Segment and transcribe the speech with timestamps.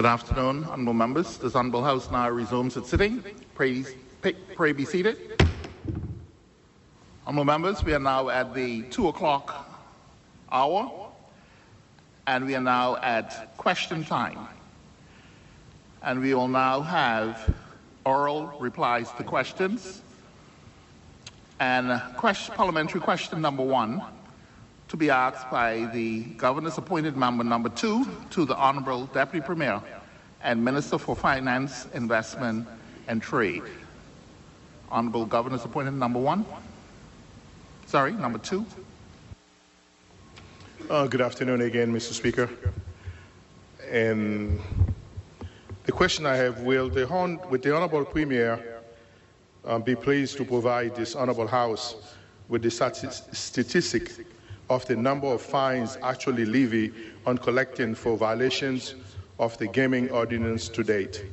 [0.00, 1.36] Good afternoon, honorable members.
[1.36, 3.22] This honorable house now resumes its sitting.
[3.54, 3.84] Pray,
[4.56, 5.38] pray be seated.
[7.26, 9.68] Honorable members, we are now at the two o'clock
[10.50, 11.12] hour,
[12.26, 14.38] and we are now at question time.
[16.02, 17.54] And we will now have
[18.06, 20.00] oral replies to questions.
[21.58, 24.02] And question, parliamentary question number one
[24.90, 29.80] to be asked by the governor's appointed member number two to the Honorable Deputy Premier
[30.42, 32.66] and Minister for Finance, Investment
[33.06, 33.62] and Trade.
[34.90, 36.44] Honorable Governor's appointed number one.
[37.86, 38.66] Sorry, number two.
[40.90, 42.12] Uh, good afternoon again, Mr.
[42.12, 42.50] Speaker.
[43.88, 44.58] And
[45.84, 47.06] the question I have, will the,
[47.48, 48.82] with the Honorable Premier
[49.64, 51.94] um, be pleased to provide this Honorable House
[52.48, 54.10] with the statistic
[54.70, 56.94] of the number of fines actually levied
[57.26, 58.94] on collecting for violations
[59.40, 61.24] of the gaming ordinance to date.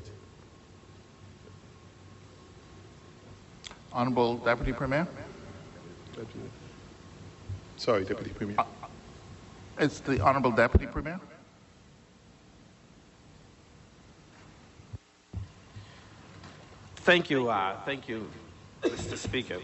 [3.93, 5.07] Honorable Deputy Premier.
[7.77, 8.55] Sorry, Deputy Premier.
[8.57, 8.65] Uh,
[9.79, 11.19] it's the Honorable Deputy Premier.
[16.97, 18.27] Thank you, uh, thank you,
[18.81, 19.15] Mr.
[19.15, 19.59] Speaker.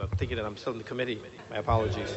[0.00, 1.20] I'm thinking that I'm still in the committee.
[1.50, 2.16] My apologies.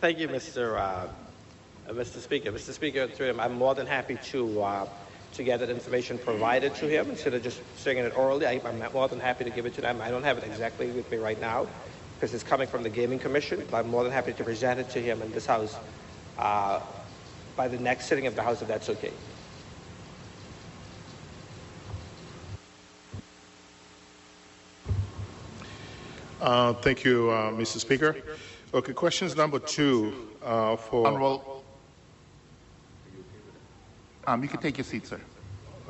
[0.00, 0.78] Thank you, Mr.
[0.78, 2.20] Uh, Mr.
[2.20, 2.52] Speaker.
[2.52, 2.72] Mr.
[2.72, 4.88] Speaker, through him, I'm more than happy to uh,
[5.32, 8.46] to get that information provided to him instead of just saying it orally.
[8.46, 10.00] I, am more than happy to give it to them.
[10.00, 11.66] I don't have it exactly with me right now
[12.14, 14.90] because it's coming from the Gaming Commission, but I'm more than happy to present it
[14.90, 15.76] to him in this House
[16.38, 16.80] uh,
[17.56, 19.12] by the next sitting of the House, if that's okay.
[26.40, 27.78] Uh, thank you, uh, Mr.
[27.78, 28.16] Speaker.
[28.72, 31.06] Okay, questions number two uh, for.
[31.06, 31.64] Honorable.
[34.26, 35.20] Um, you can take your seat, sir.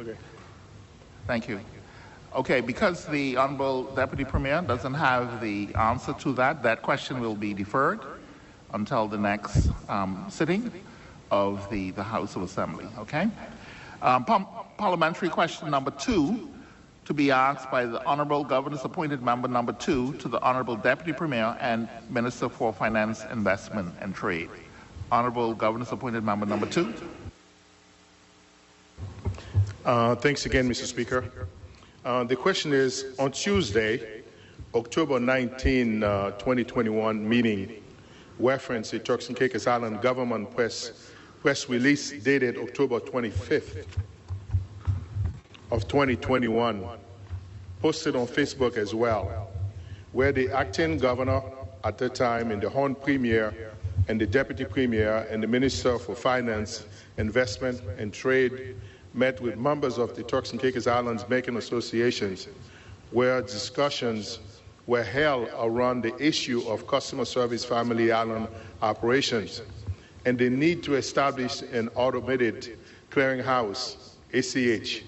[0.01, 0.17] Okay.
[1.27, 1.61] Thank you.
[2.35, 7.35] Okay, because the Honorable Deputy Premier doesn't have the answer to that, that question will
[7.35, 8.01] be deferred
[8.73, 10.71] until the next um, sitting
[11.31, 12.87] of the, the House of Assembly.
[12.99, 13.29] Okay?
[14.03, 16.49] Um, parliamentary question number two
[17.09, 21.15] to be asked by the Honorable Governor's appointed member number two to the Honorable Deputy
[21.15, 24.51] Premier and Minister for Finance, Investment and Trade.
[25.11, 26.93] Honorable Governor's appointed member number two.
[29.87, 30.85] Uh, thanks again, Mr.
[30.85, 31.49] Speaker.
[32.05, 34.21] Uh, the question is on Tuesday,
[34.75, 37.83] October 19, uh, 2021 meeting,
[38.39, 41.11] reference the Turks and Caicos Island government press,
[41.41, 43.87] press release dated October 25th
[45.71, 46.85] of 2021,
[47.81, 49.51] posted on Facebook as well,
[50.13, 51.43] where the acting governor
[51.85, 53.55] at the time and the Horn Premier
[54.09, 56.87] and the Deputy Premier and the Minister for Finance,
[57.19, 58.77] Investment and Trade
[59.15, 62.49] met with members of the Turks and Caicos Islands Banking Associations,
[63.11, 64.39] where discussions
[64.87, 68.49] were held around the issue of customer service family island
[68.81, 69.61] operations
[70.25, 72.79] and the need to establish an automated
[73.11, 75.05] clearinghouse, ACH,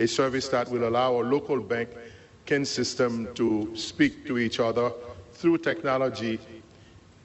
[0.00, 4.90] a service that will allow our local banking system to speak to each other
[5.34, 6.40] through technology,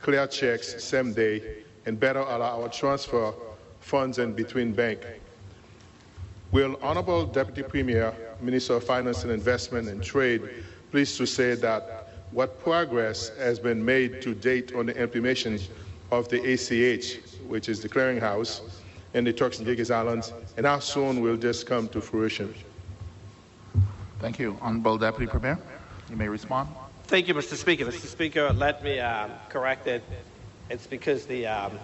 [0.02, 3.34] clear checks same day, and better allow our transfer
[3.80, 5.00] funds in between bank.
[6.52, 10.42] Will Honorable Deputy Premier, Minister of Finance and Investment and Trade,
[10.92, 15.60] please to say that what progress has been made to date on the implementation
[16.12, 18.62] of the ACH, which is the clearinghouse,
[19.16, 22.54] in the Turks and Caicos Islands, and how soon will this come to fruition?
[24.20, 24.58] Thank you.
[24.62, 25.58] Honorable Deputy Premier,
[26.10, 26.68] you may respond.
[27.06, 27.56] Thank you, Mr.
[27.56, 27.86] Speaker.
[27.86, 28.08] Mr.
[28.08, 30.04] Speaker, let me um, correct it.
[30.70, 31.80] It's because the um,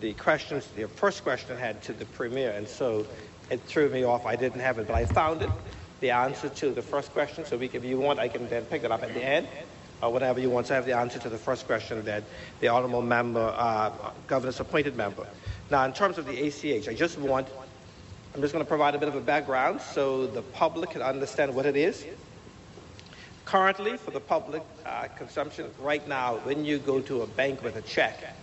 [0.00, 3.06] the questions, the first question had to the Premier, and so
[3.50, 4.24] it threw me off.
[4.24, 5.50] I didn't have it, but I found it,
[6.00, 7.44] the answer to the first question.
[7.44, 9.48] So we, if you want, I can then pick it up at the end
[10.02, 12.22] or whatever you want to have the answer to the first question that
[12.60, 13.90] the honorable member, uh,
[14.26, 15.26] governor's appointed member.
[15.70, 17.48] Now, in terms of the ACH, I just want,
[18.34, 21.54] I'm just going to provide a bit of a background so the public can understand
[21.54, 22.04] what it is.
[23.46, 27.76] Currently, for the public uh, consumption, right now, when you go to a bank with
[27.76, 28.36] a check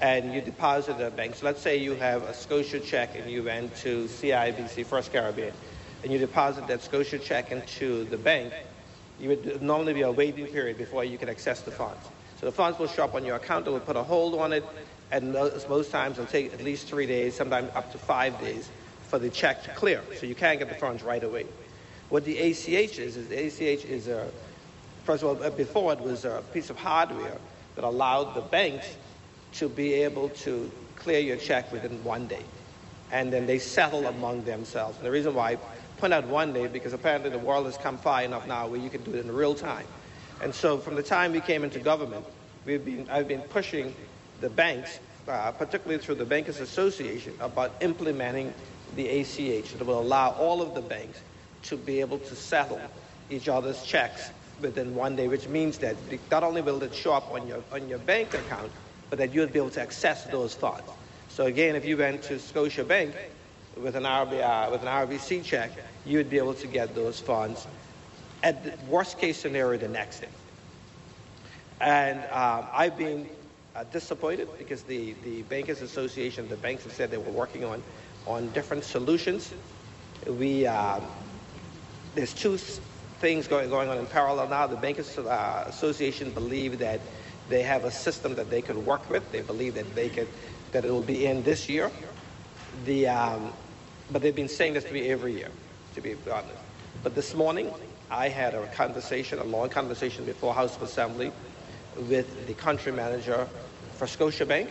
[0.00, 3.30] and you deposit at a bank, so let's say you have a Scotia check and
[3.30, 5.52] you went to CIBC First Caribbean,
[6.02, 8.52] and you deposit that Scotia check into the bank,
[9.20, 12.08] you would normally be a waiting period before you can access the funds.
[12.40, 14.52] So the funds will show up on your account, it will put a hold on
[14.52, 14.64] it,
[15.10, 18.70] and most times it'll take at least three days, sometimes up to five days,
[19.08, 20.02] for the check to clear.
[20.18, 21.46] So you can't get the funds right away.
[22.10, 24.30] What the ACH is, is the ACH is a,
[25.04, 27.38] first of all, uh, before it was a piece of hardware
[27.74, 28.96] that allowed the banks
[29.54, 32.44] to be able to clear your check within one day.
[33.10, 34.96] And then they settle among themselves.
[34.98, 35.56] And the reason why I
[35.98, 38.90] point out one day, because apparently the world has come far enough now where you
[38.90, 39.86] can do it in real time.
[40.40, 42.24] And so from the time we came into government,
[42.64, 43.94] we've been, I've been pushing
[44.40, 44.98] the banks,
[45.28, 48.52] uh, particularly through the Bankers Association, about implementing
[48.96, 51.20] the ACH that will allow all of the banks
[51.62, 52.80] to be able to settle
[53.28, 55.96] each other's checks within one day, which means that
[56.30, 58.70] not only will it show up on your, on your bank account,
[59.08, 60.88] but that you'll be able to access those funds.
[61.28, 63.14] So again, if you went to Scotia Bank
[63.76, 65.70] with an, RB, uh, with an RBC check,
[66.04, 67.66] you would be able to get those funds
[68.42, 70.28] at the worst case scenario the next day.
[71.80, 73.28] And um, I've been
[73.74, 77.82] uh, disappointed because the, the Bankers Association, the banks have said they were working on,
[78.26, 79.54] on different solutions.
[80.26, 81.00] We, uh,
[82.14, 82.56] there's two
[83.20, 84.66] things going, going on in parallel now.
[84.66, 87.00] The Bankers uh, Association believe that
[87.48, 89.30] they have a system that they could work with.
[89.32, 90.28] They believe that they could,
[90.72, 91.90] that it will be in this year.
[92.84, 93.52] The, um,
[94.10, 95.50] but they've been saying this to me every year,
[95.94, 96.56] to be honest.
[97.02, 97.70] But this morning,
[98.10, 101.32] I had a conversation, a long conversation before House of Assembly
[101.96, 103.46] with the country manager
[103.96, 104.70] for Scotiabank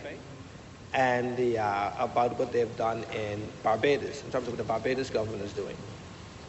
[0.92, 5.10] and the, uh, about what they've done in Barbados, in terms of what the Barbados
[5.10, 5.76] government is doing.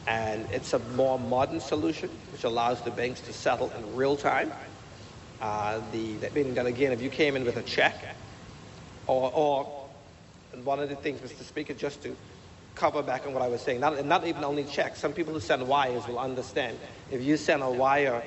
[0.08, 4.52] And it's a more modern solution, which allows the banks to settle in real time.
[5.40, 8.16] Uh, the, that meaning that, again, if you came in with a check,
[9.08, 9.88] or, or
[10.64, 11.44] one of the things, Mr.
[11.44, 12.16] Speaker, just to
[12.76, 15.40] cover back on what I was saying, not, not even only checks, some people who
[15.40, 16.80] send wires will understand.
[17.12, 18.24] If you send a wire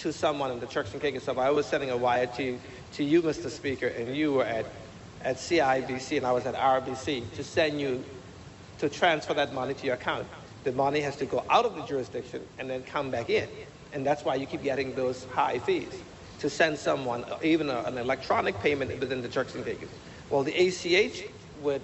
[0.00, 2.58] to someone in the Turks and Caicos, I was sending a wire to,
[2.94, 3.50] to you, Mr.
[3.50, 4.64] Speaker, and you were at,
[5.22, 8.02] at CIBC and I was at RBC to send you,
[8.78, 10.26] to transfer that money to your account.
[10.64, 13.48] The money has to go out of the jurisdiction and then come back in.
[13.92, 15.92] And that's why you keep getting those high fees
[16.38, 19.90] to send someone even a, an electronic payment within the Turks and Caicos.
[20.30, 21.24] Well, the ACH
[21.60, 21.82] would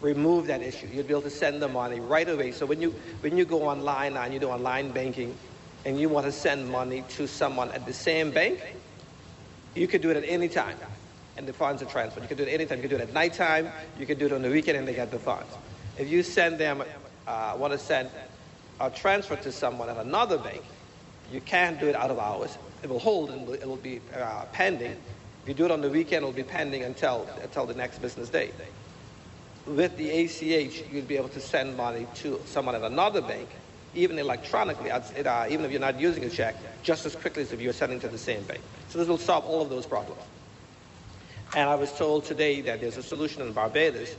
[0.00, 0.88] remove that issue.
[0.92, 2.50] You'd be able to send the money right away.
[2.50, 5.36] So when you, when you go online and you do online banking,
[5.84, 8.60] and you want to send money to someone at the same bank,
[9.74, 10.76] you could do it at any time,
[11.36, 12.22] and the funds are transferred.
[12.22, 12.78] You can do it anytime.
[12.78, 13.70] You can do it at nighttime.
[13.98, 15.52] You can do it on the weekend, and they get the funds.
[15.98, 16.82] If you send them,
[17.26, 18.10] uh, want to send
[18.80, 20.62] a transfer to someone at another bank,
[21.30, 22.56] you can't do it out of hours.
[22.82, 24.96] It will hold and it will be uh, pending.
[25.42, 28.00] If you do it on the weekend, it will be pending until until the next
[28.00, 28.50] business day.
[29.66, 33.48] With the ACH, you'd be able to send money to someone at another bank
[33.94, 37.60] even electronically, uh, even if you're not using a check, just as quickly as if
[37.60, 38.60] you're sending to the same bank.
[38.88, 40.22] So this will solve all of those problems.
[41.54, 44.16] And I was told today that there's a solution in Barbados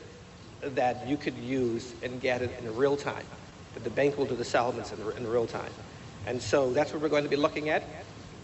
[0.61, 3.25] that you could use and get it in real time,
[3.73, 5.71] that the bank will do the settlements in, in real time.
[6.27, 7.83] And so that's what we're going to be looking at.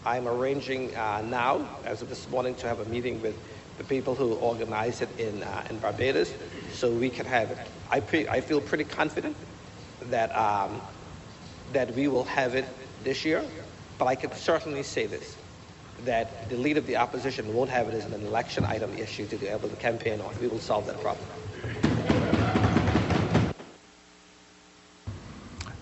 [0.04, 3.36] I'm arranging uh, now, as of this morning, to have a meeting with
[3.78, 6.34] the people who organize it in, uh, in Barbados
[6.72, 7.58] so we can have it.
[7.90, 9.36] I, pre- I feel pretty confident
[10.02, 10.80] that um,
[11.72, 12.64] that we will have it
[13.04, 13.44] this year,
[13.98, 15.36] but I can certainly say this,
[16.04, 19.36] that the leader of the opposition won't have it as an election item issue to
[19.36, 20.34] be able to campaign on.
[20.40, 21.26] We will solve that problem.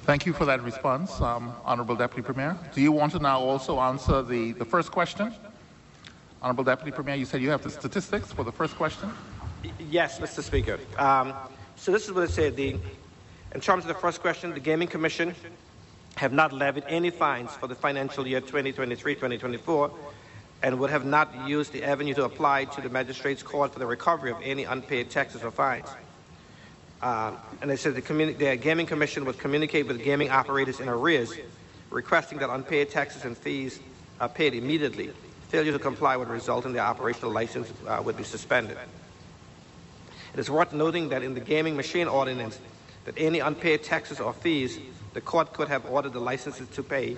[0.03, 2.57] Thank you for that response, um, Honorable Deputy Premier.
[2.75, 5.35] Do you want to now also answer the, the first question?
[6.41, 9.11] Honorable Deputy Premier, you said you have the statistics for the first question?
[9.79, 10.43] Yes, Mr.
[10.43, 10.79] Speaker.
[10.97, 11.35] Um,
[11.77, 12.57] so this is what it said.
[12.57, 12.79] The,
[13.55, 15.35] in terms of the first question, the Gaming Commission
[16.19, 19.93] have not levied any fines for the financial year 2023-2024
[20.65, 23.87] and would have not used the avenue to apply to the magistrates court for the
[23.87, 25.87] recovery of any unpaid taxes or fines.
[27.01, 27.33] Uh,
[27.63, 31.33] and they said the, the, gaming commission would communicate with gaming operators in arrears,
[31.91, 33.79] requesting that unpaid taxes and fees
[34.21, 35.13] are paid immediately.
[35.51, 38.77] Failure to comply would result in the operational license uh, would be suspended.
[40.35, 42.59] It is worth noting that in the gaming machine ordinance,
[43.05, 44.81] that any unpaid taxes or fees
[45.15, 47.17] the court could have ordered the licenses to pay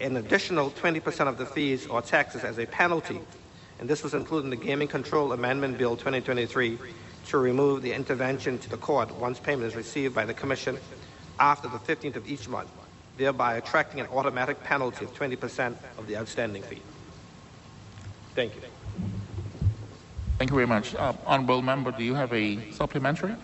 [0.00, 3.20] an additional 20% of the fees or taxes as a penalty,
[3.78, 6.78] and this was included in the Gaming Control Amendment Bill 2023
[7.26, 10.78] to remove the intervention to the court once payment is received by the Commission
[11.38, 12.70] after the 15th of each month,
[13.16, 16.82] thereby attracting an automatic penalty of 20% of the outstanding fee.
[18.34, 18.62] Thank you.
[20.38, 20.94] Thank you very much.
[20.94, 23.34] Uh, Honorable Member, do you have a supplementary?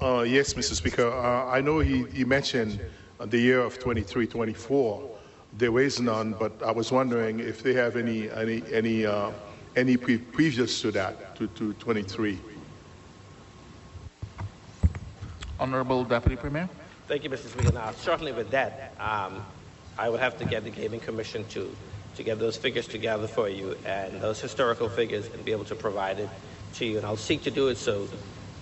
[0.00, 0.74] Uh, yes, Mr.
[0.74, 1.08] Speaker.
[1.10, 2.80] Uh, I know he, he mentioned
[3.18, 5.10] the year of 23, 24.
[5.54, 9.30] There is none, but I was wondering if they have any any any uh,
[9.74, 12.38] any pre- previous to that to, to 23.
[15.58, 16.68] Honorable Deputy Premier.
[17.08, 17.48] Thank you, Mr.
[17.48, 17.72] Speaker.
[17.72, 19.42] Now, certainly with that, um,
[19.96, 21.74] I would have to get the Gaming Commission to
[22.16, 25.74] to get those figures together for you and those historical figures and be able to
[25.74, 26.28] provide it
[26.74, 26.98] to you.
[26.98, 28.08] And I'll seek to do it so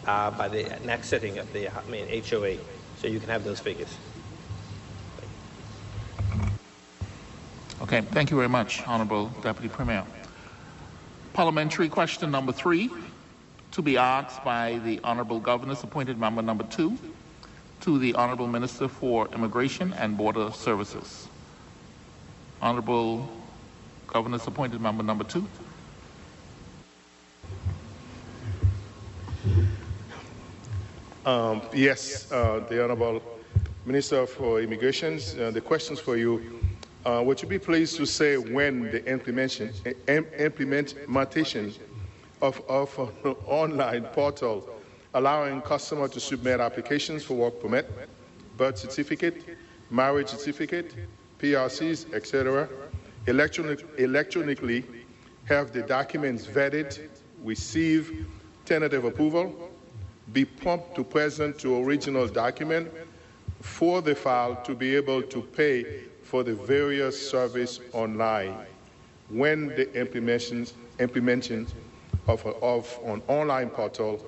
[0.06, 2.56] uh, by the next sitting of the I mean, HOA,
[2.98, 3.96] so you can have those figures.
[7.82, 10.04] Okay, thank you very much, Honorable Deputy Premier.
[11.32, 12.90] Parliamentary question number three,
[13.72, 16.96] to be asked by the Honorable Governors appointed member number two
[17.80, 21.28] to the Honorable Minister for Immigration and Border Services.
[22.62, 23.28] Honorable
[24.06, 25.46] Governors appointed member number two.
[31.26, 33.22] Um, yes, uh, the Honorable
[33.86, 36.60] Minister for Immigration, uh, the questions for you.
[37.06, 39.72] Uh, would you be pleased to say when the implementation,
[40.06, 41.72] implementation
[42.42, 44.68] of, of an online portal
[45.14, 47.90] allowing customers to submit applications for work permit,
[48.58, 49.56] birth certificate,
[49.90, 50.94] marriage certificate,
[51.38, 52.68] PRCs, etc.,
[53.28, 54.84] electronic, electronically
[55.46, 57.08] have the documents vetted,
[57.42, 58.26] receive
[58.66, 59.70] tentative approval,
[60.32, 62.90] be prompt to present to original document
[63.60, 68.56] for the file to be able to pay for the various service online
[69.28, 70.66] when the implementation,
[70.98, 71.66] implementation
[72.26, 74.24] of, of an online portal,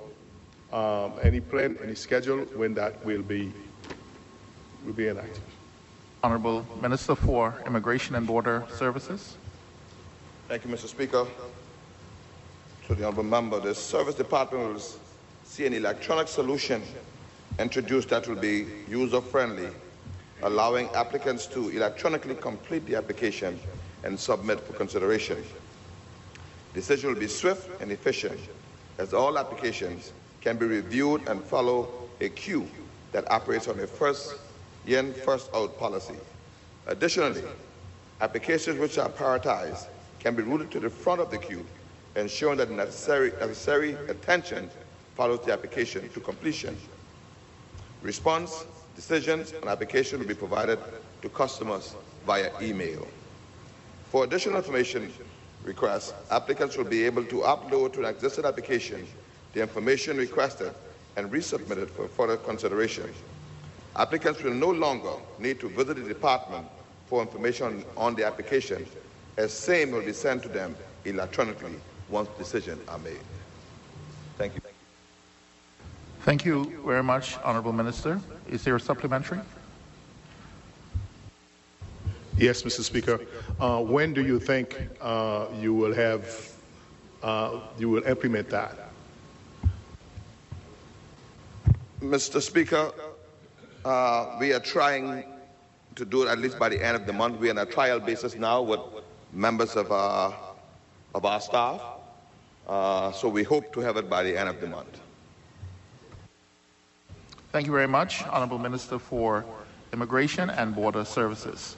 [0.73, 3.53] um, any plan, any schedule when that will be,
[4.85, 5.43] will be enacted.
[6.23, 9.37] Honorable Minister for Immigration and Border Services.
[10.49, 10.87] Thank you, Mr.
[10.89, 11.27] Speaker.
[12.87, 14.81] To the honorable member, the Service Department will
[15.47, 16.83] see an electronic solution
[17.59, 19.71] introduced that will be user-friendly,
[20.43, 23.59] allowing applicants to electronically complete the application
[24.05, 25.43] and submit for consideration.
[26.75, 28.39] Decision will be swift and efficient,
[28.99, 30.13] as all applications
[30.43, 31.89] can be reviewed and follow
[32.21, 32.69] a queue
[33.13, 34.35] that operates on a first
[34.87, 36.17] in, first out policy.
[36.87, 37.43] Additionally,
[38.21, 39.87] applications which are prioritized
[40.19, 41.65] can be routed to the front of the queue,
[42.15, 44.69] ensuring that necessary, necessary attention
[45.17, 46.77] follows the application to completion.
[48.03, 50.79] Response, decisions, and application will be provided
[51.23, 51.97] to customers
[52.27, 53.07] via email.
[54.11, 55.13] For additional information
[55.65, 59.07] requests, applicants will be able to upload to an existing application
[59.55, 60.71] the information requested
[61.17, 63.11] and resubmit it for further consideration.
[63.97, 66.67] Applicants will no longer need to visit the department
[67.07, 68.87] for information on the application,
[69.39, 71.81] as same will be sent to them electronically
[72.11, 73.21] once decisions are made.
[74.37, 74.66] Thank you.
[76.27, 78.21] Thank you very much, Honorable Minister.
[78.51, 79.39] Is there a supplementary?
[82.37, 82.81] Yes, Mr.
[82.81, 83.21] Speaker.
[83.61, 86.53] Uh, when do you think uh, you will have,
[87.23, 88.77] uh, you will implement that?
[92.03, 92.43] Mr.
[92.43, 92.91] Speaker,
[93.85, 95.27] uh, we are trying
[95.95, 97.39] to do it at least by the end of the month.
[97.39, 98.81] We're on a trial basis now with
[99.33, 100.35] members of our,
[101.15, 101.81] of our staff.
[102.67, 105.03] Uh, so we hope to have it by the end of the month.
[107.57, 109.43] Thank you very much, Honorable Minister for
[109.91, 111.75] Immigration and Border Services.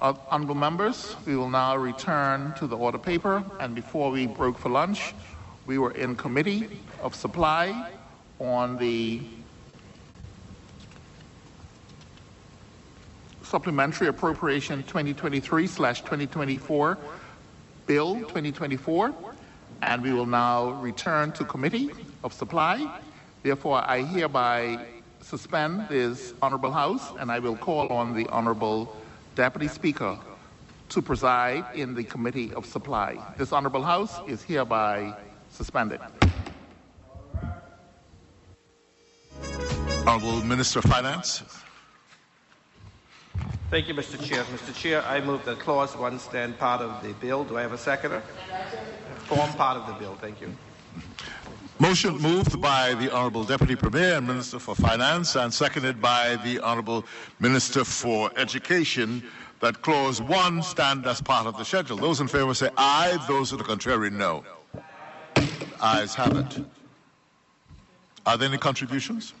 [0.00, 3.44] Uh, honorable members, we will now return to the order paper.
[3.60, 5.14] And before we broke for lunch,
[5.66, 6.68] we were in committee
[7.00, 7.92] of supply
[8.40, 9.22] on the
[13.44, 16.98] supplementary appropriation 2023/2024
[17.86, 19.14] bill 2024,
[19.82, 21.92] and we will now return to committee
[22.24, 23.00] of supply.
[23.46, 24.84] Therefore, I hereby
[25.20, 28.96] suspend this honorable house, and I will call on the honorable
[29.36, 30.18] deputy speaker
[30.88, 33.16] to preside in the committee of supply.
[33.38, 35.14] This honorable house is hereby
[35.48, 36.00] suspended.
[40.04, 41.44] Honorable Minister of Finance.
[43.70, 44.20] Thank you, Mr.
[44.20, 44.42] Chair.
[44.42, 44.74] Mr.
[44.74, 47.44] Chair, I move that clause one stand part of the bill.
[47.44, 48.24] Do I have a seconder?
[49.28, 50.16] Form part of the bill.
[50.20, 50.52] Thank you.
[51.78, 56.58] Motion moved by the Honorable Deputy Premier and Minister for Finance and seconded by the
[56.60, 57.04] Honorable
[57.38, 59.22] Minister for Education
[59.60, 61.98] that clause one stand as part of the schedule.
[61.98, 63.22] Those in favor say aye.
[63.28, 64.42] Those to the contrary, no.
[65.82, 66.64] Ayes have it.
[68.24, 69.34] Are there any contributions?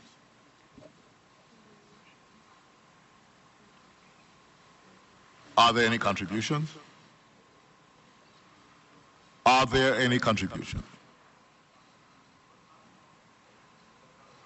[5.56, 6.68] Are there any contributions?
[9.46, 10.84] Are there any contributions?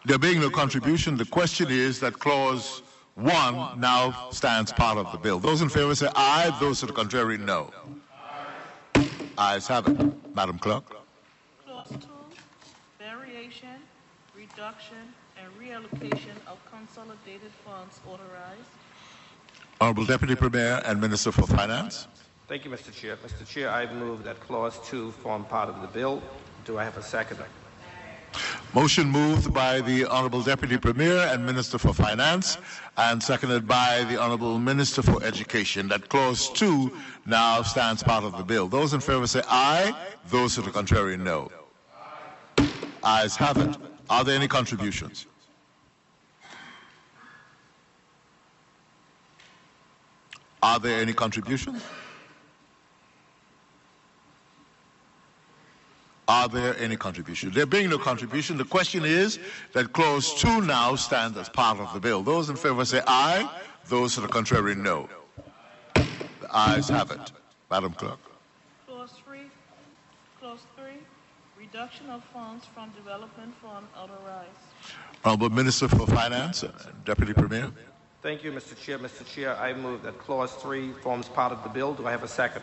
[0.06, 2.82] There being no contribution, the question is that clause
[3.16, 5.38] one now stands part of the bill.
[5.38, 6.56] Those in favor say aye.
[6.58, 7.70] Those to the contrary, no.
[9.36, 10.34] Ayes have it.
[10.34, 10.84] Madam Clerk.
[11.66, 12.08] Clause two,
[12.98, 13.76] variation,
[14.34, 14.96] reduction,
[15.38, 18.70] and reallocation of consolidated funds authorized.
[19.82, 22.06] Honorable Deputy Premier and Minister for Finance.
[22.48, 22.92] Thank you, Mr.
[22.92, 23.16] Chair.
[23.16, 23.46] Mr.
[23.46, 26.22] Chair, I move that Clause 2 form part of the bill.
[26.64, 27.38] Do I have a second?
[28.72, 32.56] Motion moved by the Honorable Deputy Premier and Minister for Finance
[32.96, 36.96] and seconded by the Honorable Minister for Education that Clause 2
[37.26, 38.68] now stands part of the bill.
[38.68, 39.92] Those in favor say aye.
[40.28, 41.50] Those to the contrary, no.
[43.02, 43.76] Ayes have it.
[44.08, 45.26] Are there any contributions?
[50.62, 51.82] Are there any contributions?
[56.30, 57.56] Are there any contributions?
[57.56, 59.40] There being no contribution, the question is
[59.72, 62.22] that clause 2 now stands as part of the bill.
[62.22, 63.50] Those in favor say aye.
[63.88, 65.08] Those to the contrary, no.
[65.94, 66.06] The
[66.54, 67.32] ayes have it.
[67.68, 68.20] Madam Clerk.
[68.86, 69.50] Clause three,
[70.38, 71.00] clause three,
[71.58, 74.50] reduction of funds from development fund authorized.
[75.24, 76.64] Honorable Minister for Finance,
[77.04, 77.72] Deputy Premier.
[78.22, 78.78] Thank you, Mr.
[78.80, 79.00] Chair.
[79.00, 79.26] Mr.
[79.26, 81.92] Chair, I move that Clause 3 forms part of the bill.
[81.94, 82.62] Do I have a second?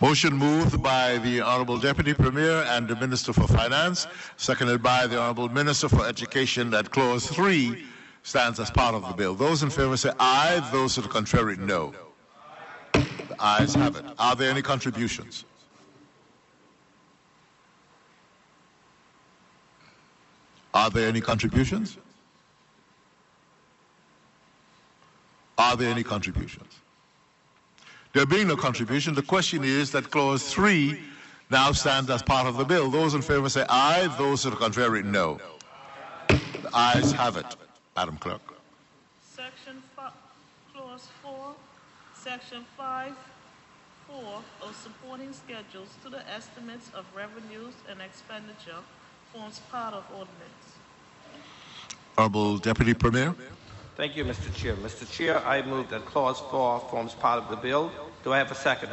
[0.00, 4.06] Motion moved by the Honorable Deputy Premier and the Minister for Finance,
[4.36, 7.84] seconded by the Honorable Minister for Education that Clause 3
[8.22, 9.34] stands as part of the bill.
[9.34, 10.66] Those in favor say aye.
[10.72, 11.94] Those to the contrary, no.
[12.92, 14.04] The ayes have it.
[14.18, 15.44] Are there any contributions?
[20.74, 21.96] Are there any contributions?
[25.56, 26.72] Are there any contributions?
[28.18, 30.98] There being no contribution, the question is that clause 3
[31.52, 32.90] now stands as part of the bill.
[32.90, 35.38] Those in favor say aye, those to the contrary, no.
[36.62, 37.46] The ayes have it.
[37.94, 38.40] Madam Clerk.
[39.22, 40.10] Section fi-
[40.74, 41.54] clause four,
[42.12, 43.14] section five,
[44.08, 48.82] four of supporting schedules to the estimates of revenues and expenditure
[49.32, 50.66] forms part of ordinance.
[52.16, 53.36] Honorable Deputy Premier.
[53.98, 54.54] Thank you, Mr.
[54.54, 54.76] Chair.
[54.76, 55.10] Mr.
[55.10, 57.90] Chair, I move that Clause 4 forms part of the bill.
[58.22, 58.90] Do I have a second?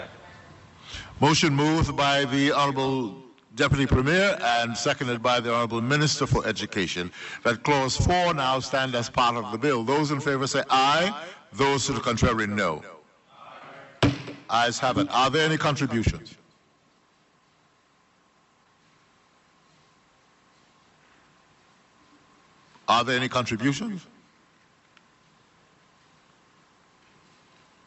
[1.21, 3.21] Motion moved by the Honorable
[3.53, 7.11] Deputy Premier and seconded by the Honorable Minister for Education
[7.43, 9.83] that Clause 4 now stand as part of the bill.
[9.83, 11.15] Those in favor say aye.
[11.53, 12.81] Those to the contrary, no.
[14.49, 15.07] Ayes have it.
[15.11, 16.33] Are there any contributions?
[22.87, 24.07] Are there any contributions?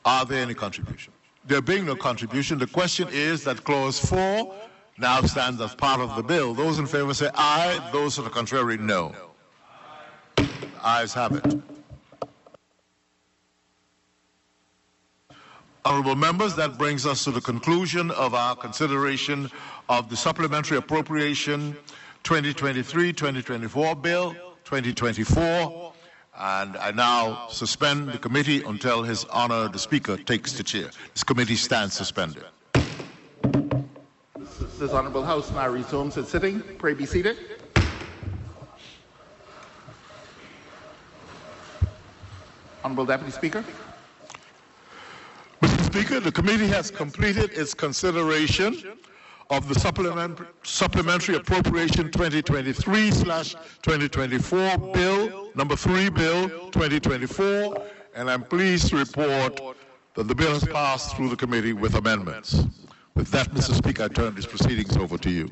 [0.08, 1.14] Are there any contributions?
[1.44, 4.54] There being no contribution, the question is that clause 4
[4.96, 6.54] now stands as part of the bill.
[6.54, 7.78] Those in favor say aye.
[7.92, 9.14] Those to the contrary, no.
[10.82, 11.60] Ayes have it.
[15.84, 19.50] Honorable members, that brings us to the conclusion of our consideration
[19.90, 21.76] of the Supplementary Appropriation
[22.24, 24.32] 2023-2024 Bill
[24.64, 25.92] 2024.
[26.38, 30.88] And I now suspend the committee until His Honor the Speaker takes the chair.
[31.12, 32.44] This committee stands suspended.
[34.78, 36.62] This honorable House now resumes its sitting.
[36.78, 37.36] Pray be seated.
[42.84, 43.64] Honorable Deputy Speaker.
[45.60, 45.86] Mr.
[45.86, 48.96] Speaker, the committee has completed its consideration
[49.50, 58.96] of the supplement, supplementary appropriation 2023/2024 bill number 3 bill 2024 and I'm pleased to
[58.96, 59.60] report
[60.14, 62.62] that the bill has passed through the committee with amendments.
[63.16, 63.74] With that, Mr.
[63.74, 65.50] Speaker, I turn these proceedings over to you.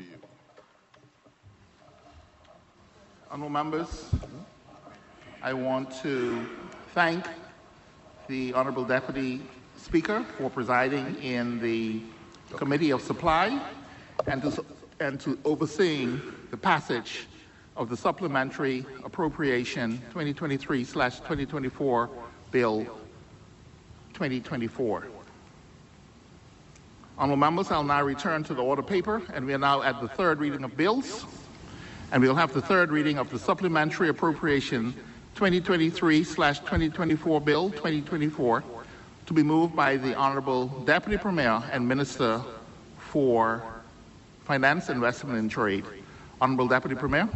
[3.29, 4.05] Honorable members,
[5.43, 6.47] I want to
[6.93, 7.27] thank
[8.29, 9.41] the Honorable Deputy
[9.75, 12.01] Speaker for presiding in the
[12.55, 13.61] Committee of Supply
[14.25, 14.65] and to,
[15.01, 17.27] and to overseeing the passage
[17.77, 22.09] of the Supplementary Appropriation 2023/2024
[22.51, 22.85] Bill
[24.13, 25.07] 2024.
[27.19, 30.07] Honorable members, I'll now return to the order paper, and we are now at the
[30.07, 31.25] third reading of bills.
[32.11, 34.93] And we'll have the third reading of the Supplementary Appropriation
[35.35, 38.63] 2023/2024 Bill 2024
[39.25, 42.41] to be moved by the Honorable Deputy Premier and Minister
[42.97, 43.61] for
[44.45, 45.85] Finance, Investment and Trade.
[46.39, 47.27] Honorable Deputy Premier.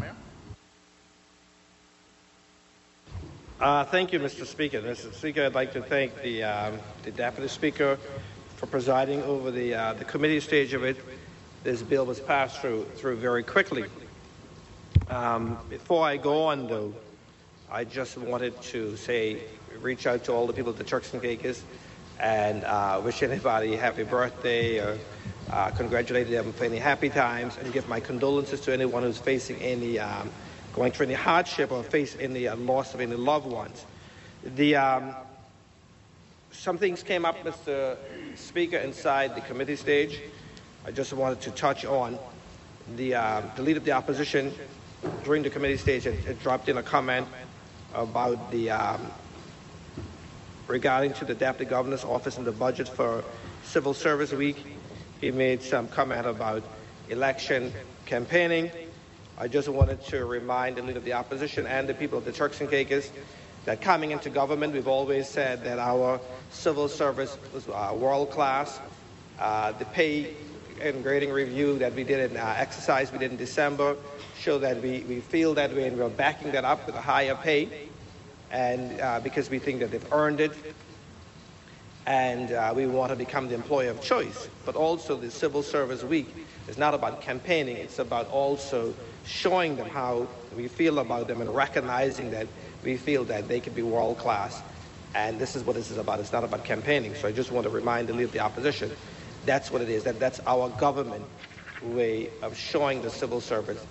[3.62, 4.44] Uh, thank you, Mr.
[4.44, 4.82] Speaker.
[4.82, 5.14] Mr.
[5.14, 7.96] Speaker, I'd like to thank the, um, the Deputy Speaker
[8.56, 10.98] for presiding over the, uh, the committee stage of it.
[11.64, 13.86] This bill was passed through, through very quickly.
[15.12, 16.92] Um, before I go on, though,
[17.72, 19.44] I just wanted to say,
[19.80, 21.62] reach out to all the people at the Turks and Caicos
[22.20, 24.98] and uh, wish anybody happy birthday or
[25.52, 29.58] uh, congratulate them for any happy times and give my condolences to anyone who's facing
[29.58, 30.32] any, um,
[30.74, 33.86] going through any hardship or face any uh, loss of any loved ones.
[34.56, 35.16] The, um,
[36.52, 37.98] some things came up, Mr.
[38.36, 40.20] Speaker, inside the committee stage.
[40.86, 42.18] I just wanted to touch on
[42.96, 44.54] the, uh, the leader of the opposition
[45.24, 47.28] during the committee stage had, had dropped in a comment
[47.94, 49.12] about the um,
[50.68, 53.24] regarding to the deputy governor's office and the budget for
[53.64, 54.66] civil service week.
[55.20, 56.64] He made some comment about
[57.10, 57.74] election
[58.06, 58.72] campaigning.
[59.42, 62.32] I just wanted to remind the leader of the opposition and the people of the
[62.32, 63.10] Turks and Caicos
[63.66, 68.80] that coming into government, we've always said that our civil service was uh, world class.
[69.40, 70.36] Uh, the pay
[70.80, 73.98] and grading review that we did in uh, exercise we did in December
[74.38, 77.34] show that we, we feel that way and we're backing that up with a higher
[77.34, 77.90] pay
[78.52, 80.52] and uh, because we think that they've earned it
[82.06, 84.50] and uh, we want to become the employer of choice.
[84.68, 86.32] But also the Civil Service Week
[86.68, 88.94] is not about campaigning, it's about also
[89.32, 92.48] showing them how we feel about them and recognizing that
[92.84, 94.62] we feel that they can be world class.
[95.16, 96.20] And this is what this is about.
[96.20, 97.16] It's not about campaigning.
[97.16, 98.92] So I just want to remind the leader of the opposition
[99.46, 100.04] that's what it is.
[100.04, 101.26] That that's our government
[101.82, 103.86] way of showing the civil servants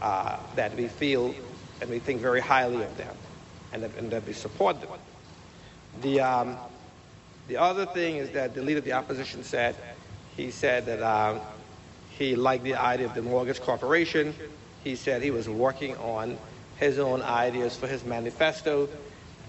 [0.00, 1.34] uh, that we feel
[1.80, 3.14] and we think very highly of them,
[3.72, 4.88] and that, and that we support them.
[6.00, 6.56] The um,
[7.48, 9.76] the other thing is that the leader of the opposition said
[10.36, 11.40] he said that um,
[12.10, 14.34] he liked the idea of the mortgage corporation.
[14.86, 16.38] He said he was working on
[16.76, 18.88] his own ideas for his manifesto,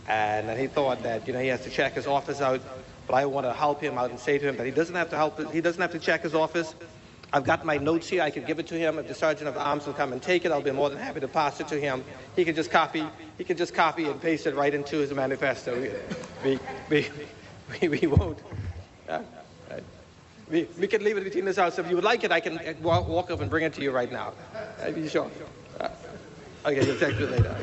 [0.08, 2.62] and he thought that you know he has to check his office out
[3.08, 5.10] but I want to help him out and say to him that he doesn't have
[5.12, 5.54] to help.
[5.54, 6.76] He doesn't have to check his office.
[7.32, 8.21] I've got my notes here.
[8.21, 9.00] I could give it to him.
[9.00, 11.21] If the sergeant of arms will come and take it, I'll be more than happy
[11.21, 12.04] to pass it to him.
[12.36, 13.06] He can just copy.
[13.38, 15.89] He can just copy and paste it right into his manifesto.
[16.43, 17.08] We, we,
[17.82, 18.38] we, we won't.
[19.10, 19.21] Uh,
[20.50, 21.78] we, we can leave it between this house.
[21.78, 24.12] If you would like it, I can walk, up and bring it to you right
[24.12, 24.34] now.
[24.82, 25.30] Are you sure?
[25.80, 25.90] Uh,
[26.66, 27.56] okay, you'll take it later.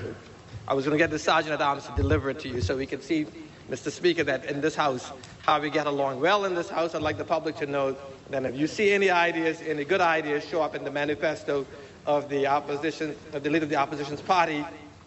[0.66, 2.77] I was going to get the sergeant at arms to deliver it to you so
[2.77, 3.27] we can see
[3.70, 3.90] Mr.
[3.90, 5.11] Speaker, that in this House,
[5.42, 6.94] how we get along well in this House.
[6.94, 7.97] I'd like the public to know
[8.31, 11.66] that if you see any ideas, any good ideas show up in the manifesto
[12.07, 14.64] of the opposition, of the leader of the opposition's party,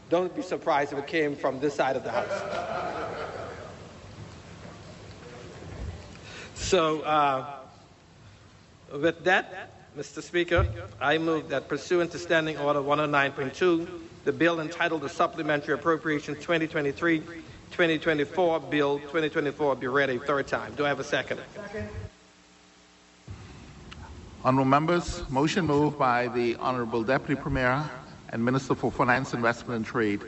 [0.10, 2.78] don't be surprised if it came from this side of the House.
[6.56, 7.57] So, uh,
[8.94, 10.22] with that, Mr.
[10.22, 10.68] Speaker,
[11.02, 13.88] I move that pursuant to Standing Order 109.2,
[14.26, 17.24] the bill entitled the Supplementary Appropriations 2023
[17.72, 20.74] 2024, Bill 2024 be read a third time.
[20.76, 21.40] Do I have a second?
[21.54, 21.90] Second.
[24.44, 27.84] Honorable members, motion moved by the Honorable Deputy Premier
[28.30, 30.22] and Minister for Finance, Investment and Trade,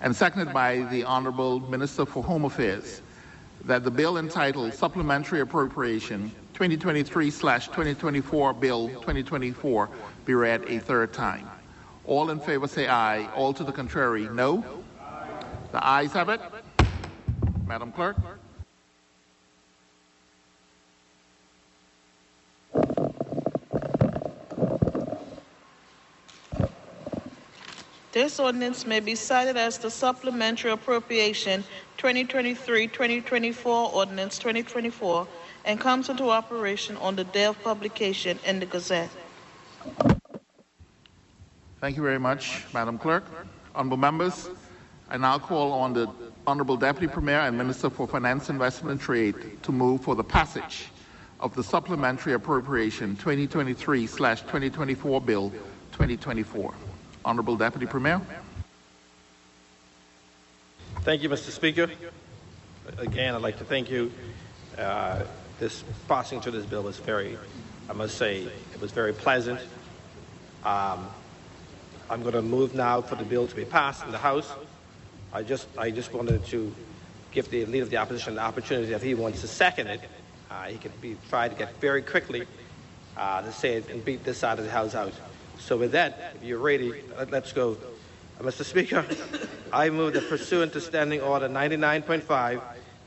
[0.00, 3.02] and seconded by the Honorable Minister for Home Affairs,
[3.64, 9.88] that the bill entitled Supplementary Appropriation 2023/2024 Bill 2024
[10.26, 11.48] be read a third time.
[12.04, 13.26] All in favor say aye.
[13.34, 14.62] All to the contrary, no.
[15.72, 16.38] The ayes have it.
[17.66, 18.16] Madam Clerk.
[28.12, 31.64] This ordinance may be cited as the supplementary appropriation
[31.96, 35.26] 2023-2024 ordinance 2024
[35.70, 39.08] and comes into operation on the day of publication in the Gazette.
[41.80, 43.22] Thank you very much, Madam Clerk.
[43.76, 44.50] Honorable members,
[45.08, 46.10] I now call on the
[46.44, 50.88] Honorable Deputy Premier and Minister for Finance, Investment and Trade to move for the passage
[51.38, 55.50] of the Supplementary Appropriation 2023/2024 Bill
[55.92, 56.74] 2024.
[57.24, 58.20] Honorable Deputy Premier.
[61.02, 61.50] Thank you, Mr.
[61.50, 61.88] Speaker.
[62.98, 64.10] Again, I'd like to thank you.
[64.76, 65.22] Uh,
[65.60, 67.38] this passing to this bill was very,
[67.88, 69.60] I must say, it was very pleasant.
[70.64, 71.06] Um,
[72.08, 74.50] I'm going to move now for the bill to be passed in the House.
[75.32, 76.74] I just, I just wanted to
[77.30, 80.00] give the leader of the opposition the opportunity, if he wants to second it,
[80.50, 82.46] uh, he could be try to get very quickly
[83.16, 85.12] uh, to say it and beat this side of the house out.
[85.58, 87.76] So with that, if you're ready, let's go.
[88.38, 88.64] Uh, Mr.
[88.64, 89.04] Speaker,
[89.72, 92.60] I move that pursuant to Standing Order 99.5,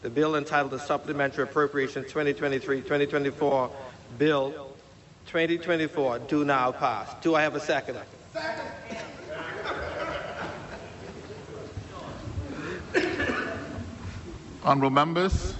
[0.04, 3.72] the bill entitled the Supplementary Appropriation 2023-2024
[4.20, 4.52] Bill
[5.28, 7.16] 2024 do now pass.
[7.22, 7.98] Do I have a second?
[8.34, 8.68] Second.
[14.66, 15.56] Honorable members,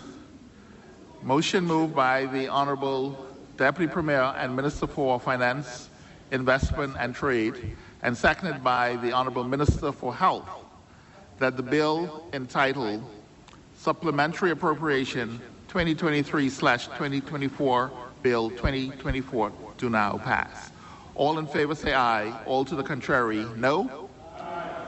[1.24, 3.26] motion moved by the Honorable
[3.58, 5.90] Deputy Premier and Minister for Finance,
[6.32, 10.50] Investment and Trade, and seconded by the Honorable Minister for Health,
[11.40, 13.04] that the bill entitled
[13.84, 17.92] Supplementary Appropriation 2023/2024
[18.22, 20.72] Bill 2024 do now pass.
[21.16, 22.32] All in favor say aye.
[22.46, 24.08] All to the contrary, no.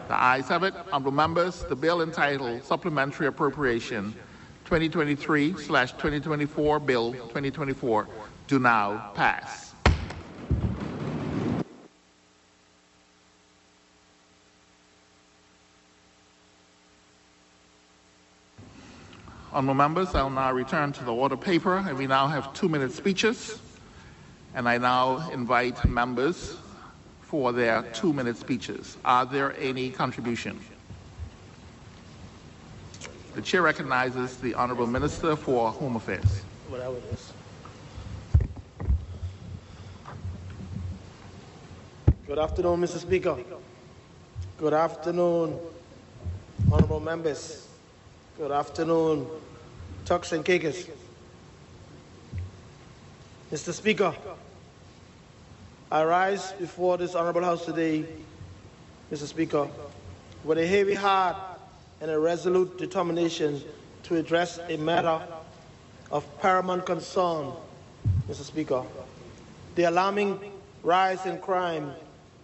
[0.07, 0.73] The ayes have it.
[0.93, 4.15] Honorable members, the bill entitled Supplementary Appropriation
[4.63, 8.07] 2023/2024 Bill 2024
[8.47, 9.64] do now pass.
[19.55, 23.57] Honorable members, I'll now return to the order paper, and we now have two-minute speeches.
[24.53, 26.57] And I now invite members
[27.21, 28.97] for their two-minute speeches.
[29.05, 30.61] Are there any contributions?
[33.35, 36.41] The chair recognizes the Honorable Minister for Home Affairs.
[42.27, 42.97] Good afternoon, Mr.
[42.97, 43.37] Speaker.
[44.57, 45.57] Good afternoon,
[46.69, 47.69] honorable members.
[48.37, 49.27] Good afternoon,
[50.07, 50.45] And.
[53.51, 53.73] Mr.
[53.73, 54.13] Speaker,
[55.91, 58.05] I rise before this honorable house today,
[59.11, 59.25] Mr.
[59.25, 59.67] Speaker,
[60.43, 61.35] with a heavy heart
[62.01, 63.63] and a resolute determination
[64.03, 65.21] to address a matter
[66.11, 67.51] of paramount concern,
[68.29, 68.43] Mr.
[68.43, 68.83] Speaker.
[69.73, 70.51] The alarming
[70.83, 71.91] rise in crime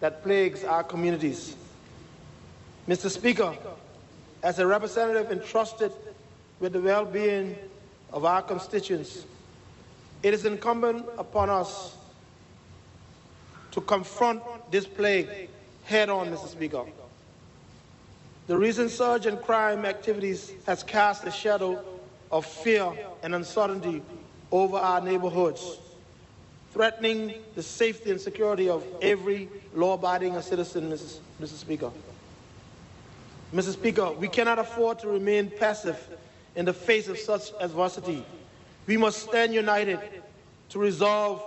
[0.00, 1.54] that plagues our communities.
[2.88, 3.08] Mr.
[3.08, 3.56] Speaker,
[4.42, 5.92] as a representative entrusted
[6.62, 7.56] with the well being
[8.12, 9.26] of our constituents,
[10.22, 11.96] it is incumbent upon us
[13.72, 15.48] to confront this plague
[15.84, 16.46] head on, Mr.
[16.46, 16.84] Speaker.
[18.46, 21.84] The recent surge in crime activities has cast a shadow
[22.30, 22.92] of fear
[23.24, 24.00] and uncertainty
[24.52, 25.78] over our neighborhoods,
[26.72, 31.18] threatening the safety and security of every law abiding citizen, Mrs.
[31.40, 31.58] Mr.
[31.58, 31.90] Speaker.
[33.52, 33.72] Mr.
[33.72, 35.98] Speaker, we cannot afford to remain passive
[36.56, 38.24] in the face of such adversity.
[38.86, 40.00] We must stand united
[40.70, 41.42] to resolve,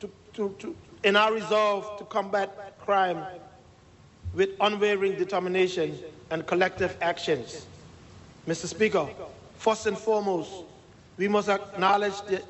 [0.00, 3.22] to, to, to, in our resolve to combat crime
[4.34, 5.98] with unwavering determination
[6.30, 7.66] and collective actions.
[8.46, 8.66] Mr.
[8.66, 9.08] Speaker,
[9.56, 10.50] first and foremost,
[11.16, 12.44] we must acknowledge that,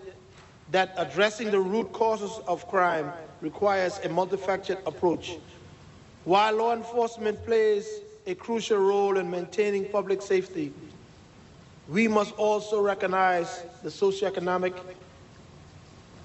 [0.70, 5.36] that addressing the root causes of crime requires a multifaceted approach.
[6.24, 7.88] While law enforcement plays
[8.28, 10.70] a crucial role in maintaining public safety,
[11.88, 14.74] we must also recognize the socioeconomic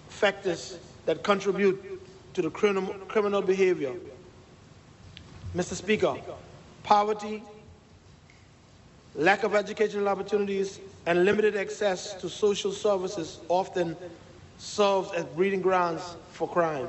[0.09, 1.81] factors that contribute
[2.33, 3.93] to the criminal, criminal behavior.
[5.55, 5.75] Mr.
[5.75, 6.17] Speaker,
[6.83, 7.41] poverty,
[9.15, 13.95] lack of educational opportunities, and limited access to social services often
[14.57, 16.87] serves as breeding grounds for crime.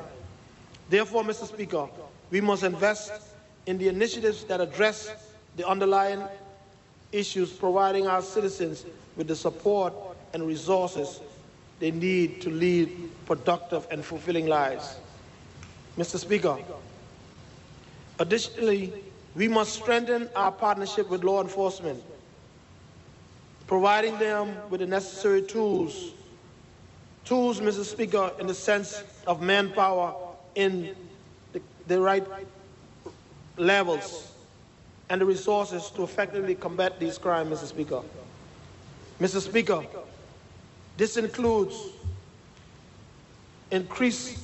[0.89, 1.47] Therefore, Mr.
[1.47, 1.87] Speaker,
[2.31, 3.13] we must invest
[3.67, 5.11] in the initiatives that address
[5.57, 6.23] the underlying
[7.13, 8.85] issues, providing our citizens
[9.17, 9.95] with the support
[10.33, 11.21] and resources
[11.81, 14.97] they need to lead productive and fulfilling lives.
[15.99, 16.19] Mr.
[16.19, 16.57] Speaker,
[18.19, 18.93] additionally,
[19.35, 22.03] we must strengthen our partnership with law enforcement,
[23.67, 26.13] providing them with the necessary tools.
[27.25, 27.85] Tools, Mr.
[27.85, 30.15] Speaker, in the sense of manpower
[30.55, 30.95] in
[31.53, 32.25] the, the right
[33.57, 34.33] levels
[35.11, 37.67] and the resources to effectively combat these crimes, Mr.
[37.67, 38.03] Speaker.
[39.21, 39.41] Mr.
[39.41, 39.85] Speaker,
[40.97, 41.77] this includes
[43.71, 44.39] increased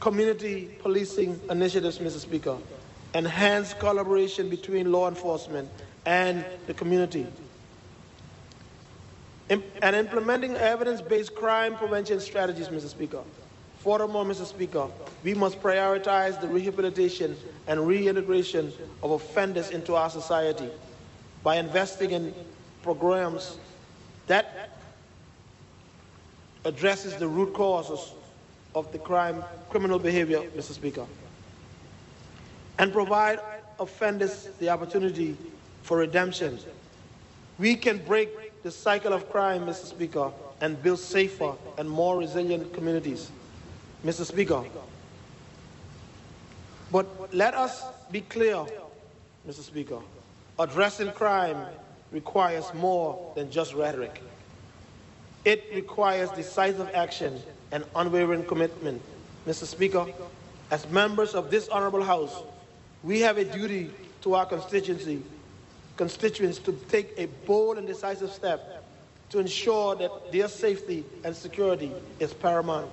[0.00, 2.18] community policing initiatives, Mr.
[2.18, 2.56] Speaker,
[3.14, 5.68] enhanced collaboration between law enforcement
[6.04, 7.26] and the community,
[9.48, 12.88] and implementing evidence-based crime prevention strategies, Mr.
[12.88, 13.22] Speaker.
[13.86, 14.44] Furthermore, Mr.
[14.44, 14.88] Speaker,
[15.22, 17.36] we must prioritize the rehabilitation
[17.68, 20.68] and reintegration of offenders into our society
[21.44, 22.34] by investing in
[22.82, 23.58] programs
[24.26, 24.70] that
[26.64, 28.12] addresses the root causes
[28.74, 30.72] of the crime, criminal behavior, Mr.
[30.72, 31.06] Speaker,
[32.80, 33.38] and provide
[33.78, 35.36] offenders the opportunity
[35.82, 36.58] for redemption.
[37.56, 39.86] We can break the cycle of crime, Mr.
[39.86, 43.30] Speaker, and build safer and more resilient communities.
[44.04, 44.24] Mr.
[44.24, 44.64] Speaker,
[46.92, 48.64] but let us be clear,
[49.48, 49.62] Mr.
[49.62, 49.98] Speaker.
[50.58, 51.56] Addressing crime
[52.12, 54.22] requires more than just rhetoric.
[55.44, 57.40] It requires decisive action
[57.72, 59.02] and unwavering commitment.
[59.46, 59.64] Mr.
[59.64, 60.06] Speaker,
[60.70, 62.42] as members of this honorable House,
[63.02, 63.90] we have a duty
[64.22, 65.22] to our constituency,
[65.96, 68.84] constituents to take a bold and decisive step
[69.30, 72.90] to ensure that their safety and security is paramount.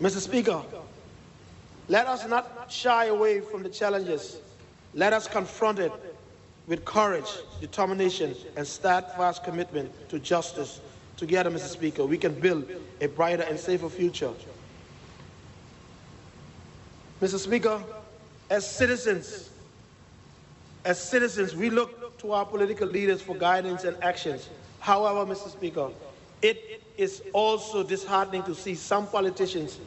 [0.00, 0.18] Mr.
[0.18, 0.62] Speaker,
[1.88, 4.38] let us not shy away from the challenges.
[4.94, 5.92] Let us confront it
[6.66, 10.80] with courage, determination, and steadfast commitment to justice.
[11.16, 11.68] Together, Mr.
[11.68, 12.66] Speaker, we can build
[13.00, 14.32] a brighter and safer future.
[17.20, 17.38] Mr.
[17.38, 17.82] Speaker,
[18.48, 19.50] as citizens,
[20.84, 24.48] As citizens, we look to our political leaders for guidance and actions.
[24.78, 25.50] However, Mr.
[25.50, 25.90] Speaker,
[26.40, 29.78] it is also disheartening to see some politicians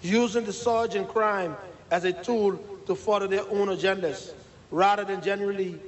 [0.00, 1.56] using the surge in crime
[1.90, 4.32] as a tool to further their own agendas
[4.70, 5.78] rather than genuinely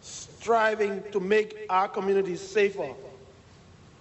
[0.00, 2.88] striving to make our communities safer.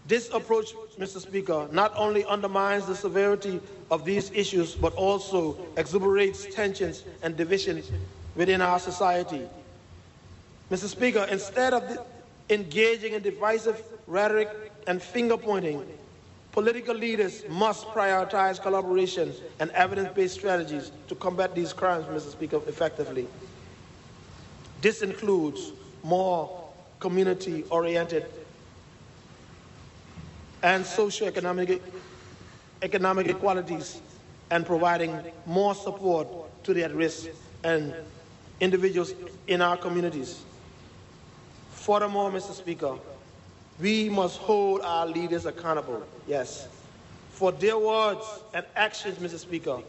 [0.08, 1.22] This approach, Mr.
[1.22, 7.92] Speaker, not only undermines the severity of these issues, but also exacerbates tensions and divisions
[8.36, 9.48] within our society.
[10.72, 10.88] Mr.
[10.88, 11.84] Speaker, instead of
[12.50, 14.50] engaging in divisive rhetoric
[14.88, 15.86] and finger pointing,
[16.52, 22.32] political leaders must prioritize collaboration and evidence based strategies to combat these crimes, Mr.
[22.32, 23.28] Speaker, effectively.
[24.82, 25.72] This includes
[26.04, 26.64] more
[27.00, 28.26] community oriented
[30.62, 31.82] and socioeconomic
[32.82, 34.02] economic equalities
[34.52, 36.28] and providing more support
[36.64, 37.28] to the at risk
[37.64, 37.94] and
[38.60, 39.14] individuals
[39.48, 40.44] in our communities.
[41.72, 42.54] Furthermore, Mr.
[42.54, 42.98] Speaker,
[43.84, 46.70] we must hold our leaders accountable, yes,
[47.32, 49.38] for their words and actions, Mr.
[49.38, 49.80] Speaker.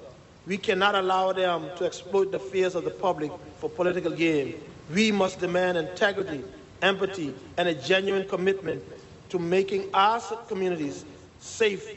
[0.49, 3.31] We cannot allow them to exploit the fears of the public
[3.61, 4.61] for political gain.
[4.93, 6.43] We must demand integrity,
[6.83, 8.83] empathy, and a genuine commitment
[9.29, 11.05] to making our communities
[11.39, 11.89] safe,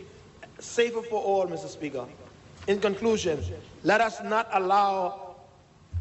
[0.59, 1.67] safer for all, Mr.
[1.67, 2.05] Speaker.
[2.67, 3.43] In conclusion,
[3.83, 5.35] let us not allow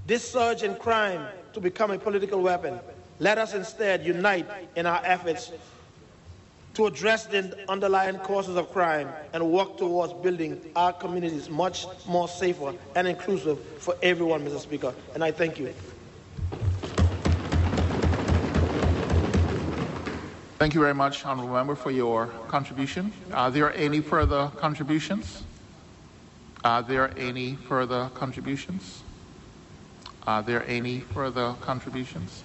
[0.06, 2.78] this surge in crime to become a political weapon.
[3.18, 5.52] Let us instead unite in our efforts
[6.76, 12.28] to address the underlying causes of crime and work towards building our communities much more
[12.28, 14.60] safer and inclusive for everyone, Mr.
[14.60, 14.94] Speaker.
[15.14, 15.72] And I thank you.
[20.58, 23.10] Thank you very much, Honourable Member, for your contribution.
[23.32, 25.44] Are there any further contributions?
[26.62, 29.02] Are there any further contributions?
[30.26, 32.42] Are there any further contributions?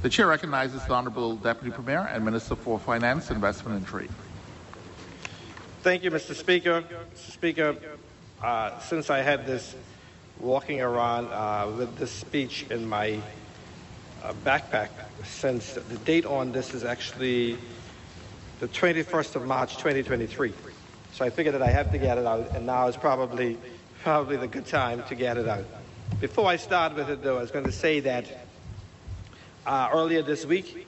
[0.00, 4.10] The Chair recognizes the Honourable Deputy Premier and Minister for Finance, Investment and Trade.
[5.82, 6.36] Thank you, Mr.
[6.36, 6.84] Speaker.
[7.14, 7.32] Mr.
[7.32, 7.76] Speaker,
[8.40, 9.74] uh, since I had this
[10.38, 13.20] walking around uh, with this speech in my
[14.22, 14.90] uh, backpack
[15.24, 17.58] since the date on this is actually
[18.60, 20.52] the 21st of March 2023.
[21.12, 23.58] So I figured that I have to get it out, and now is probably
[24.04, 25.64] probably the good time to get it out.
[26.20, 28.47] Before I start with it, though, I was going to say that
[29.68, 30.86] uh, earlier this week,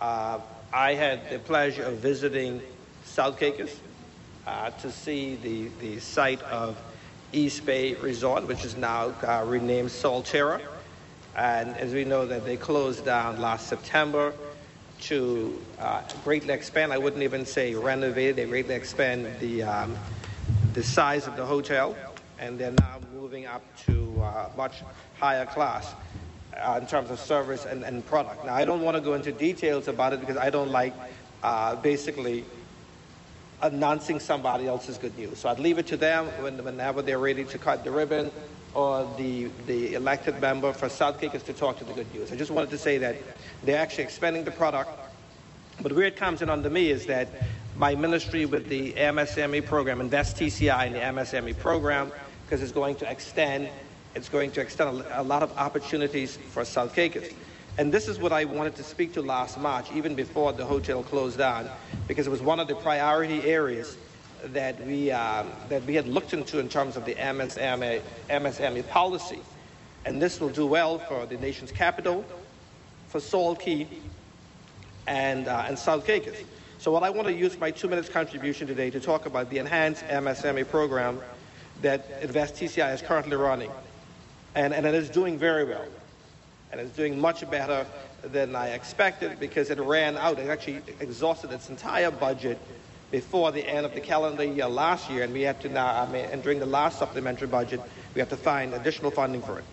[0.00, 0.38] uh,
[0.72, 2.62] I had the pleasure of visiting
[3.04, 3.80] South Caicos
[4.46, 6.80] uh, to see the, the site of
[7.32, 10.60] East Bay Resort, which is now uh, renamed Salterra.
[11.36, 14.32] And as we know that they closed down last September
[15.00, 19.96] to uh, greatly expand, I wouldn't even say renovate, they greatly expand the, um,
[20.72, 21.96] the size of the hotel.
[22.38, 24.84] And they're now moving up to uh, much
[25.18, 25.94] higher class
[26.58, 28.44] uh, in terms of service and, and product.
[28.44, 30.94] Now, I don't want to go into details about it because I don't like
[31.42, 32.44] uh, basically
[33.62, 35.38] announcing somebody else's good news.
[35.38, 38.30] So I'd leave it to them when, whenever they're ready to cut the ribbon
[38.74, 42.32] or the, the elected member for South Caicos to talk to the good news.
[42.32, 43.16] I just wanted to say that
[43.64, 44.90] they're actually expanding the product.
[45.80, 47.28] But where it comes in under me is that
[47.76, 52.12] my ministry with the MSME program, Invest TCI in the MSME program,
[52.44, 53.68] because it's going to extend,
[54.18, 57.30] it's going to extend a, lot of opportunities for South Caicos.
[57.78, 61.04] And this is what I wanted to speak to last March, even before the hotel
[61.04, 61.70] closed down,
[62.08, 63.96] because it was one of the priority areas
[64.46, 69.38] that we, um, that we had looked into in terms of the MSME, MSME policy.
[70.04, 72.24] And this will do well for the nation's capital,
[73.06, 73.86] for Salt Cay,
[75.06, 76.38] and, uh, and South Caicos.
[76.78, 79.58] So what I want to use my two minutes contribution today to talk about the
[79.58, 81.20] enhanced MSME program
[81.82, 83.70] that Invest TCI is currently running.
[84.58, 85.86] And, and it is doing very well.
[86.72, 87.86] And it's doing much better
[88.22, 90.40] than I expected because it ran out.
[90.40, 92.58] It actually exhausted its entire budget
[93.12, 96.10] before the end of the calendar year last year, and we had to now, I
[96.10, 97.80] mean, and during the last supplementary budget,
[98.14, 99.64] we have to find additional funding for it.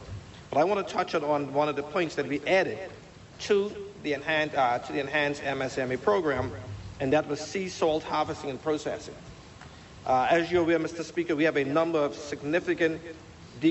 [0.51, 2.77] But I want to touch on one of the points that we added
[3.39, 6.51] to the enhanced, uh, to the enhanced MSME program,
[6.99, 9.15] and that was sea salt harvesting and processing.
[10.05, 11.03] Uh, as you're aware, Mr.
[11.03, 13.01] Speaker, we have a number of significant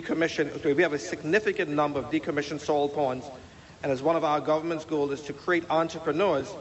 [0.01, 3.27] decommissioned, we have a significant number of decommissioned salt ponds,
[3.83, 6.53] and as one of our government's goals is to create entrepreneurs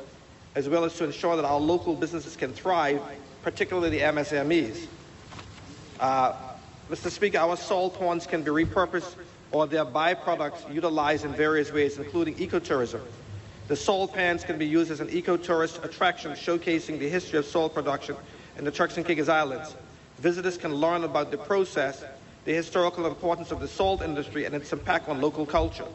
[0.55, 3.01] as well as to ensure that our local businesses can thrive,
[3.41, 4.87] particularly the MSMEs.
[5.99, 6.33] Uh,
[6.91, 7.09] Mr.
[7.09, 9.15] Speaker, our salt ponds can be repurposed
[9.51, 13.01] or their byproducts utilized in various ways, including ecotourism.
[13.67, 17.73] The salt pans can be used as an ecotourist attraction showcasing the history of salt
[17.73, 18.15] production
[18.57, 19.75] in the Turks and Caicos Islands.
[20.19, 22.03] Visitors can learn about the process,
[22.45, 25.85] the historical importance of the salt industry, and its impact on local culture.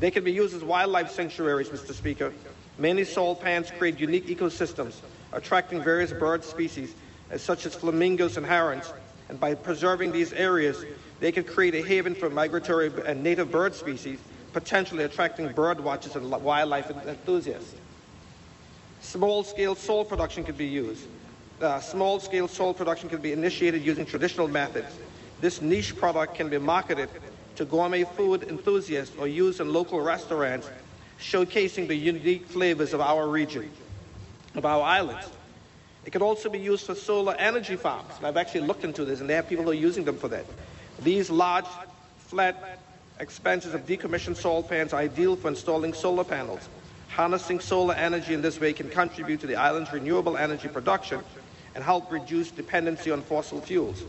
[0.00, 1.92] They can be used as wildlife sanctuaries, Mr.
[1.92, 2.32] Speaker.
[2.78, 5.00] Many salt pans create unique ecosystems,
[5.32, 6.94] attracting various bird species,
[7.36, 8.92] such as flamingos and herons.
[9.28, 10.84] And by preserving these areas,
[11.20, 14.18] they can create a haven for migratory and native bird species,
[14.52, 17.74] potentially attracting bird watchers and wildlife enthusiasts.
[19.00, 21.06] Small-scale salt production can be used.
[21.60, 24.98] Uh, small-scale salt production can be initiated using traditional methods.
[25.40, 27.08] This niche product can be marketed
[27.56, 30.70] to gourmet food enthusiasts or used in local restaurants,
[31.20, 33.70] showcasing the unique flavors of our region,
[34.54, 35.28] of our islands.
[36.04, 38.12] It can also be used for solar energy farms.
[38.22, 40.46] I've actually looked into this, and they have people who are using them for that.
[41.02, 41.66] These large,
[42.18, 42.78] flat,
[43.18, 46.68] expanses of decommissioned salt pans are ideal for installing solar panels.
[47.08, 51.20] Harnessing solar energy in this way can contribute to the island's renewable energy production
[51.74, 54.04] and help reduce dependency on fossil fuels.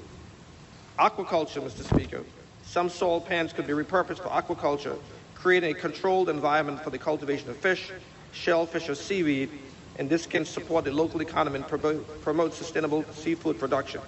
[0.97, 1.83] Aquaculture, Mr.
[1.83, 2.23] Speaker.
[2.63, 4.97] Some salt pans could be repurposed for aquaculture,
[5.35, 7.91] creating a controlled environment for the cultivation of fish,
[8.31, 9.51] shellfish, or seaweed,
[9.99, 14.01] and this can support the local economy and promote, promote sustainable seafood production.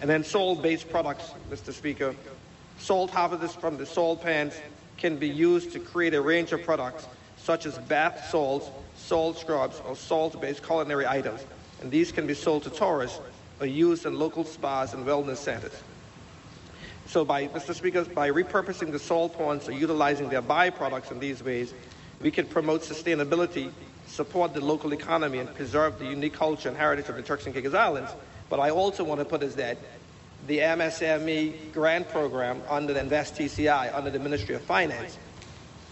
[0.00, 1.74] And then salt-based products, Mr.
[1.74, 2.14] Speaker.
[2.78, 4.54] Salt harvested from the salt pans
[4.96, 7.06] can be used to create a range of products
[7.36, 11.44] such as bath salts, salt scrubs, or salt-based culinary items.
[11.82, 13.20] And these can be sold to tourists
[13.60, 15.74] or used in local spas and wellness centers.
[17.14, 17.72] So by, Mr.
[17.72, 21.72] Speaker, by repurposing the salt ponds or utilizing their byproducts in these ways,
[22.20, 23.70] we can promote sustainability,
[24.08, 27.54] support the local economy, and preserve the unique culture and heritage of the Turks and
[27.54, 28.10] Caicos Islands.
[28.50, 29.78] But I also want to put is that
[30.48, 35.16] the MSME grant program under the Invest TCI, under the Ministry of Finance,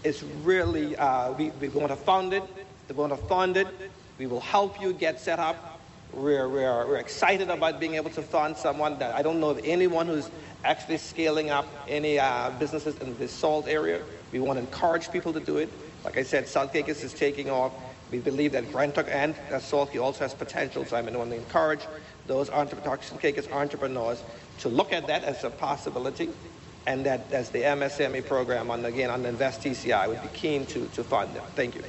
[0.03, 2.43] is really, uh, we, we want to fund it,
[2.89, 3.67] we want to fund it,
[4.17, 5.79] we will help you get set up.
[6.11, 9.61] We're, we're, we're excited about being able to fund someone that I don't know of
[9.63, 10.29] anyone who's
[10.63, 14.03] actually scaling up any uh, businesses in the salt area.
[14.31, 15.69] We want to encourage people to do it.
[16.03, 17.73] Like I said, South Caicos is taking off.
[18.11, 21.87] We believe that Grand Turk and uh, also has potential, so I'm going to encourage
[22.25, 24.23] those entrepreneurs, Caicos entrepreneurs
[24.59, 26.29] to look at that as a possibility
[26.85, 30.65] and that as the MSME program, on again, on Invest TCI, I would be keen
[30.67, 31.45] to, to fund them.
[31.55, 31.83] Thank you.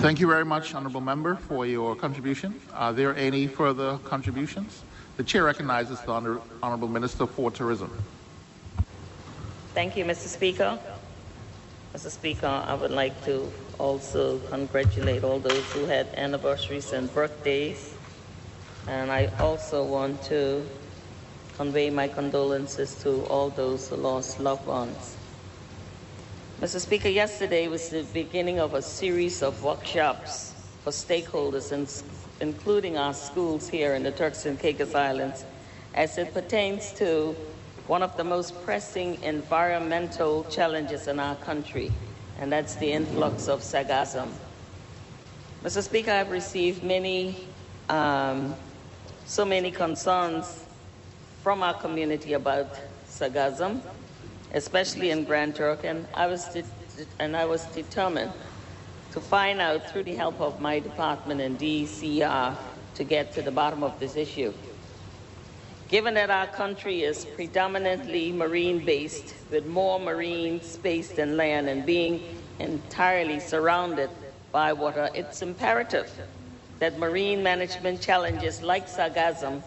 [0.00, 2.58] Thank you very much, Honorable Member, for your contribution.
[2.72, 4.82] Are there any further contributions?
[5.18, 7.90] The Chair recognizes the Honor Honorable Minister for Tourism.
[9.74, 10.28] Thank you, Mr.
[10.28, 10.78] Speaker.
[11.94, 12.10] Mr.
[12.10, 17.92] Speaker, I would like to also congratulate all those who had anniversaries and birthdays.
[18.88, 20.66] And I also want to
[21.58, 25.18] convey my condolences to all those who lost loved ones.
[26.60, 26.78] Mr.
[26.78, 30.52] Speaker, yesterday was the beginning of a series of workshops
[30.84, 31.72] for stakeholders,
[32.42, 35.46] including our schools here in the Turks and Caicos Islands,
[35.94, 37.34] as it pertains to
[37.86, 41.90] one of the most pressing environmental challenges in our country,
[42.38, 44.28] and that's the influx of sargassum.
[45.64, 45.82] Mr.
[45.82, 47.48] Speaker, I've received many,
[47.88, 48.54] um,
[49.24, 50.66] so many concerns
[51.42, 53.80] from our community about sargassum
[54.54, 56.56] especially in Grand Turk, and I was
[57.18, 58.32] and I was determined
[59.12, 62.56] to find out through the help of my department and DCR
[62.94, 64.52] to get to the bottom of this issue.
[65.88, 71.84] Given that our country is predominantly marine based, with more marine space than land, and
[71.84, 72.22] being
[72.60, 74.10] entirely surrounded
[74.52, 76.08] by water, it's imperative
[76.78, 79.62] that marine management challenges like sargassum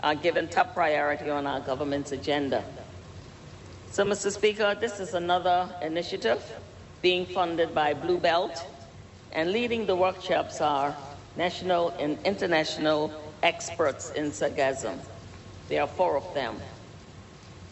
[0.00, 2.64] are given top priority on our government's agenda.
[3.90, 4.30] So, Mr.
[4.30, 6.42] Speaker, this is another initiative
[7.00, 8.64] being funded by Blue Belt,
[9.32, 10.94] and leading the workshops are
[11.36, 13.10] national and international
[13.42, 14.98] experts in sargassum.
[15.68, 16.60] There are four of them.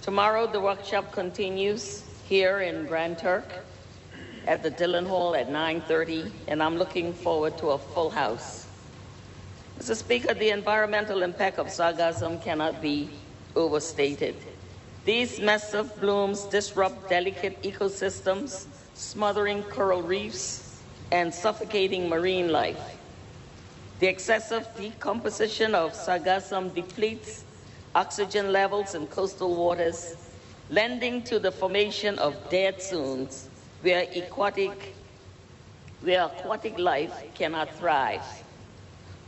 [0.03, 3.47] Tomorrow, the workshop continues here in Grand Turk
[4.47, 8.67] at the Dillon Hall at 9.30, and I'm looking forward to a full house.
[9.79, 9.95] Mr.
[9.95, 13.11] Speaker, the environmental impact of sargassum cannot be
[13.55, 14.35] overstated.
[15.07, 20.83] These massive blooms disrupt delicate ecosystems, smothering coral reefs
[21.13, 22.99] and suffocating marine life.
[24.01, 27.45] The excessive decomposition of sargassum depletes
[27.95, 30.17] oxygen levels in coastal waters,
[30.71, 33.49] lending to the formation of dead zones
[33.83, 34.97] where aquatic,
[36.01, 38.25] where aquatic life cannot thrive.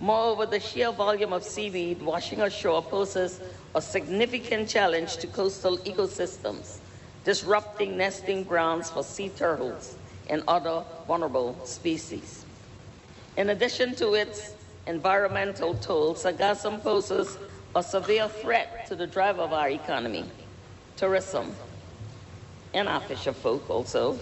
[0.01, 3.41] Moreover, the sheer volume of seaweed washing ashore poses
[3.75, 6.79] a significant challenge to coastal ecosystems,
[7.25, 9.97] disrupting nesting grounds for sea turtles
[10.31, 12.45] and other vulnerable species.
[13.37, 14.55] In addition to its
[14.87, 17.37] environmental toll, sargassum poses
[17.75, 20.25] a severe threat to the drive of our economy.
[20.97, 21.55] tourism
[22.75, 24.19] and our fisher folk also.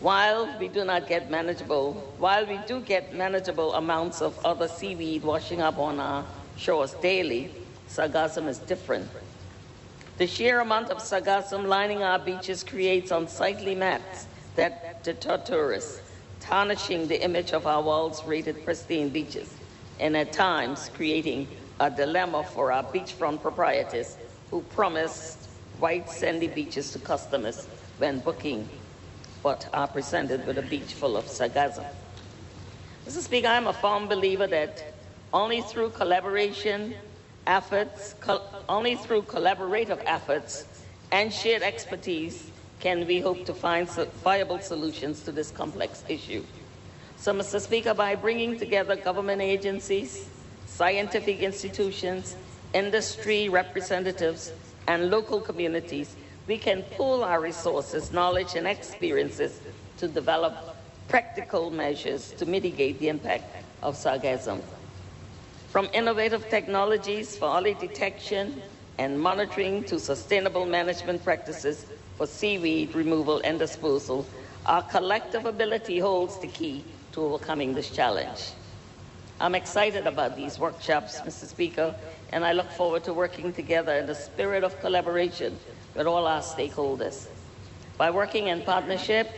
[0.00, 5.24] While we do not get manageable, while we do get manageable amounts of other seaweed
[5.24, 6.24] washing up on our
[6.56, 9.10] shores daily, sargassum is different.
[10.18, 16.00] The sheer amount of sargassum lining our beaches creates unsightly mats that deter tourists,
[16.38, 19.56] tarnishing the image of our world's rated pristine beaches,
[19.98, 21.48] and at times creating
[21.80, 24.16] a dilemma for our beachfront proprietors
[24.52, 25.48] who promised
[25.80, 27.68] white sandy beaches to customers
[27.98, 28.77] when booking
[29.48, 31.86] but are presented with a beach full of sargassum.
[33.06, 33.22] Mr.
[33.28, 34.92] Speaker, I'm a firm believer that
[35.32, 36.92] only through collaboration
[37.46, 40.66] efforts, co- only through collaborative efforts
[41.10, 46.44] and shared expertise can we hope to find so- viable solutions to this complex issue.
[47.16, 47.58] So, Mr.
[47.58, 50.28] Speaker, by bringing together government agencies,
[50.66, 52.36] scientific institutions,
[52.74, 54.52] industry representatives,
[54.86, 56.16] and local communities,
[56.48, 59.60] we can pool our resources, knowledge, and experiences
[59.98, 60.76] to develop
[61.06, 63.44] practical measures to mitigate the impact
[63.82, 64.62] of sargassum.
[65.68, 68.62] From innovative technologies for early detection
[68.96, 71.84] and monitoring to sustainable management practices
[72.16, 74.26] for seaweed removal and disposal,
[74.64, 76.82] our collective ability holds the key
[77.12, 78.52] to overcoming this challenge.
[79.38, 81.46] I'm excited about these workshops, Mr.
[81.46, 81.94] Speaker,
[82.32, 85.58] and I look forward to working together in the spirit of collaboration
[85.98, 87.26] with all our stakeholders.
[87.98, 89.28] By working in partnership,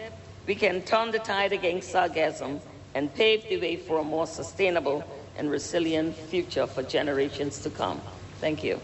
[0.47, 2.61] we can turn the tide against sargassum
[2.95, 5.03] and pave the way for a more sustainable
[5.39, 7.99] and resilient future for generations to come.
[8.41, 8.79] Thank you.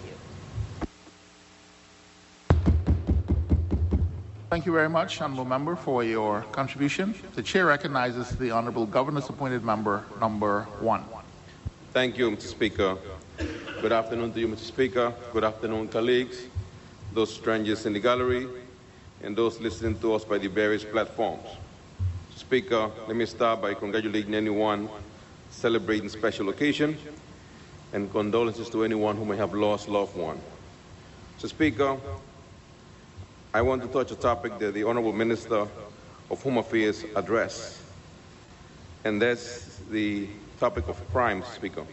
[4.48, 7.14] Thank you very much, Honourable Member, for your contribution.
[7.34, 11.04] The Chair recognizes the Honourable Governors Appointed Member number one.
[11.92, 12.46] Thank you, Mr.
[12.46, 12.96] Speaker.
[13.82, 14.60] Good afternoon to you, Mr.
[14.60, 15.12] Speaker.
[15.34, 16.46] Good afternoon, colleagues,
[17.16, 18.46] those strangers in the gallery,
[19.22, 21.48] and those listening to us by the various platforms.
[22.34, 24.86] Speaker, let me start by congratulating anyone
[25.50, 26.98] celebrating special occasion
[27.94, 30.38] and condolences to anyone who may have lost loved one.
[31.38, 31.96] So, Speaker,
[33.54, 35.66] I want to touch a topic that the Honorable Minister
[36.30, 37.80] of Home Affairs addressed,
[39.04, 40.28] and that's the
[40.60, 41.86] topic of crime, Speaker.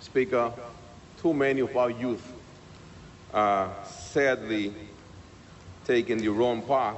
[0.00, 0.50] Speaker,
[1.20, 2.32] too many of our youth
[3.34, 3.70] are
[4.12, 4.74] sadly
[5.86, 6.96] taking the wrong path.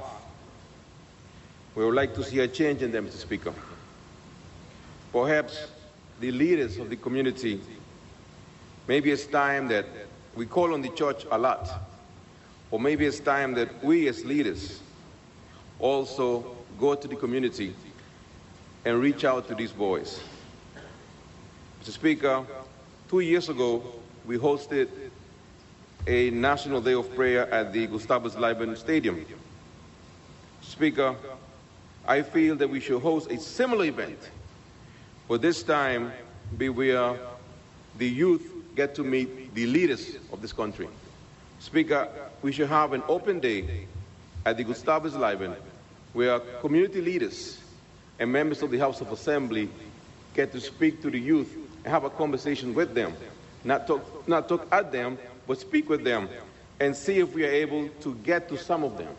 [1.75, 3.17] We would like to see a change in them, Mr.
[3.17, 3.53] Speaker.
[5.11, 5.67] Perhaps
[6.19, 7.61] the leaders of the community,
[8.87, 9.85] maybe it's time that
[10.35, 11.69] we call on the church a lot,
[12.71, 14.81] or maybe it's time that we as leaders
[15.79, 17.75] also go to the community
[18.85, 20.19] and reach out to these boys.
[21.83, 21.91] Mr.
[21.91, 22.43] Speaker,
[23.07, 23.83] two years ago,
[24.25, 24.87] we hosted
[26.05, 29.25] a National Day of Prayer at the Gustavus Lightbourne Stadium.
[30.61, 31.15] Speaker,
[32.05, 34.19] I feel that we should host a similar event,
[35.27, 36.11] but this time
[36.57, 37.17] be where
[37.97, 40.89] the youth get to meet the leaders of this country.
[41.59, 42.09] Speaker,
[42.41, 43.87] we should have an open day
[44.45, 45.55] at the Gustavus Lightbourne
[46.11, 47.59] where community leaders
[48.19, 49.69] and members of the House of Assembly
[50.33, 53.13] get to speak to the youth and have a conversation with them.
[53.63, 55.17] Not talk, not talk at them,
[55.47, 56.29] but speak with them
[56.79, 59.13] and see if we are able to get to some of them.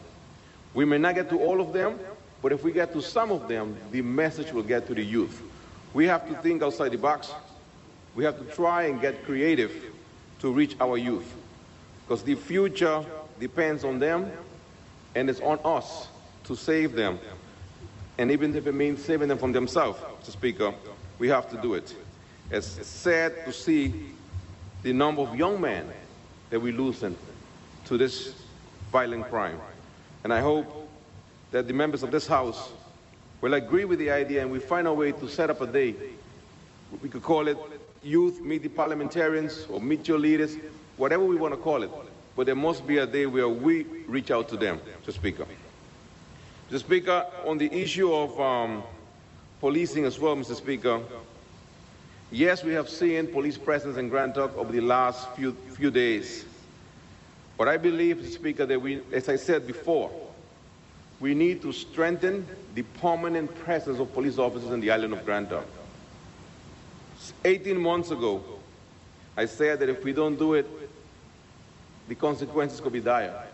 [0.75, 1.99] We may not get to all of them,
[2.43, 5.41] but if we get to some of them, the message will get to the youth.
[5.93, 7.33] We have to think outside the box.
[8.15, 9.73] We have to try and get creative
[10.41, 11.33] to reach our youth
[12.07, 13.05] because the future
[13.41, 14.31] depends on them
[15.15, 16.09] and it's on us
[16.45, 17.19] to save them.
[18.19, 20.33] And even if it means saving them from themselves, Mr.
[20.33, 20.75] Speaker,
[21.19, 21.95] we have to do it.
[22.51, 24.13] It's sad to see
[24.83, 25.91] the number of young men
[26.51, 27.17] that we loosen
[27.87, 28.35] to this
[28.93, 29.59] violent crime.
[30.23, 30.89] And I hope
[31.51, 32.73] that the members of this House
[33.41, 35.95] will agree with the idea and we find a way to set up a day.
[37.03, 37.59] We could call it
[38.03, 40.57] Youth Meet the Parliamentarians or Meet Your Leaders,
[40.97, 41.91] whatever we want to call it.
[42.37, 45.13] But there must be a day where we reach out to them, Mr.
[45.13, 45.47] Speaker.
[46.71, 46.81] Mr.
[46.81, 48.83] Speaker, on the issue of um,
[49.61, 50.55] policing as well, Mr.
[50.55, 51.01] Speaker,
[52.35, 56.45] yes, we have seen police presence in Grand Turk over the last few, few days.
[57.57, 58.33] But I believe, Mr.
[58.33, 60.11] Speaker, that we, as I said before,
[61.21, 65.49] we need to strengthen the permanent presence of police officers in the island of Grand
[65.49, 65.67] Turk.
[67.45, 68.43] 18 months ago,
[69.37, 70.67] I said that if we don't do it,
[72.09, 73.45] the consequences could be dire.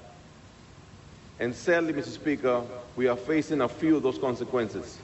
[1.38, 2.08] And sadly, Mr.
[2.08, 2.62] Speaker,
[2.96, 4.98] we are facing a few of those consequences.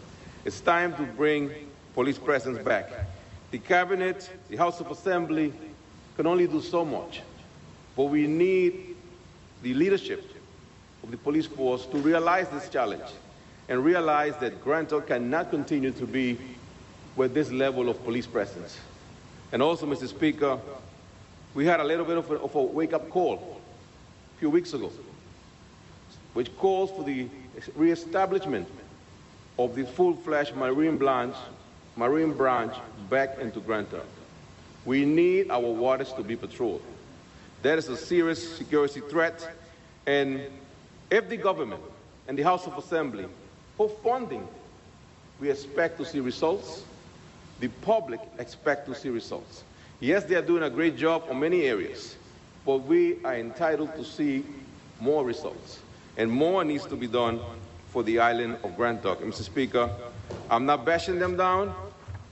[0.44, 1.50] It's time to bring
[1.94, 2.90] police presence back.
[3.56, 5.50] The Cabinet, the House of Assembly
[6.14, 7.22] can only do so much,
[7.96, 8.94] but we need
[9.62, 10.30] the leadership
[11.02, 13.10] of the police force to realize this challenge
[13.70, 16.36] and realize that Grand Turk cannot continue to be
[17.16, 18.78] with this level of police presence.
[19.52, 20.06] And also, Mr.
[20.06, 20.60] Speaker,
[21.54, 23.58] we had a little bit of a, of a wake-up call
[24.36, 24.92] a few weeks ago,
[26.34, 27.26] which calls for the
[27.74, 28.68] reestablishment
[29.58, 31.34] of the full-fledged Marine branch,
[31.96, 32.74] Marine branch
[33.08, 34.06] back into Grand Turk.
[34.84, 36.82] We need our waters to be patrolled.
[37.62, 39.50] That is a serious security threat,
[40.06, 40.42] and
[41.10, 41.82] if the government
[42.28, 43.26] and the House of Assembly
[43.78, 44.46] put funding,
[45.40, 46.84] we expect to see results.
[47.60, 49.64] The public expect to see results.
[49.98, 52.16] Yes, they are doing a great job on many areas,
[52.66, 54.44] but we are entitled to see
[55.00, 55.80] more results.
[56.18, 57.40] And more needs to be done
[57.88, 59.20] for the island of Grand Turk.
[59.20, 59.42] Mr.
[59.42, 59.90] Speaker,
[60.48, 61.74] I'm not bashing them down,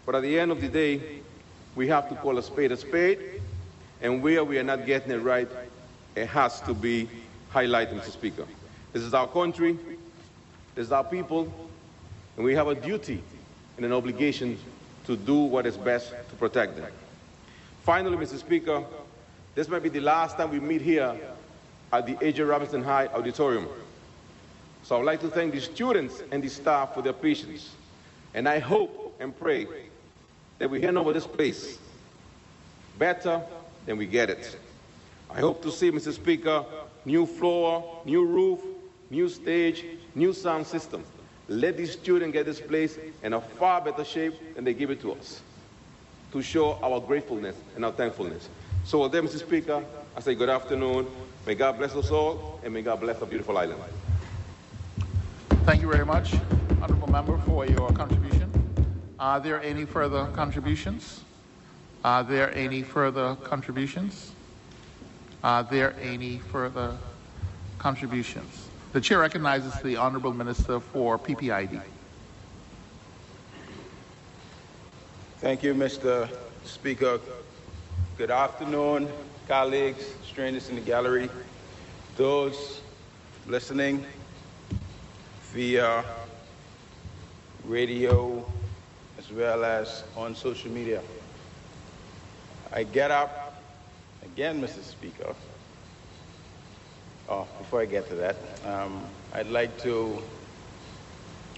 [0.07, 1.22] but at the end of the day,
[1.74, 3.42] we have to call a spade a spade,
[4.01, 5.49] and where we are not getting it right,
[6.14, 7.09] it has to be
[7.53, 8.12] highlighted, Mr.
[8.12, 8.47] Speaker.
[8.92, 9.76] This is our country,
[10.74, 11.53] this is our people,
[12.36, 13.22] and we have a duty
[13.76, 14.59] and an obligation
[15.07, 16.90] to do what is best to protect them.
[17.82, 18.38] Finally, Mr.
[18.38, 18.84] Speaker,
[19.55, 21.16] this might be the last time we meet here
[21.92, 22.42] at the H.J.
[22.42, 23.68] Robinson High Auditorium.
[24.82, 27.74] So I would like to thank the students and the staff for their patience.
[28.35, 29.66] And I hope and pray
[30.59, 31.78] that we hand over this place
[32.99, 33.41] better
[33.87, 34.59] than we get it.
[35.30, 36.12] I hope to see, Mr.
[36.12, 36.64] Speaker,
[37.05, 38.61] new floor, new roof,
[39.11, 41.05] new stage, new sound system.
[41.49, 45.01] Let these students get this place in a far better shape than they give it
[45.03, 45.43] to us
[46.32, 48.49] to show our gratefulness and our thankfulness.
[48.85, 49.39] So with that, Mr.
[49.39, 49.85] Speaker,
[50.16, 51.07] I say good afternoon.
[51.47, 53.80] May God bless us all, and may God bless our beautiful island.
[55.64, 56.35] Thank you very much,
[56.85, 58.53] Honorable Member, for your contribution.
[59.18, 61.22] Are there any further contributions?
[62.05, 64.32] Are there any further contributions?
[65.43, 66.95] Are there any further
[67.78, 68.68] contributions?
[68.93, 71.80] The chair recognizes the Honorable Minister for PPID.
[75.39, 76.28] Thank you, Mr.
[76.66, 77.18] Speaker.
[78.18, 79.09] Good afternoon,
[79.49, 81.30] colleagues, strangers in the gallery,
[82.18, 82.82] those
[83.47, 84.05] listening
[85.55, 86.05] via
[87.67, 88.45] radio
[89.19, 91.03] as well as on social media.
[92.73, 93.62] I get up
[94.23, 94.83] again, Mr.
[94.83, 95.35] Speaker.
[97.29, 98.37] Oh, before I get to that,
[98.67, 100.23] um, I'd like to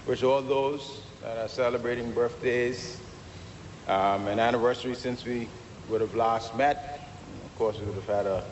[0.05, 3.01] wish all those that are celebrating birthdays
[3.87, 5.47] um, an anniversary since we
[5.89, 7.09] would have last met.
[7.45, 8.43] Of course, we would have had a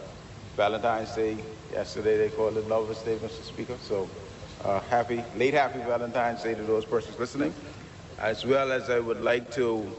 [0.55, 1.37] Valentine's Day
[1.71, 2.17] yesterday.
[2.17, 3.43] They called it Lover's Day, Mr.
[3.43, 3.77] Speaker.
[3.81, 4.09] So,
[4.65, 7.53] uh, happy, late happy Valentine's Day to those persons listening.
[8.19, 9.89] As well as I would like to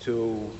[0.00, 0.50] to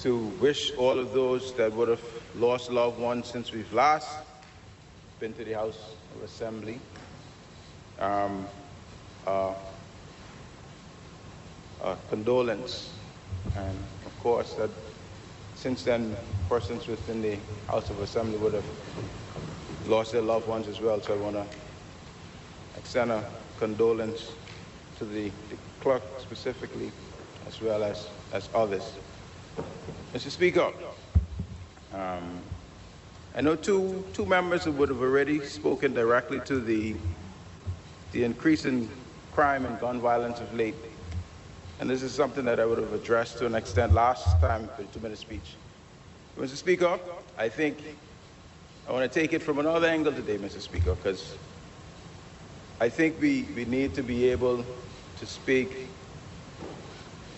[0.00, 2.02] to wish all of those that would have
[2.36, 4.08] lost loved ones since we've last
[5.18, 6.78] been to the House of Assembly.
[7.98, 8.46] Um,
[9.26, 9.54] uh,
[11.82, 12.90] uh, condolence.
[13.56, 13.76] And
[14.06, 14.70] of course, that
[15.58, 16.16] since then,
[16.48, 17.36] persons within the
[17.66, 18.64] House of Assembly would have
[19.88, 21.02] lost their loved ones as well.
[21.02, 21.44] So I want to
[22.76, 23.24] extend a
[23.58, 24.30] condolence
[24.98, 26.92] to the, the clerk specifically,
[27.48, 28.92] as well as, as others.
[30.14, 30.30] Mr.
[30.30, 30.72] Speaker,
[31.92, 32.40] um,
[33.34, 36.94] I know two, two members who would have already spoken directly to the,
[38.12, 38.88] the increase in
[39.32, 40.76] crime and gun violence of late.
[41.80, 44.84] And this is something that I would have addressed to an extent last time the
[44.84, 45.54] two-minute speech.
[46.36, 46.56] Mr.
[46.56, 46.98] Speaker,
[47.36, 47.78] I think
[48.88, 50.60] I want to take it from another angle today, Mr.
[50.60, 51.36] Speaker, because
[52.80, 54.64] I think we, we need to be able
[55.18, 55.88] to speak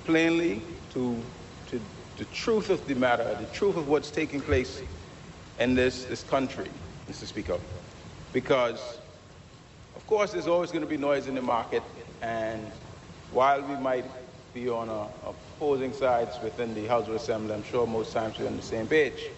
[0.05, 0.63] plainly
[0.93, 1.23] to,
[1.67, 1.81] to
[2.17, 4.83] the truth of the matter, the truth of what's taking place
[5.59, 6.71] in this, this country,
[7.09, 7.27] Mr.
[7.27, 7.59] Speaker.
[8.33, 8.99] Because
[9.97, 11.83] of course, there's always going to be noise in the market,
[12.23, 12.71] and
[13.33, 14.05] while we might
[14.55, 18.47] be on a, opposing sides within the House of Assembly, I'm sure most times we're
[18.47, 19.29] on the same page.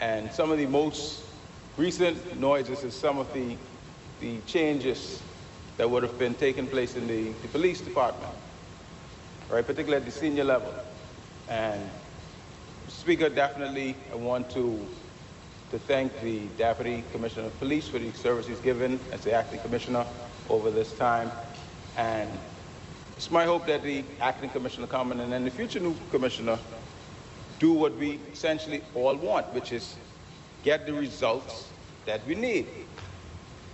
[0.00, 1.24] And some of the most
[1.76, 3.56] recent noises is some of the,
[4.20, 5.22] the changes
[5.76, 8.32] that would have been taking place in the, the police department,
[9.50, 10.72] right, particularly at the senior level.
[11.48, 11.80] And
[12.88, 14.86] Speaker, definitely I want to
[15.70, 20.06] to thank the Deputy Commissioner of Police for the services given as the acting commissioner
[20.48, 21.30] over this time.
[21.96, 22.30] And
[23.18, 26.56] it's my hope that the acting commissioner come in and then the future new commissioner
[27.58, 29.96] do what we essentially all want, which is
[30.62, 31.68] get the results
[32.06, 32.68] that we need.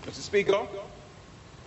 [0.07, 0.23] Mr.
[0.23, 0.67] Speaker,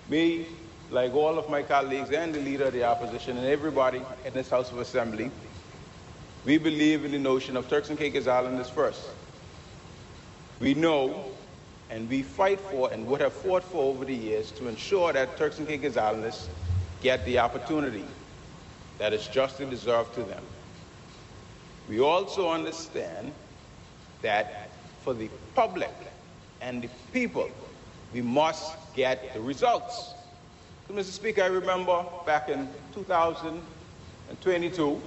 [0.09, 0.47] me,
[0.89, 4.49] like all of my colleagues and the leader of the opposition and everybody in this
[4.49, 5.30] House of Assembly,
[6.45, 9.03] we believe in the notion of Turks and Caicos Islanders first.
[10.59, 11.25] We know
[11.91, 15.38] and we fight for and would have fought for over the years to ensure that
[15.38, 16.49] Turks and Caicos Islanders
[17.02, 18.06] get the opportunity
[18.98, 20.43] that is justly deserved to them.
[21.88, 23.32] We also understand
[24.22, 24.70] that
[25.04, 25.93] for the public
[26.62, 27.50] and the people,
[28.14, 30.14] we must get the results.
[30.88, 31.12] So, Mr.
[31.12, 35.02] Speaker, I remember back in 2022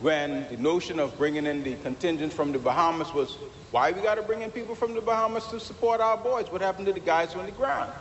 [0.00, 3.38] when the notion of bringing in the contingent from the Bahamas was
[3.70, 6.46] why we got to bring in people from the Bahamas to support our boys?
[6.50, 7.92] What happened to the guys on the ground?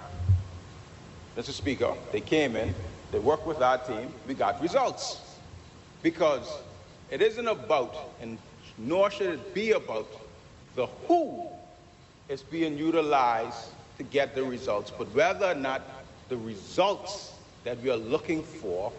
[1.38, 1.52] Mr.
[1.52, 2.74] Speaker, they came in,
[3.12, 5.38] they worked with our team, we got results.
[6.04, 6.50] Because
[7.10, 8.38] it isn't about, and
[8.78, 10.08] nor should it be about,
[10.76, 11.48] the who
[12.28, 15.82] is being utilized to get the results, but whether or not
[16.30, 18.92] the results that we are looking for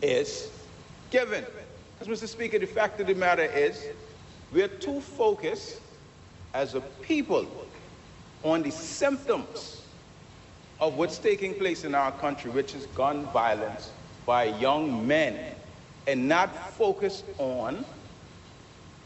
[0.00, 0.50] is
[1.10, 1.44] given.
[1.98, 2.26] Because, Mr.
[2.26, 3.86] Speaker, the fact of the matter is
[4.52, 5.80] we're too focused
[6.54, 7.46] as a people
[8.42, 9.81] on the symptoms
[10.82, 13.92] of what's taking place in our country, which is gun violence
[14.26, 15.54] by young men,
[16.08, 17.84] and not focused on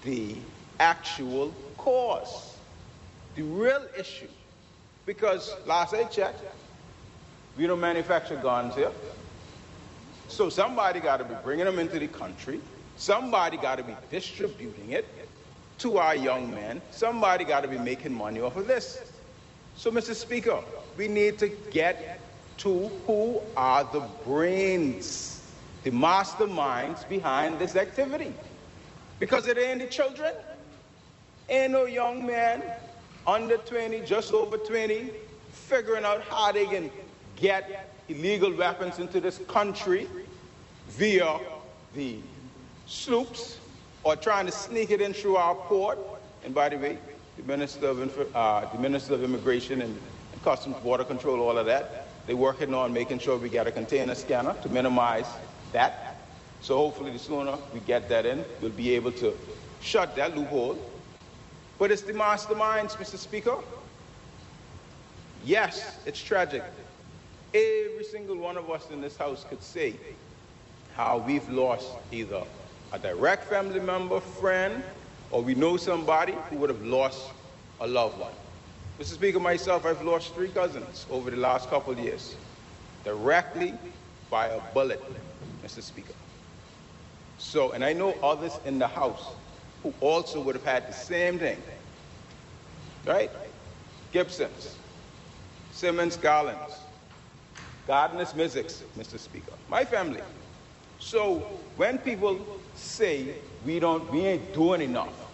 [0.02, 0.34] the
[0.80, 2.56] actual cause,
[3.34, 4.26] the real issue.
[5.04, 6.42] Because last I checked,
[7.58, 8.90] we don't manufacture guns here.
[10.28, 12.58] So somebody got to be bringing them into the country.
[12.96, 15.06] Somebody got to be distributing it
[15.78, 16.80] to our young men.
[16.90, 19.12] Somebody got to be making money off of this.
[19.76, 20.14] So, Mr.
[20.14, 20.62] Speaker,
[20.96, 22.20] we need to get
[22.58, 25.52] to who are the brains,
[25.84, 28.32] the masterminds behind this activity.
[29.18, 30.34] Because it ain't the children,
[31.48, 32.62] ain't no young man
[33.26, 35.10] under 20, just over 20,
[35.50, 36.90] figuring out how they can
[37.36, 40.08] get illegal weapons into this country
[40.88, 41.38] via
[41.94, 42.18] the
[42.86, 43.58] sloops
[44.04, 45.98] or trying to sneak it in through our port.
[46.44, 46.98] And by the way,
[47.36, 50.15] the Minister of, uh, the Minister of Immigration and, and
[50.46, 54.14] Customs Border Control, all of that, they're working on making sure we get a container
[54.14, 55.26] scanner to minimize
[55.72, 56.18] that.
[56.60, 59.36] So hopefully the sooner we get that in, we'll be able to
[59.80, 60.78] shut that loophole.
[61.80, 63.16] But it's the masterminds, Mr.
[63.16, 63.56] Speaker.
[65.44, 66.62] Yes, it's tragic.
[67.52, 69.96] Every single one of us in this house could say
[70.94, 72.44] how we've lost either
[72.92, 74.84] a direct family member, friend,
[75.32, 77.32] or we know somebody who would have lost
[77.80, 78.30] a loved one.
[78.98, 79.14] Mr.
[79.14, 82.34] Speaker, myself, I've lost three cousins over the last couple of years,
[83.04, 83.74] directly
[84.30, 85.02] by a bullet,
[85.62, 85.82] Mr.
[85.82, 86.14] Speaker.
[87.38, 89.34] So, and I know others in the House
[89.82, 91.60] who also would have had the same thing,
[93.04, 93.30] right?
[94.12, 94.76] Gibsons,
[95.72, 96.78] Simmons Garlands,
[97.86, 99.18] Gardner's Missicks, Mr.
[99.18, 99.52] Speaker.
[99.68, 100.22] My family.
[100.98, 101.40] So
[101.76, 103.34] when people say
[103.66, 105.25] we don't, we ain't doing enough,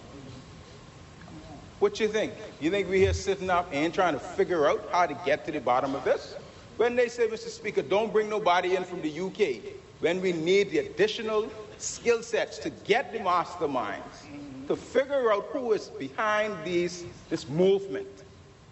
[1.82, 2.32] what you think?
[2.60, 5.52] You think we're here sitting up and trying to figure out how to get to
[5.52, 6.36] the bottom of this?
[6.76, 7.48] When they say, Mr.
[7.48, 12.58] Speaker, don't bring nobody in from the UK, when we need the additional skill sets
[12.58, 14.22] to get the masterminds,
[14.68, 18.06] to figure out who is behind these, this movement,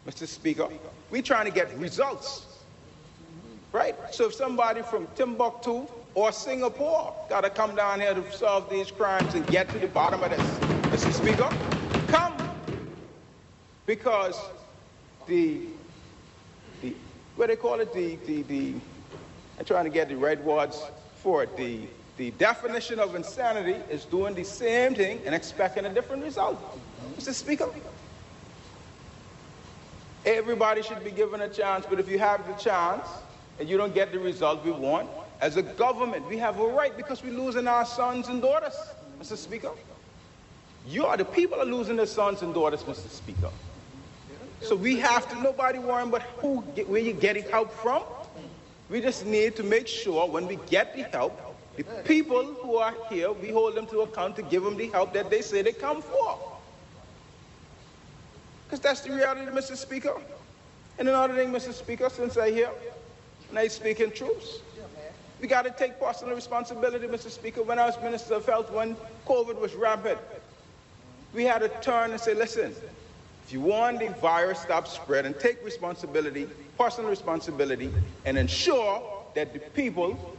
[0.06, 0.26] Mr.
[0.26, 0.68] Speaker,
[1.10, 2.46] we're trying to get results.
[3.72, 3.96] Right?
[4.12, 8.92] So if somebody from Timbuktu or Singapore got to come down here to solve these
[8.92, 11.12] crimes and get to the bottom of this, Mr.
[11.12, 11.79] Speaker.
[13.90, 14.40] Because
[15.26, 15.62] the,
[16.80, 16.94] the
[17.34, 18.74] what they call it, the, the, the,
[19.58, 20.80] I'm trying to get the right words
[21.16, 21.80] for it, the,
[22.16, 26.56] the definition of insanity is doing the same thing and expecting a different result.
[27.18, 27.34] Mr.
[27.34, 27.68] Speaker,
[30.24, 33.08] everybody should be given a chance, but if you have the chance,
[33.58, 35.10] and you don't get the result we want,
[35.40, 38.76] as a government, we have a right because we're losing our sons and daughters,
[39.20, 39.36] Mr.
[39.36, 39.72] Speaker.
[40.86, 43.10] You are the people are losing their sons and daughters, Mr.
[43.10, 43.50] Speaker.
[44.62, 48.02] So we have to, nobody worrying but who, where you getting help from.
[48.88, 51.38] We just need to make sure when we get the help,
[51.76, 55.14] the people who are here, we hold them to account to give them the help
[55.14, 56.38] that they say they come for.
[58.66, 59.76] Because that's the reality, Mr.
[59.76, 60.14] Speaker.
[60.98, 61.72] And another thing, Mr.
[61.72, 62.70] Speaker, since I hear,
[63.48, 64.62] and I speak in truth.
[65.40, 67.30] We got to take personal responsibility, Mr.
[67.30, 67.62] Speaker.
[67.62, 68.94] When I was Minister of Health, when
[69.26, 70.18] COVID was rampant,
[71.32, 72.74] we had to turn and say, listen,
[73.50, 76.46] if you want the virus stop spreading, take responsibility,
[76.78, 77.92] personal responsibility,
[78.24, 79.02] and ensure
[79.34, 80.36] that the people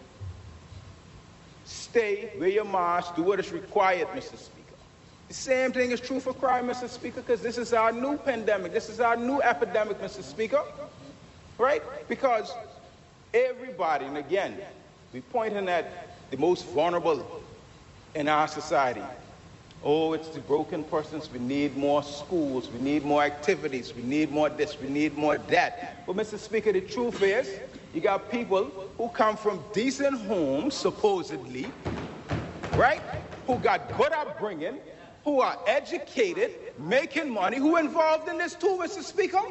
[1.66, 4.38] stay, wear your mask, do what is required, Mr.
[4.38, 4.76] Speaker.
[5.28, 6.88] The same thing is true for crime, Mr.
[6.88, 8.72] Speaker, because this is our new pandemic.
[8.72, 10.24] This is our new epidemic, Mr.
[10.24, 10.64] Speaker.
[11.58, 11.84] Right?
[12.08, 12.54] Because
[13.34, 14.58] everybody, and again,
[15.12, 17.44] we're pointing at the most vulnerable
[18.16, 19.04] in our society.
[19.84, 21.32] Oh, it's the broken persons.
[21.32, 22.70] We need more schools.
[22.70, 23.96] We need more activities.
[23.96, 24.80] We need more this.
[24.80, 26.06] We need more that.
[26.06, 26.38] But, Mr.
[26.38, 27.60] Speaker, the truth is,
[27.94, 28.66] you got people
[28.98, 31.66] who come from decent homes, supposedly,
[32.74, 33.02] right?
[33.48, 34.78] Who got good upbringing,
[35.24, 39.02] who are educated, making money, who involved in this too, Mr.
[39.02, 39.42] Speaker.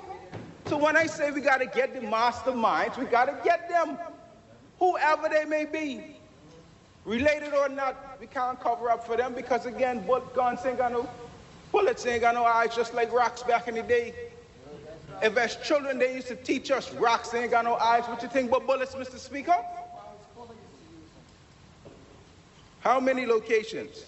[0.66, 3.98] So when I say we got to get the masterminds, we got to get them,
[4.78, 6.19] whoever they may be.
[7.04, 10.92] Related or not, we can't cover up for them because, again, bullet guns ain't got
[10.92, 11.08] no,
[11.72, 14.14] bullets ain't got no eyes, just like rocks back in the day.
[15.22, 18.28] If as children they used to teach us rocks ain't got no eyes, what you
[18.28, 19.18] think about bullets, Mr.
[19.18, 19.56] Speaker?
[22.80, 24.06] How many locations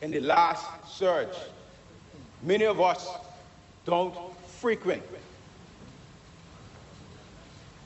[0.00, 1.36] in the last surge
[2.42, 3.08] many of us
[3.84, 4.14] don't
[4.46, 5.02] frequent?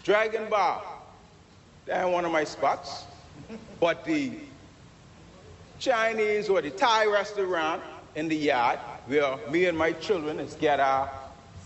[0.04, 0.82] Dragon Bar,
[1.86, 3.04] that one of my spots.
[3.78, 4.32] But the
[5.78, 7.82] Chinese or the Thai restaurant
[8.14, 11.10] in the yard where me and my children is get our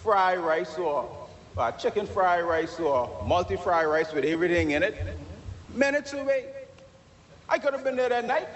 [0.03, 4.97] fried rice or uh, chicken fried rice or multi fried rice with everything in it,
[5.75, 6.47] minutes away.
[7.49, 8.49] I could have been there that night,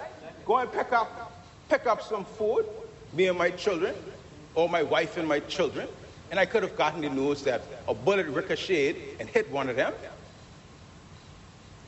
[0.44, 1.32] go and pick up,
[1.68, 2.66] pick up some food,
[3.12, 3.94] me and my children,
[4.54, 5.88] or my wife and my children,
[6.30, 9.76] and I could have gotten the news that a bullet ricocheted and hit one of
[9.76, 9.92] them.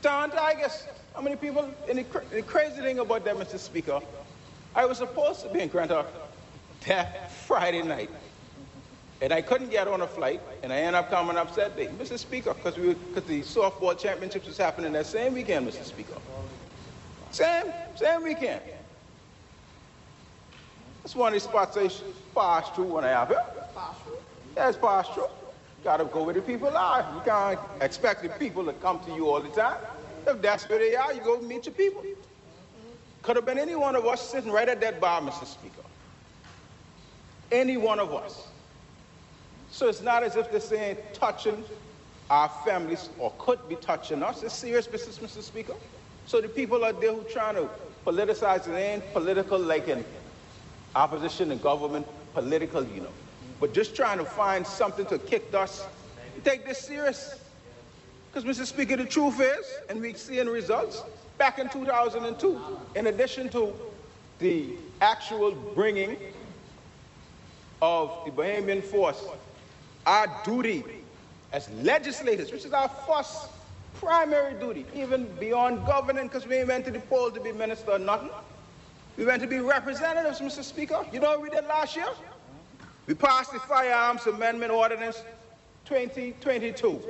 [0.01, 1.69] Don Tigers, how many people?
[1.87, 3.59] And the, the, crazy thing about that, Mr.
[3.59, 3.99] Speaker,
[4.75, 5.91] I was supposed to be in Grand
[6.87, 8.09] that Friday night.
[9.21, 11.87] And I couldn't get on a flight, and I ended up coming up Saturday.
[11.99, 12.17] Mr.
[12.17, 15.83] Speaker, because we because the softball championships was happening that same weekend, Mr.
[15.83, 16.15] Speaker.
[17.29, 18.61] Same, same weekend.
[21.03, 23.37] That's one of the spots I should pass through when I have it.
[24.57, 25.27] It's pass through.
[25.83, 27.05] Gotta go where the people are.
[27.15, 29.77] You can't expect the people to come to you all the time.
[30.27, 32.03] If that's where they are, you go meet your people.
[33.21, 35.45] Could have been any one of us sitting right at that bar, Mr.
[35.45, 35.83] Speaker.
[37.51, 38.47] Any one of us.
[39.69, 41.63] So it's not as if they're saying touching
[42.29, 44.41] our families or could be touching us.
[44.43, 45.43] It's serious business, Mr.
[45.43, 45.75] Speaker.
[46.25, 47.69] So the people out there who trying to
[48.05, 50.03] politicize it ain't political like in
[50.95, 53.13] opposition and government, political, you know.
[53.59, 55.85] But just trying to find something to kick us.
[56.43, 57.40] Take this serious.
[58.33, 58.65] Because, Mr.
[58.65, 61.03] Speaker, the truth is, and we see in results,
[61.37, 62.59] back in 2002,
[62.95, 63.73] in addition to
[64.39, 64.69] the
[65.01, 66.15] actual bringing
[67.81, 69.21] of the Bahamian force,
[70.05, 70.83] our duty
[71.51, 73.49] as legislators, which is our first
[73.95, 77.99] primary duty, even beyond governing, because we went to the poll to be minister or
[77.99, 78.29] nothing.
[79.17, 80.63] We went to be representatives, Mr.
[80.63, 81.05] Speaker.
[81.11, 82.07] You know what we did last year?
[83.07, 85.21] We passed the Firearms Amendment Ordinance
[85.91, 87.01] 2022.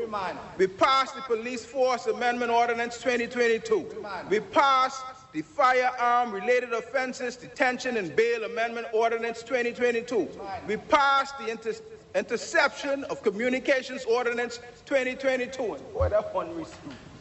[0.58, 4.04] We passed the Police Force Amendment Ordinance 2022.
[4.28, 5.04] We passed
[5.34, 10.28] the Firearm Related Offenses Detention and Bail Amendment Ordinance 2022.
[10.66, 11.74] We passed the inter
[12.16, 15.76] Interception of Communications Ordinance 2022.
[15.76, 16.66] And boy, that one re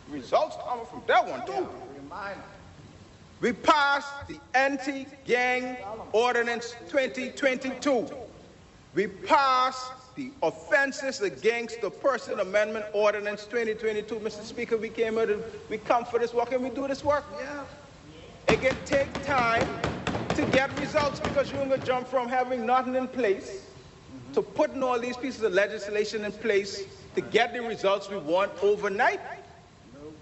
[0.08, 1.68] results coming from that one too.
[3.42, 5.76] We passed the Anti-Gang
[6.12, 8.08] Ordinance 2022.
[8.94, 14.16] We passed the Offenses Against the Person Amendment Ordinance 2022.
[14.16, 14.42] Mr.
[14.44, 17.24] Speaker, we came out and we come for this work and we do this work.
[17.40, 17.64] Yeah.
[18.46, 19.66] It can take time
[20.34, 23.64] to get results because you're going to jump from having nothing in place
[24.34, 26.82] to putting all these pieces of legislation in place
[27.14, 29.20] to get the results we want overnight.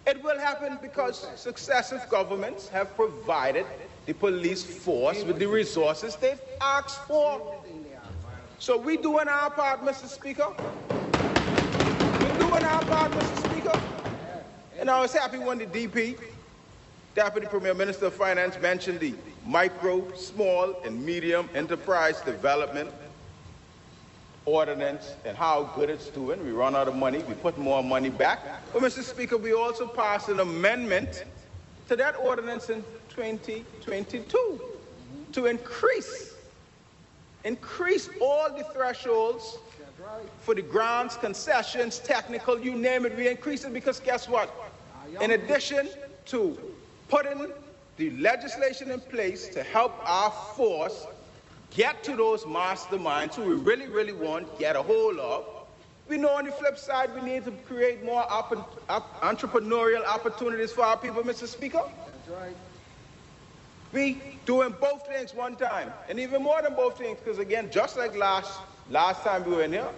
[0.06, 3.66] It will happen because successive governments have provided
[4.06, 7.57] the police force with the resources they've asked for.
[8.58, 10.06] So we doing our part, Mr.
[10.08, 10.52] Speaker.
[12.20, 13.50] We doing our part, Mr.
[13.50, 13.80] Speaker.
[14.78, 16.18] And I was happy when the DP,
[17.14, 19.14] Deputy Premier Minister of Finance, mentioned the
[19.46, 22.90] micro, small, and medium enterprise development
[24.44, 26.44] ordinance and how good it's doing.
[26.44, 28.40] We run out of money, we put more money back.
[28.72, 29.02] But Mr.
[29.02, 31.24] Speaker, we also passed an amendment
[31.88, 34.60] to that ordinance in 2022
[35.32, 36.27] to increase
[37.44, 39.58] increase all the thresholds
[40.40, 44.52] for the grants, concessions, technical, you name it, we increase it because guess what?
[45.20, 45.88] In addition
[46.26, 46.58] to
[47.08, 47.52] putting
[47.96, 51.06] the legislation in place to help our force
[51.70, 55.44] get to those masterminds who we really, really want, get a hold of,
[56.08, 60.72] we know on the flip side we need to create more op- op- entrepreneurial opportunities
[60.72, 61.46] for our people, Mr.
[61.46, 61.82] Speaker.
[62.26, 62.56] That's right.
[63.92, 67.96] We doing both things one time, and even more than both things, because again, just
[67.96, 68.60] like last
[68.90, 69.88] last time we were in here,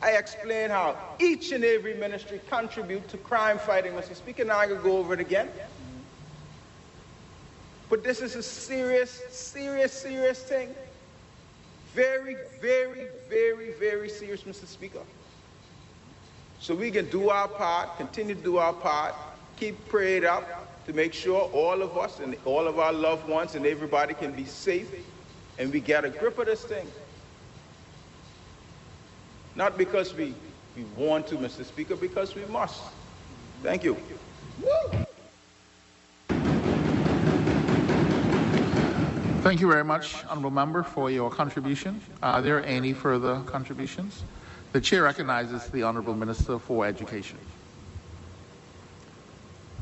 [0.00, 4.14] I explained how each and every ministry contribute to crime fighting, Mr.
[4.14, 4.44] Speaker.
[4.44, 5.48] Now I can go over it again.
[7.88, 10.74] But this is a serious, serious, serious thing.
[11.94, 14.66] Very, very, very, very serious, Mr.
[14.66, 15.02] Speaker.
[16.58, 19.14] So we can do our part, continue to do our part,
[19.56, 23.54] keep prayed up to make sure all of us and all of our loved ones
[23.54, 24.92] and everybody can be safe
[25.58, 26.86] and we get a grip of this thing.
[29.54, 30.34] Not because we,
[30.76, 31.64] we want to, Mr.
[31.64, 32.80] Speaker, because we must.
[33.62, 33.96] Thank you.
[39.42, 42.00] Thank you very much, Honorable Member, for your contribution.
[42.22, 44.22] Are there any further contributions?
[44.72, 47.38] The Chair recognizes the Honorable Minister for Education.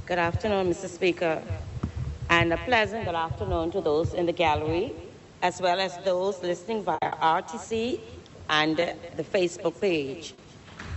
[0.06, 0.88] Good afternoon, Mr.
[0.88, 1.42] Speaker,
[2.28, 4.92] and a pleasant good afternoon to those in the gallery,
[5.42, 8.00] as well as those listening via RTC
[8.48, 10.34] and the Facebook page.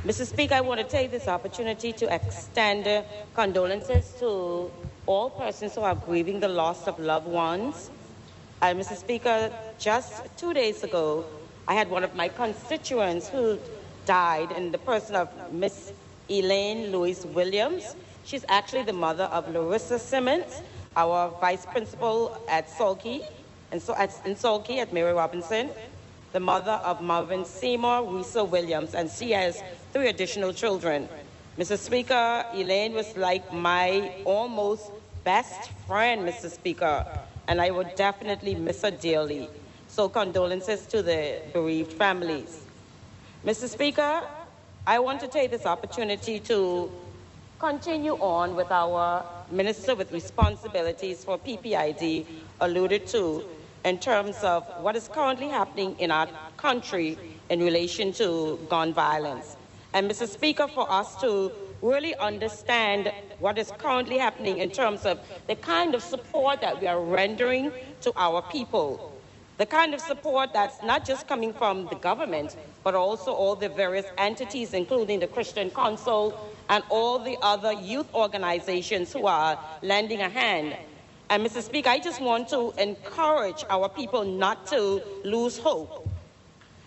[0.06, 0.26] Mr.
[0.26, 4.72] Speaker, I want to take this opportunity to extend condolences to
[5.06, 7.92] all persons who are grieving the loss of loved ones
[8.64, 8.96] uh, Mr.
[8.96, 11.26] Speaker, just two days ago,
[11.68, 13.60] I had one of my constituents who
[14.06, 15.92] died in the person of Miss
[16.30, 17.94] Elaine Louise Williams.
[18.24, 20.62] She's actually the mother of Larissa Simmons,
[20.96, 23.24] our vice principal at Salke,
[23.72, 25.70] and so at, in Salke at Mary Robinson,
[26.32, 29.62] the mother of Marvin Seymour, Risa Williams, and she has
[29.92, 31.10] three additional children.
[31.58, 31.78] Mr.
[31.78, 34.92] Speaker, Elaine was like my almost
[35.24, 36.50] best friend, Mr.
[36.50, 37.06] Speaker
[37.48, 39.50] and I would definitely miss her dearly.
[39.88, 42.64] So condolences to the bereaved families.
[43.46, 43.68] Mr.
[43.68, 44.24] Speaker,
[44.88, 46.92] I want to take this opportunity to
[47.64, 52.26] continue on with our Minister with responsibilities for PPID
[52.60, 53.46] alluded to
[53.86, 57.18] in terms of what is currently happening in our country
[57.50, 59.56] in relation to gun violence.
[59.94, 60.28] And Mr.
[60.28, 65.96] Speaker, for us to really understand what is currently happening in terms of the kind
[65.96, 69.14] of support that we are rendering to our people.
[69.58, 73.70] The kind of support that's not just coming from the government, but also all the
[73.70, 80.22] various entities, including the Christian Council and all the other youth organizations who are lending
[80.22, 80.76] a hand.
[81.30, 81.62] And Mr.
[81.62, 86.08] Speaker, I just want to encourage our people not to lose hope.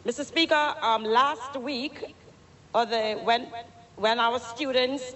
[0.05, 0.25] Mr.
[0.25, 2.15] Speaker, um, last week,
[2.75, 3.49] or the, when
[3.97, 5.15] when our students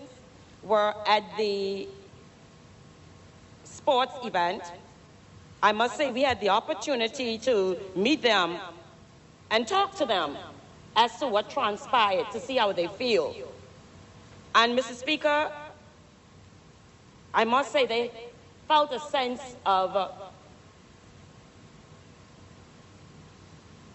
[0.63, 1.87] were at the
[3.65, 4.63] sports event,
[5.63, 8.59] I must say we had the opportunity to meet them
[9.51, 10.37] and talk to them
[10.97, 13.35] as to what transpired to see how they feel.
[14.55, 14.95] And Mr.
[14.95, 15.51] Speaker,
[17.33, 18.11] I must say they
[18.67, 20.09] felt a sense of uh,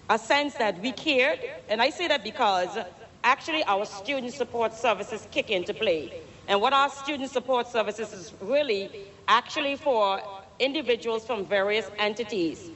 [0.09, 2.77] a sense that we cared, and I say that because
[3.23, 6.21] actually our student support services kick into play.
[6.47, 10.21] And what our student support services is really actually for
[10.59, 12.69] individuals from various entities,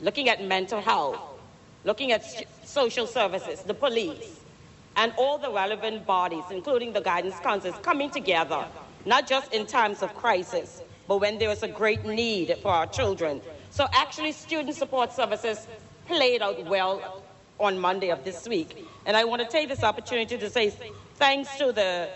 [0.00, 1.18] looking at mental health,
[1.84, 2.24] looking at
[2.66, 4.40] social services, the police,
[5.00, 8.66] and all the relevant bodies, including the guidance councils, coming together,
[9.06, 12.86] not just in times of crisis, but when there is a great need for our
[12.86, 13.40] children.
[13.70, 15.66] So actually, student support services
[16.06, 17.22] played out well
[17.58, 18.86] on Monday of this week.
[19.06, 20.68] And I want to take this opportunity to say
[21.14, 22.10] thanks to the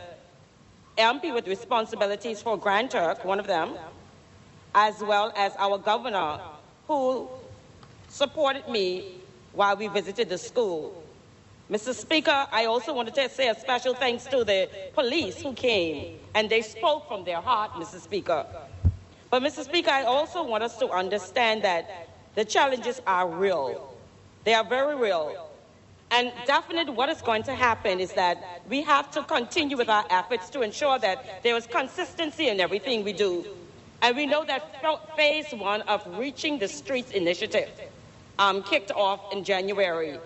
[0.99, 3.78] MP with responsibilities for Grand Turk, one of them,
[4.74, 6.39] as well as our governor,
[6.87, 7.30] who
[8.09, 9.14] supported me
[9.55, 11.03] while we visited the school.
[11.74, 11.92] Mr.
[11.92, 16.48] Speaker, I also want to say a special thanks to the police who came and
[16.48, 17.98] they spoke from their heart, Mr.
[17.98, 18.46] Speaker.
[19.28, 19.64] But, Mr.
[19.64, 23.92] Speaker, I also want us to understand that the challenges are real.
[24.44, 25.50] They are very real.
[26.12, 30.04] And definitely what is going to happen is that we have to continue with our
[30.10, 33.44] efforts to ensure that there is consistency in everything we do.
[34.00, 34.80] And we know that
[35.16, 37.68] phase one of Reaching the Streets initiative
[38.38, 40.20] um, kicked off in January.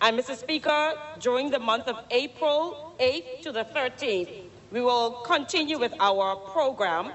[0.00, 0.36] And Mr.
[0.36, 4.28] Speaker, during the month of April 8th to the 13th,
[4.70, 7.12] we will continue with our program.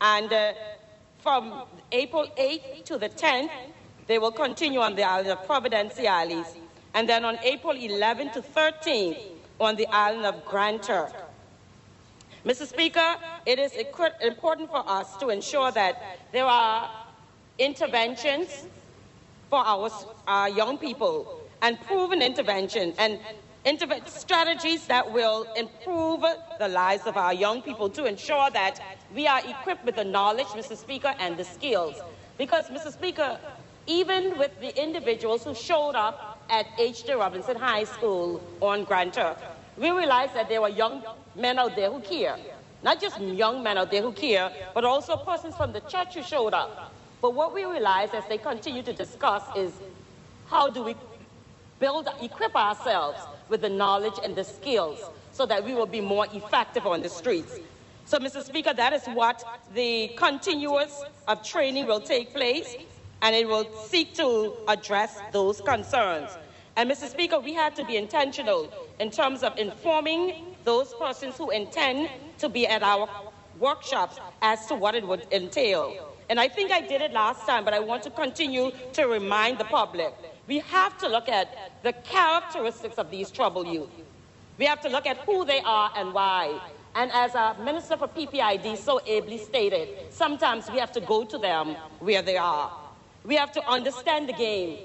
[0.00, 0.52] And uh,
[1.18, 1.62] from
[1.92, 3.50] April 8th to the 10th,
[4.06, 6.56] they will continue on the island of Providenciales,
[6.94, 9.16] and then on April 11 to 13
[9.60, 11.12] on the island of Grand Turk.
[12.44, 12.66] Mr.
[12.66, 13.14] Speaker,
[13.46, 13.72] it is
[14.20, 16.90] important for us to ensure that there are
[17.58, 18.66] interventions
[19.48, 23.18] for our young people and proven intervention and
[24.06, 26.24] strategies that will improve
[26.58, 28.80] the lives of our young people to ensure that
[29.14, 30.76] we are equipped with the knowledge, Mr.
[30.76, 32.00] Speaker, and the skills.
[32.38, 32.92] Because, Mr.
[32.92, 33.38] Speaker,
[33.86, 37.14] even with the individuals who showed up at H.J.
[37.14, 39.16] Robinson High School on Grand
[39.76, 41.02] we realized that there were young
[41.36, 42.36] men out there who care.
[42.82, 46.22] Not just young men out there who care, but also persons from the church who
[46.22, 46.92] showed up.
[47.20, 49.72] But what we realize as they continue to discuss is
[50.46, 50.94] how do we
[51.82, 55.00] build, equip ourselves with the knowledge and the skills
[55.32, 57.58] so that we will be more effective on the streets.
[58.04, 58.40] So, Mr.
[58.42, 59.42] Speaker, that is what
[59.74, 62.76] the continuous of training will take place,
[63.22, 66.30] and it will seek to address those concerns.
[66.76, 67.08] And, Mr.
[67.08, 72.08] Speaker, we had to be intentional in terms of informing those persons who intend
[72.38, 73.08] to be at our
[73.58, 76.14] workshops as to what it would entail.
[76.28, 79.58] And I think I did it last time, but I want to continue to remind
[79.58, 80.14] the public.
[80.48, 83.90] We have to look at the characteristics of these troubled youth.
[84.58, 86.60] We have to look at who they are and why.
[86.94, 91.38] And as a Minister for PPID so ably stated, sometimes we have to go to
[91.38, 92.70] them where they are.
[93.24, 94.78] We have to understand the game.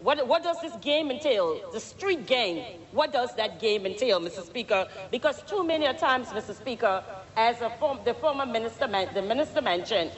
[0.00, 1.70] What, what does this game entail?
[1.72, 2.80] The street game.
[2.92, 4.44] What does that game entail, Mr.
[4.44, 4.88] Speaker?
[5.10, 6.54] Because too many times, Mr.
[6.54, 7.02] Speaker,
[7.36, 10.10] as form, the former minister, the minister mentioned,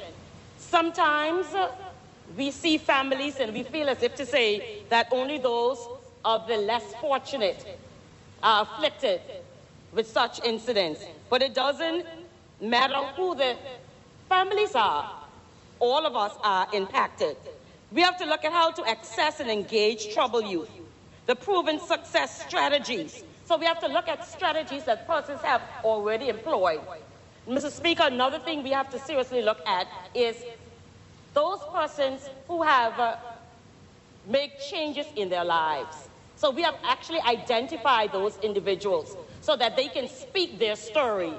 [0.56, 1.46] sometimes
[2.36, 5.78] we see families and we feel as if to say that only those
[6.24, 7.78] of the less fortunate
[8.42, 9.20] are afflicted
[9.92, 11.04] with such incidents.
[11.30, 12.06] But it doesn't
[12.60, 13.56] matter who the
[14.28, 15.10] families are.
[15.80, 17.36] All of us are impacted.
[17.92, 20.70] We have to look at how to access and engage troubled youth,
[21.26, 23.24] the proven success strategies.
[23.46, 26.80] So we have to look at strategies that persons have already employed.
[27.48, 27.70] Mr.
[27.70, 30.36] Speaker, another thing we have to seriously look at is
[31.40, 33.16] those persons who have uh,
[34.26, 35.96] made changes in their lives.
[36.36, 41.32] So we have actually identified those individuals so that they can speak their story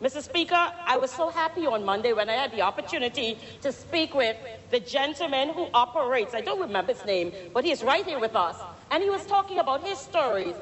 [0.00, 0.22] Mr.
[0.22, 4.36] Speaker, I was so happy on Monday when I had the opportunity to speak with
[4.70, 8.54] the gentleman who operates, I don't remember his name, but he's right here with us.
[8.92, 10.54] And he was talking about his stories.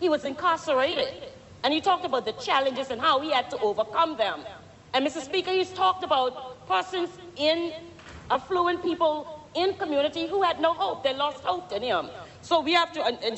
[0.00, 1.14] He was incarcerated.
[1.62, 4.40] And he talked about the challenges and how he had to overcome them.
[4.92, 5.22] And Mr.
[5.22, 7.72] Speaker, he's talked about persons in
[8.30, 11.02] affluent people in community who had no hope.
[11.02, 12.10] They lost hope in him.
[12.42, 13.34] So we have to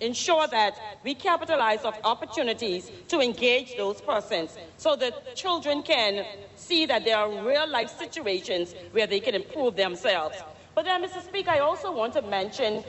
[0.00, 0.74] ensure that
[1.04, 6.26] we capitalize on opportunities to engage those persons so that children can
[6.56, 10.36] see that there are real life situations where they can improve themselves.
[10.74, 11.22] But uh, then, Mr.
[11.22, 12.84] Speaker, I also want to mention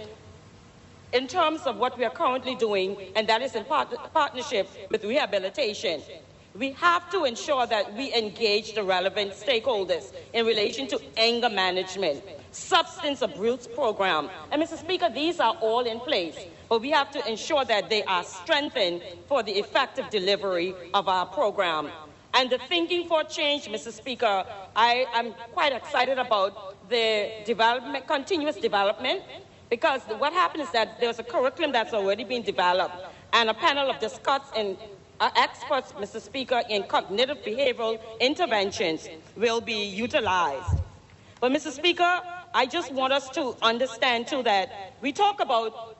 [1.13, 5.03] in terms of what we are currently doing, and that is in part partnership with
[5.03, 6.01] rehabilitation.
[6.53, 12.23] We have to ensure that we engage the relevant stakeholders in relation to anger management
[12.51, 14.29] substance abuse program.
[14.51, 14.77] And Mr.
[14.77, 16.35] Speaker, these are all in place,
[16.67, 21.25] but we have to ensure that they are strengthened for the effective delivery of our
[21.25, 21.89] program.
[22.33, 23.91] And the thinking for change, Mr.
[23.91, 24.45] Speaker,
[24.75, 29.21] I am quite excited about the development, continuous development,
[29.69, 32.95] because what happens is that there's a curriculum that's already been developed,
[33.31, 34.77] and a panel of discuss and
[35.21, 36.19] uh, experts, Mr.
[36.19, 39.07] Speaker, in cognitive behavioral interventions
[39.37, 40.79] will be utilized.
[41.39, 41.71] But, Mr.
[41.71, 42.21] Speaker,
[42.53, 45.95] I just want us to understand, too, that we talk about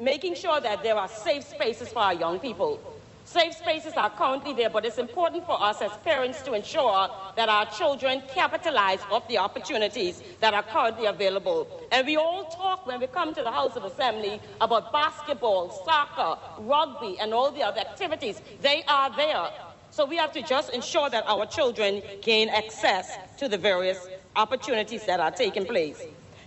[0.00, 2.80] making sure that there are safe spaces for our young people.
[3.26, 7.48] Safe spaces are currently there, but it's important for us as parents to ensure that
[7.48, 11.66] our children capitalize off the opportunities that are currently available.
[11.90, 16.40] And we all talk when we come to the House of Assembly about basketball, soccer,
[16.60, 18.40] rugby, and all the other activities.
[18.62, 19.50] They are there.
[19.90, 24.06] So we have to just ensure that our children gain access to the various
[24.36, 26.00] opportunities that are taking place.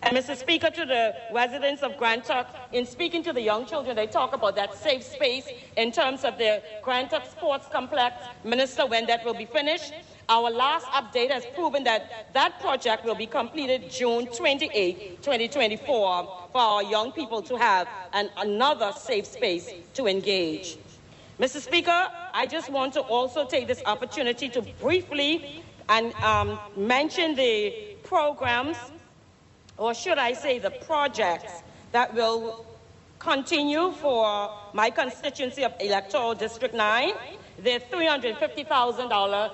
[0.03, 0.35] And Mr.
[0.35, 2.23] Speaker, to the residents of Grand
[2.71, 6.37] in speaking to the young children, they talk about that safe space in terms of
[6.37, 8.15] the Grand Sports Complex.
[8.43, 9.93] Minister, when that will be finished.
[10.29, 16.61] Our last update has proven that that project will be completed June 28, 2024, for
[16.61, 20.77] our young people to have an, another safe space to engage.
[21.39, 21.59] Mr.
[21.59, 27.95] Speaker, I just want to also take this opportunity to briefly and um, mention the
[28.03, 28.77] programs,
[29.79, 32.65] or should I say the projects, that will
[33.17, 37.13] continue for my constituency of Electoral District 9.
[37.63, 39.51] The $350,000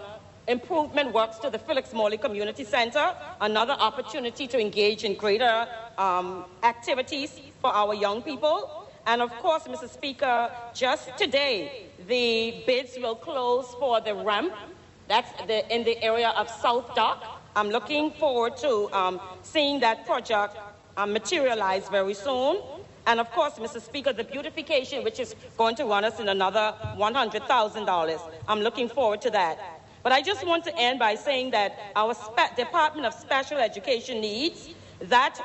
[0.47, 6.45] improvement works to the Felix Morley Community Center, another opportunity to engage in greater um,
[6.63, 8.87] activities for our young people.
[9.07, 9.89] And of course, Mr.
[9.89, 14.53] Speaker, just today, the bids will close for the ramp
[15.07, 17.34] that's the, in the area of South Dock.
[17.55, 20.57] I'm looking forward to um, seeing that project
[20.97, 22.61] um, materialize very soon.
[23.07, 23.81] And of course, Mr.
[23.81, 28.21] Speaker, the beautification, which is going to run us in another $100,000.
[28.49, 29.57] I'm looking forward to that.
[30.03, 32.13] But I just want to end by saying that our
[32.57, 34.69] Department of Special Education needs
[34.99, 35.39] that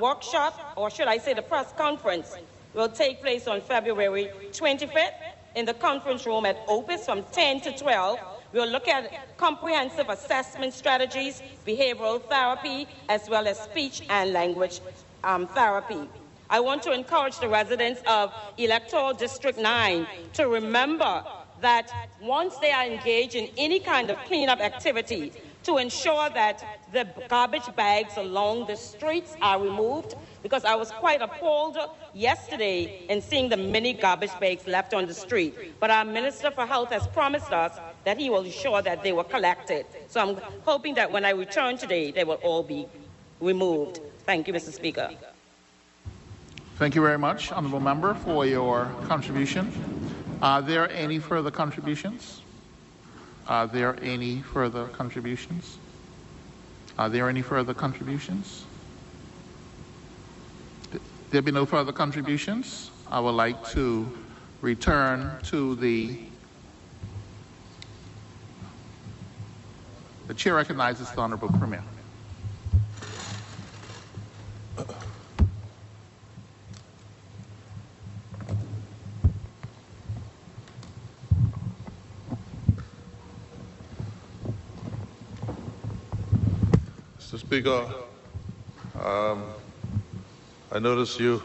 [0.00, 2.36] workshop, or should I say the press conference,
[2.74, 5.10] will take place on February 25th
[5.56, 8.18] in the conference room at Opus from 10 to 12
[8.52, 14.80] We'll look at comprehensive assessment strategies, behavioral therapy, as well as speech and language
[15.22, 16.08] um, therapy.
[16.48, 21.22] I want to encourage the residents of Electoral District 9 to remember
[21.60, 21.92] that
[22.22, 25.32] once they are engaged in any kind of cleanup activity,
[25.64, 31.20] to ensure that the garbage bags along the streets are removed because I was quite
[31.20, 31.76] appalled
[32.14, 35.54] yesterday in seeing the many garbage bags left on the street.
[35.78, 39.24] But our Minister for Health has promised us that he will ensure that they were
[39.24, 39.86] collected.
[40.08, 42.86] So I'm hoping that when I return today, they will all be
[43.40, 44.00] removed.
[44.24, 44.72] Thank you, Mr.
[44.72, 45.10] Speaker.
[46.76, 49.72] Thank you very much, Honourable Member, for your contribution.
[50.40, 52.40] Are there any further contributions?
[53.48, 55.78] Are there any further contributions?
[56.98, 58.64] Are there any further contributions?
[61.30, 62.90] There be no further contributions.
[63.10, 64.06] I would like to
[64.60, 66.18] return to the
[70.28, 71.82] the chair recognizes the honorable premier.
[87.18, 87.38] Mr.
[87.38, 87.86] Speaker,
[89.02, 89.42] um,
[90.70, 91.42] I notice you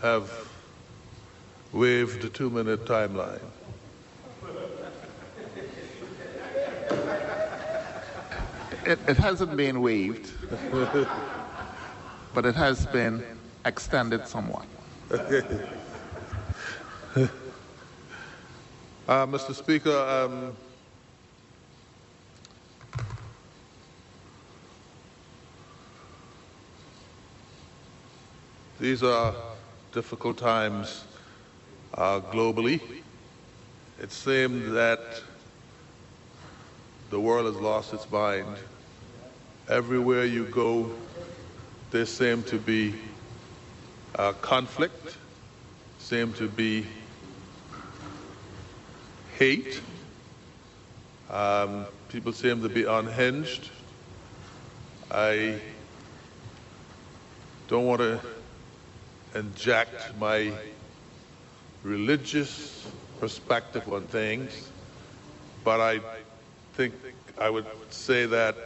[0.00, 0.30] have
[1.72, 3.40] waived the two-minute timeline.
[8.84, 10.30] It, it hasn't been waived,
[12.34, 13.24] but it has been
[13.64, 14.66] extended somewhat.
[15.10, 15.18] uh,
[19.08, 19.54] Mr.
[19.54, 20.56] Speaker, um,
[28.82, 29.32] These are
[29.92, 31.04] difficult times
[31.94, 32.80] uh, globally.
[34.00, 35.22] It seems that
[37.10, 38.56] the world has lost its mind.
[39.68, 40.90] Everywhere you go,
[41.92, 42.94] there seem to be
[44.16, 45.16] uh, conflict,
[45.98, 46.84] seem to be
[49.38, 49.80] hate.
[51.30, 53.70] Um, people seem to be unhinged.
[55.10, 55.60] I
[57.68, 58.20] don't want to
[59.34, 60.52] inject my
[61.84, 62.84] religious
[63.20, 64.70] perspective on things,
[65.62, 66.00] but I
[66.74, 66.94] think
[67.38, 68.56] I would say that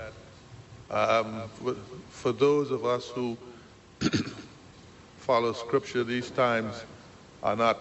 [0.90, 1.42] um,
[2.10, 3.36] for those of us who
[5.16, 6.84] follow Scripture, these times
[7.42, 7.78] are not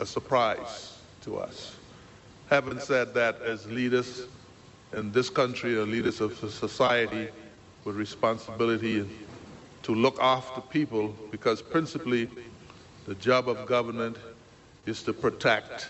[0.00, 1.76] a surprise to us.
[2.50, 4.26] Having said that, as leaders
[4.92, 7.28] in this country or leaders of society
[7.84, 9.08] with responsibility
[9.82, 12.28] to look after people because principally
[13.06, 14.16] the job of government
[14.86, 15.88] is to protect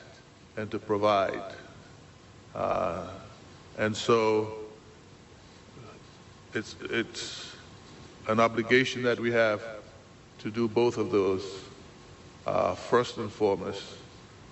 [0.57, 1.43] and to provide.
[2.55, 3.09] Uh,
[3.79, 4.64] and so
[6.55, 7.55] it's, it's
[8.29, 9.63] an obligation that we have
[10.39, 11.45] to do both of those
[12.47, 13.83] uh, first and foremost.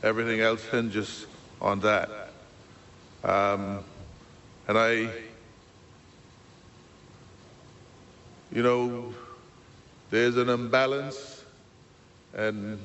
[0.02, 1.26] Everything else hinges
[1.60, 2.10] on that.
[3.22, 3.84] Um,
[4.66, 5.10] and I,
[8.50, 9.14] you know,
[10.10, 11.44] there's an imbalance
[12.34, 12.78] and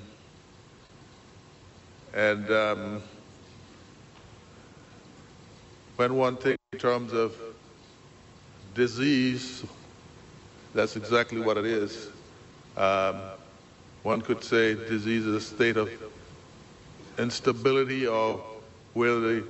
[2.13, 3.01] and um,
[5.97, 7.35] when one thinks in terms of
[8.77, 9.65] disease,
[10.73, 12.09] that's exactly what it is.
[12.77, 13.19] Um,
[14.03, 15.89] one could say disease is a state of
[17.17, 18.41] instability or
[18.93, 19.43] where the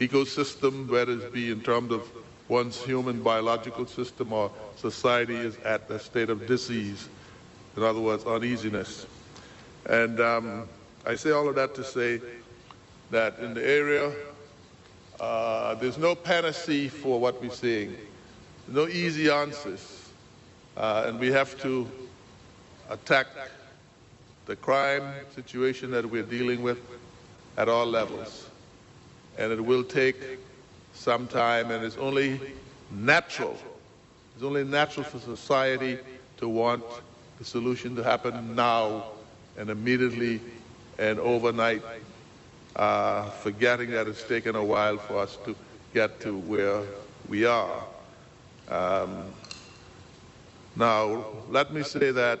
[0.00, 2.10] ecosystem, whether it be in terms of
[2.48, 7.08] one's human biological system or society is at a state of disease.
[7.76, 9.06] In other words, uneasiness.
[9.88, 10.68] And um,
[11.06, 12.20] I say all of that to say
[13.10, 14.12] that in the area,
[15.20, 17.96] uh, there's no panacea for what we're seeing,
[18.68, 20.10] no easy answers.
[20.76, 21.88] Uh, and we have to
[22.90, 23.26] attack
[24.46, 26.78] the crime situation that we're dealing with
[27.56, 28.48] at all levels.
[29.38, 30.16] And it will take
[30.92, 32.40] some time, and it's only
[32.90, 33.56] natural.
[34.34, 35.98] It's only natural for society
[36.38, 36.84] to want
[37.38, 39.04] the solution to happen now
[39.56, 40.40] and immediately
[40.98, 41.82] and overnight,
[42.76, 45.54] uh, forgetting that it's taken a while for us to
[45.92, 46.82] get to where
[47.28, 47.84] we are.
[48.68, 49.32] Um,
[50.76, 52.40] now, let me say that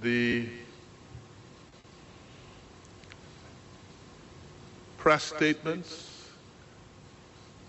[0.00, 0.48] the
[4.98, 6.28] press statements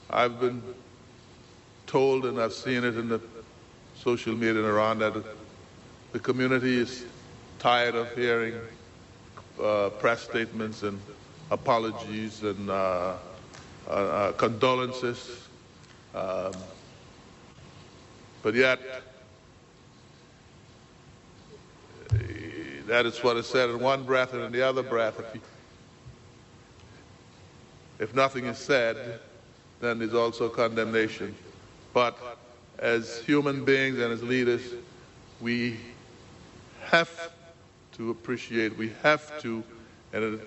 [0.10, 0.61] I've been
[1.88, 3.19] told and I've seen it in the
[3.95, 5.14] social media and around that
[6.11, 7.06] the community is
[7.60, 8.56] tired of hearing
[9.61, 10.99] uh, press statements and
[11.52, 13.15] apologies and uh,
[13.88, 15.43] uh, uh, condolences.
[16.14, 16.53] Um,
[18.44, 18.80] but yet,
[22.88, 25.41] that is what is said in one breath, and in the other breath, if, you,
[27.99, 29.19] if nothing is said,
[29.80, 31.35] then there's also condemnation.
[31.94, 32.18] But
[32.80, 34.61] as human beings and as leaders,
[35.41, 35.77] we
[36.85, 37.31] have
[37.94, 39.64] to appreciate, we have to,
[40.11, 40.40] and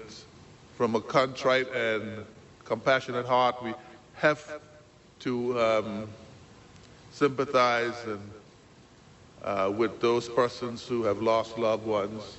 [0.76, 2.24] from a contrite and
[2.64, 3.74] compassionate heart, we
[4.14, 4.60] have
[5.20, 6.08] to um,
[7.12, 8.30] sympathize and
[9.42, 12.38] uh, with those persons who have lost loved ones.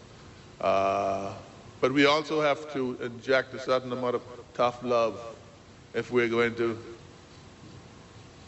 [0.62, 1.34] Uh,
[1.80, 4.22] but we also have to inject a certain amount of
[4.54, 5.20] tough love
[5.94, 6.78] if we're going to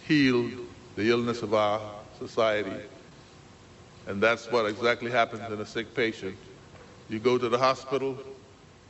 [0.08, 0.50] heal
[0.96, 1.80] the illness of our
[2.18, 2.76] society.
[4.08, 6.36] And that's what exactly happens in a sick patient.
[7.10, 8.18] You go to the hospital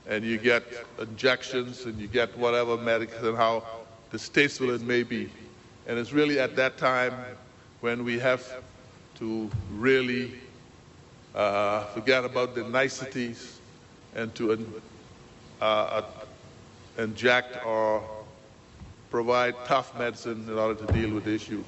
[0.07, 0.63] and you get
[0.99, 3.63] injections and you get whatever medicine, how
[4.11, 5.29] distasteful it may be.
[5.87, 7.13] And it's really at that time
[7.81, 8.45] when we have
[9.15, 10.33] to really
[11.35, 13.59] uh, forget about the niceties
[14.15, 14.81] and to
[15.61, 16.03] uh, uh,
[16.97, 18.03] inject or
[19.09, 21.63] provide tough medicine in order to deal with the issue.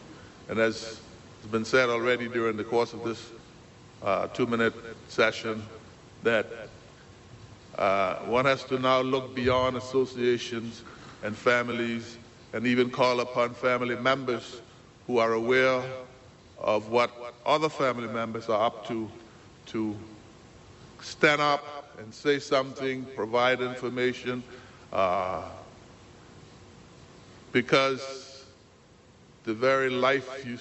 [0.50, 1.02] And as
[1.42, 3.32] has been said already during the course of this
[4.04, 4.74] uh, two-minute
[5.08, 5.64] session,
[6.24, 6.48] that
[7.78, 10.84] uh, one has to now look beyond associations
[11.24, 12.18] and families
[12.54, 14.62] and even call upon family members
[15.08, 15.82] who are aware
[16.60, 17.12] of what
[17.46, 19.10] other family members are up to
[19.68, 19.96] to
[21.02, 21.64] stand up
[21.98, 24.44] and say something, provide information,
[24.94, 25.44] uh,
[27.52, 28.46] because
[29.44, 30.58] the very life you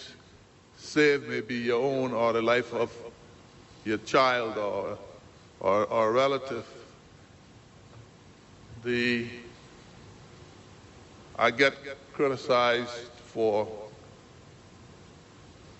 [0.76, 2.92] save may be your own or the life of
[3.84, 4.98] your child or,
[5.60, 6.66] or, or relative.
[8.84, 9.28] The,
[11.40, 11.72] I get
[12.12, 13.66] criticized for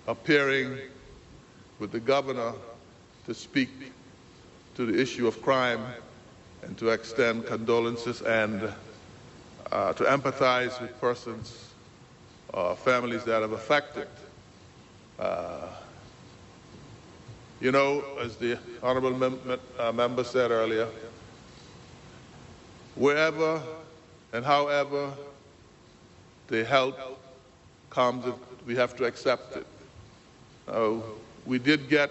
[0.07, 0.78] appearing
[1.78, 2.55] with the governor
[3.27, 3.69] to speak
[4.74, 5.85] to the issue of crime
[6.62, 8.73] and to extend condolences and
[9.70, 11.74] uh, to empathize with persons,
[12.55, 14.09] uh, families that have affected.
[15.19, 15.69] Uh,
[17.61, 19.39] you know, as the honorable mem
[19.78, 20.89] uh, member said earlier,
[22.95, 23.61] wherever
[24.32, 25.12] and however
[26.51, 26.98] the help
[27.89, 28.24] comes,
[28.66, 29.66] we have to accept it.
[30.68, 30.97] Uh,
[31.47, 32.10] we did get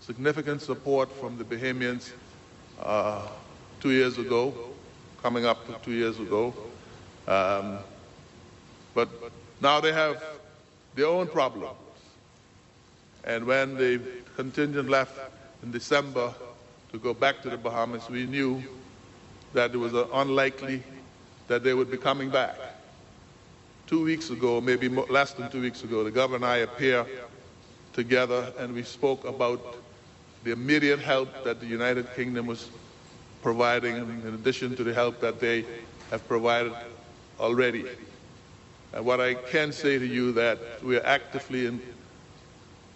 [0.00, 2.10] significant support from the Bahamians
[2.82, 3.28] uh,
[3.80, 4.52] two years ago,
[5.22, 6.52] coming up to two years ago.
[7.28, 7.78] Um,
[8.94, 9.08] but
[9.60, 10.22] now they have
[10.94, 11.76] their own problems.
[13.24, 14.00] And when the
[14.36, 15.18] contingent left
[15.62, 16.34] in December
[16.92, 18.62] to go back to the Bahamas, we knew
[19.52, 20.82] that it was unlikely
[21.48, 22.56] that they would be coming back.
[23.86, 27.06] Two weeks ago, maybe less than two weeks ago, the governor and I appeared
[27.92, 29.76] together and we spoke about
[30.42, 32.70] the immediate help that the United Kingdom was
[33.42, 35.64] providing in addition to the help that they
[36.10, 36.72] have provided
[37.38, 37.84] already.
[38.94, 41.80] And what I can say to you that we are actively in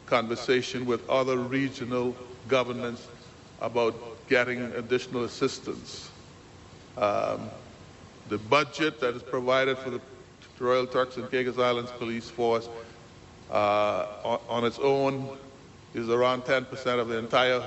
[0.07, 2.17] conversation with other regional
[2.49, 3.07] governments
[3.61, 3.95] about
[4.29, 6.11] getting additional assistance.
[6.97, 7.51] Um,
[8.29, 10.01] the budget that is provided for the
[10.61, 12.69] Royal Turks and Caicos Islands Police Force
[13.51, 15.37] uh, on, on, its own
[15.95, 17.63] is around 10% of the entire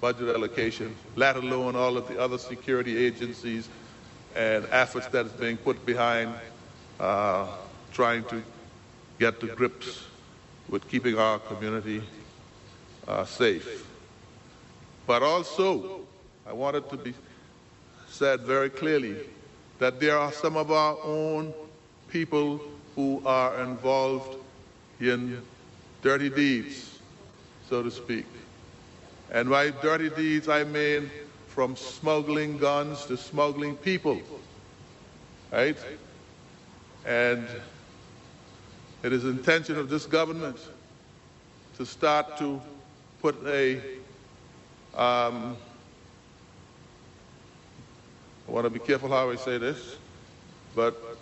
[0.00, 3.68] budget allocation, let alone all of the other security agencies
[4.34, 6.34] and efforts that is being put behind
[7.00, 7.46] uh,
[7.92, 8.42] trying to
[9.18, 10.04] get to grips
[10.68, 12.02] with keeping our community
[13.06, 13.86] uh, safe.
[15.06, 16.00] But also,
[16.46, 17.14] I wanted to be
[18.08, 19.16] said very clearly
[19.78, 21.52] that there are some of our own
[22.08, 22.60] people
[22.94, 24.36] who are involved
[25.00, 25.42] in
[26.02, 26.98] dirty deeds,
[27.68, 28.26] so to speak.
[29.32, 31.10] And by dirty deeds, I mean
[31.48, 34.20] from smuggling guns to smuggling people,
[35.52, 35.76] right?
[37.06, 37.46] And
[39.02, 40.58] it is intention of this government
[41.76, 42.60] to start to
[43.20, 43.76] put a
[44.94, 45.56] um,
[48.46, 49.96] I want to be careful how I say this,
[50.76, 51.18] but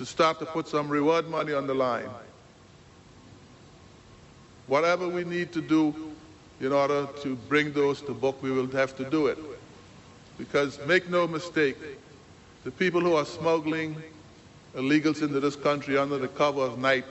[0.00, 2.08] to start to put some reward money on the line.
[4.66, 5.94] Whatever we need to do
[6.58, 9.36] in order to bring those to book, we will have to do it.
[10.38, 11.76] Because make no mistake,
[12.64, 13.94] the people who are smuggling
[14.74, 17.04] illegals into this country under the cover of night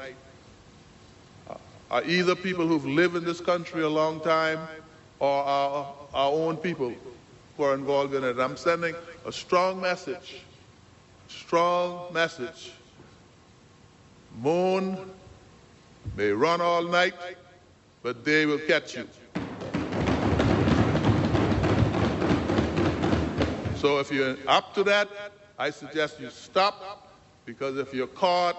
[1.92, 4.68] are either people who've lived in this country a long time
[5.20, 6.92] or our, our own people
[7.56, 8.40] who are involved in it.
[8.40, 8.96] I'm sending
[9.28, 10.42] a strong message,
[11.28, 12.72] strong message.
[14.42, 14.98] Moon
[16.16, 17.14] may run all night,
[18.02, 19.08] but they will catch you.
[23.76, 25.10] So if you're up to that,
[25.58, 27.10] I suggest you stop
[27.46, 28.58] because if you're caught,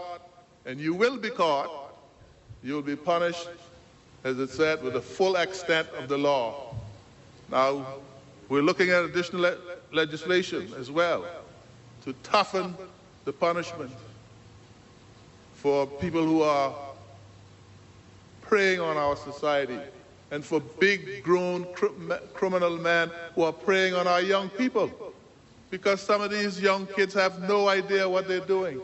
[0.67, 1.95] and you will be caught,
[2.63, 3.49] you'll be punished,
[4.25, 6.75] as it said, with the full extent of the law.
[7.51, 7.87] Now,
[8.49, 9.57] we're looking at additional le
[9.93, 11.25] legislation as well
[12.05, 12.75] to toughen
[13.25, 13.91] the punishment
[15.61, 16.75] for people who are
[18.41, 19.79] preying on our society
[20.31, 21.87] and for big grown cr
[22.33, 24.91] criminal men who are preying on our young people
[25.71, 28.81] because some of these young kids have no idea what they're doing.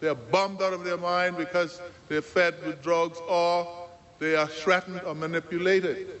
[0.00, 3.66] They're bummed out of their mind because they're fed with drugs or
[4.18, 6.20] they are threatened or manipulated.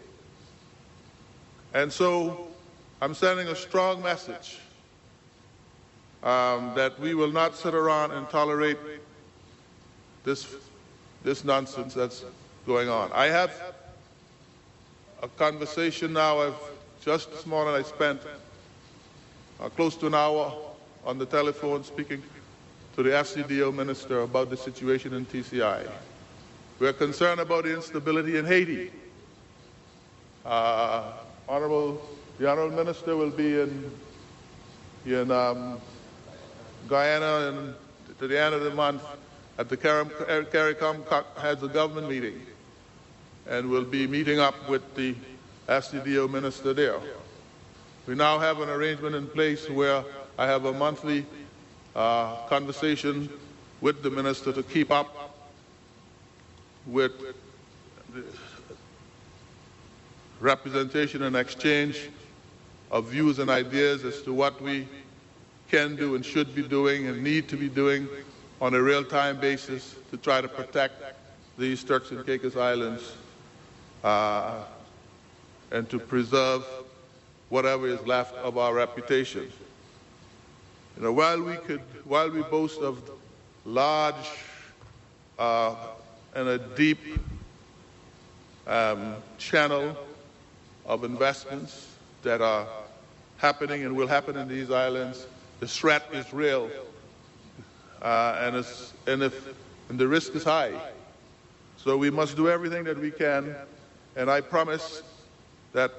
[1.74, 2.48] And so
[3.02, 4.58] I'm sending a strong message
[6.22, 8.78] um, that we will not sit around and tolerate
[10.24, 10.54] this,
[11.22, 12.24] this nonsense that's
[12.66, 13.10] going on.
[13.12, 13.52] I have
[15.22, 16.40] a conversation now.
[16.40, 16.54] I've,
[17.02, 18.20] just this morning I spent
[19.60, 20.54] uh, close to an hour
[21.04, 22.22] on the telephone speaking
[22.96, 25.88] to the FCDO minister about the situation in TCI.
[26.78, 28.90] We're concerned about the instability in Haiti.
[30.44, 31.12] Uh,
[31.48, 32.00] Honorable,
[32.38, 33.90] the Honorable Minister will be in,
[35.04, 35.80] in um,
[36.88, 37.74] Guyana and
[38.18, 39.02] to the end of the month
[39.60, 41.04] at the CARICOM
[41.36, 42.40] has a government meeting
[43.46, 45.14] and we'll be meeting up with the
[45.68, 46.98] FCDO minister there.
[48.06, 50.02] We now have an arrangement in place where
[50.38, 51.26] I have a monthly
[51.94, 53.28] uh, conversation
[53.82, 55.36] with the minister to keep up
[56.86, 57.12] with
[60.40, 62.08] representation and exchange
[62.90, 64.88] of views and ideas as to what we
[65.70, 68.08] can do and should be doing and need to be doing
[68.60, 71.02] on a real-time basis to try to protect
[71.56, 73.12] these Turks and Caicos Islands
[74.04, 74.64] uh,
[75.70, 76.64] and to preserve
[77.48, 79.50] whatever is left of our reputation.
[80.96, 83.10] You know, while we could, while we boast of
[83.64, 84.14] large
[85.38, 85.74] uh,
[86.34, 86.98] and a deep
[88.66, 89.96] um, channel
[90.86, 92.66] of investments that are
[93.38, 95.26] happening and will happen in these islands,
[95.60, 96.70] the threat is real,
[98.02, 98.66] uh, and,
[99.06, 99.48] and, if,
[99.88, 100.78] and the risk is high.
[101.76, 103.54] So we must do everything that we can,
[104.16, 105.02] and I promise
[105.72, 105.92] that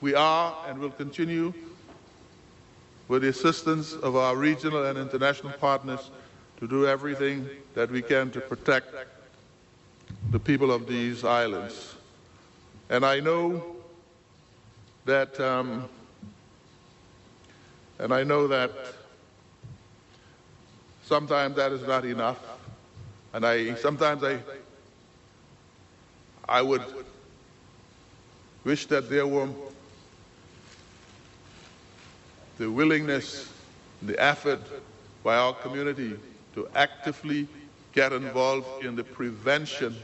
[0.00, 1.52] we are and will continue
[3.08, 6.10] with the assistance of our regional and international partners
[6.58, 8.94] to do everything that we can to protect
[10.30, 11.94] the people of these islands.
[12.88, 13.76] And I know
[15.04, 15.88] that, um,
[17.98, 18.70] and I know that
[21.06, 22.38] sometimes that is not enough.
[23.32, 24.38] And I, sometimes I,
[26.48, 26.82] I would
[28.64, 29.48] wish that there were
[32.58, 33.52] the willingness,
[34.02, 34.60] the effort
[35.22, 36.18] by our community
[36.54, 37.46] to actively
[37.92, 39.94] get involved in the prevention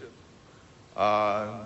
[0.96, 1.64] uh,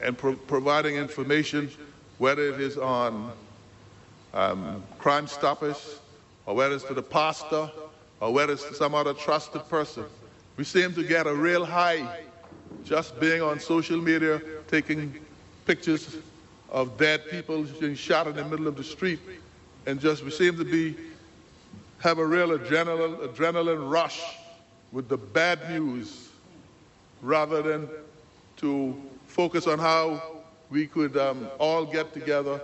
[0.00, 1.70] and pro providing information,
[2.18, 3.30] whether it is on
[4.32, 5.98] um, Crime Stoppers,
[6.48, 7.70] or whether it's to the pastor,
[8.20, 10.06] or whether it's to some other trusted person.
[10.56, 12.22] We seem to get a real high
[12.86, 15.20] just being on social media, taking
[15.66, 16.16] pictures
[16.70, 19.20] of dead people being shot in the middle of the street,
[19.84, 20.96] and just we seem to be
[21.98, 24.22] have a real adrenaline, adrenaline rush
[24.90, 26.30] with the bad news
[27.20, 27.90] rather than
[28.56, 28.96] to
[29.26, 30.22] focus on how
[30.70, 32.58] we could um, all get together,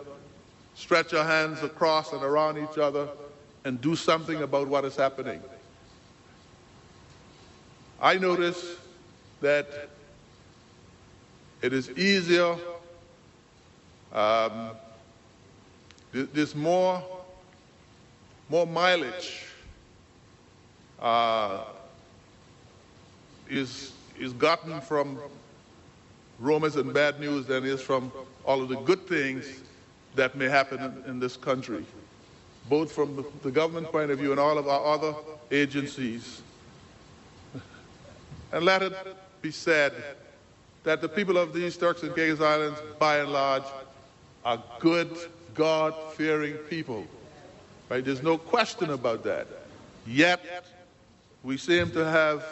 [0.72, 3.10] stretch our hands across and around each other,
[3.64, 5.40] and do something about what is happening.
[8.00, 8.76] I notice
[9.40, 9.88] that
[11.62, 12.56] it is easier
[14.12, 14.70] um,
[16.12, 17.02] there's more,
[18.48, 19.46] more mileage
[21.00, 21.64] uh,
[23.50, 25.18] is, is gotten from
[26.38, 28.12] rumors and bad news than is from
[28.44, 29.60] all of the good things
[30.14, 31.84] that may happen in, in this country,
[32.68, 35.14] both from the, government point of view and all of our other
[35.50, 36.42] agencies.
[38.52, 38.94] And let it
[39.42, 39.92] be said
[40.84, 43.64] that the people of these Turks and Caicos Islands, by and large,
[44.44, 45.10] are good,
[45.54, 47.06] God fearing people.
[47.88, 48.04] Right?
[48.04, 49.46] There's no question about that.
[50.06, 50.66] Yet,
[51.42, 52.44] we seem to have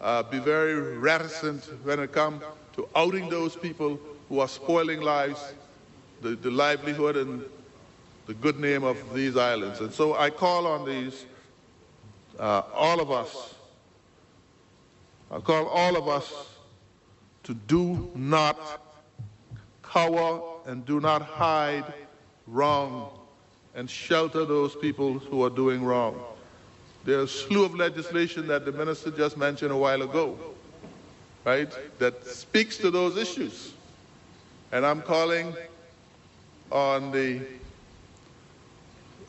[0.00, 2.42] uh, be very reticent when it comes
[2.74, 5.52] to outing those people who are spoiling lives,
[6.22, 7.44] the, the livelihood and
[8.30, 9.80] the good name of these islands.
[9.80, 11.24] And so I call on these,
[12.38, 13.56] uh, all of us,
[15.32, 16.32] I call all of us
[17.42, 18.56] to do not
[19.82, 21.92] cower and do not hide
[22.46, 23.10] wrong
[23.74, 26.22] and shelter those people who are doing wrong.
[27.04, 30.38] There's a slew of legislation that the minister just mentioned a while ago,
[31.44, 33.72] right, that speaks to those issues.
[34.70, 35.52] And I'm calling
[36.70, 37.40] on the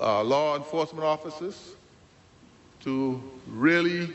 [0.01, 1.75] uh, law enforcement officers
[2.81, 4.11] to really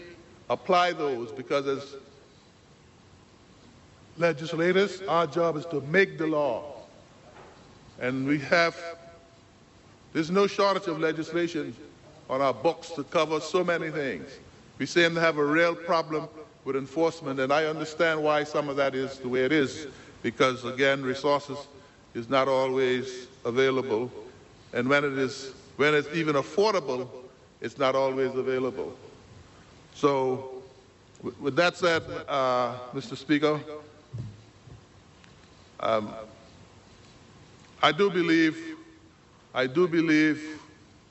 [0.51, 1.97] apply those because as
[4.19, 6.65] legislators, our job is to make the law.
[8.01, 8.77] And we have,
[10.13, 11.75] there's no shortage of legislation
[12.29, 14.29] on our books to cover so many things.
[14.79, 16.29] We seem to have a real problem
[16.65, 19.87] with enforcement, and I understand why some of that is the way it is,
[20.23, 21.57] because again, resources
[22.15, 24.11] is not always available,
[24.73, 27.09] and when it is, when it's even affordable,
[27.61, 28.97] it's not always available.
[29.95, 30.63] So,
[31.41, 33.17] with that said, uh, Mr.
[33.17, 33.61] Speaker,
[35.81, 36.13] um,
[37.83, 38.77] I do believe,
[39.55, 40.61] I do believe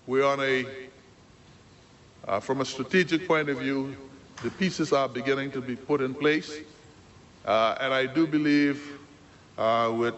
[0.07, 0.65] we're on a,
[2.27, 3.95] uh, from a strategic point of view,
[4.43, 6.59] the pieces are beginning to be put in place.
[7.45, 8.99] Uh, and I do believe
[9.57, 10.15] uh, with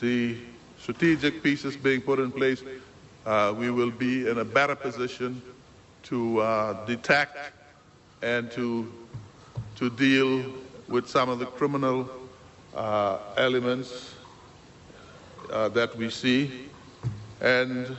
[0.00, 0.36] the
[0.78, 2.62] strategic pieces being put in place,
[3.26, 5.40] uh, we will be in a better position
[6.04, 7.36] to uh, detect
[8.22, 8.92] and to,
[9.76, 10.44] to deal
[10.88, 12.08] with some of the criminal
[12.74, 14.14] uh, elements
[15.50, 16.68] uh, that we see.
[17.40, 17.96] And,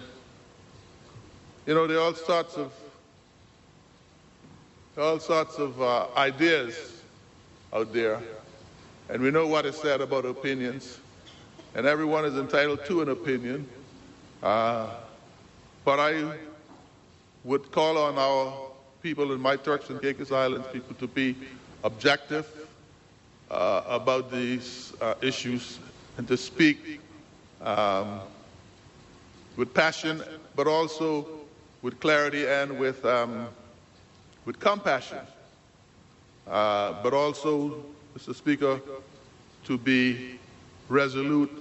[1.65, 2.71] you know, there are all sorts of,
[4.97, 7.01] all sorts of uh, ideas
[7.73, 8.21] out there.
[9.09, 10.99] And we know what is said about opinions.
[11.75, 13.67] And everyone is entitled to an opinion.
[14.41, 14.89] Uh,
[15.85, 16.35] but I
[17.43, 18.51] would call on our
[19.03, 21.35] people in my Turks and Caicos Islands, people to be
[21.83, 22.47] objective
[23.51, 25.79] uh, about these uh, issues
[26.17, 26.99] and to speak
[27.61, 28.19] um,
[29.57, 30.23] with passion,
[30.55, 31.27] but also
[31.83, 33.47] with clarity and with, um,
[34.45, 35.19] with compassion.
[36.47, 37.85] Uh, but also,
[38.17, 38.33] Mr.
[38.33, 38.81] Speaker,
[39.65, 40.39] to be
[40.89, 41.51] resolute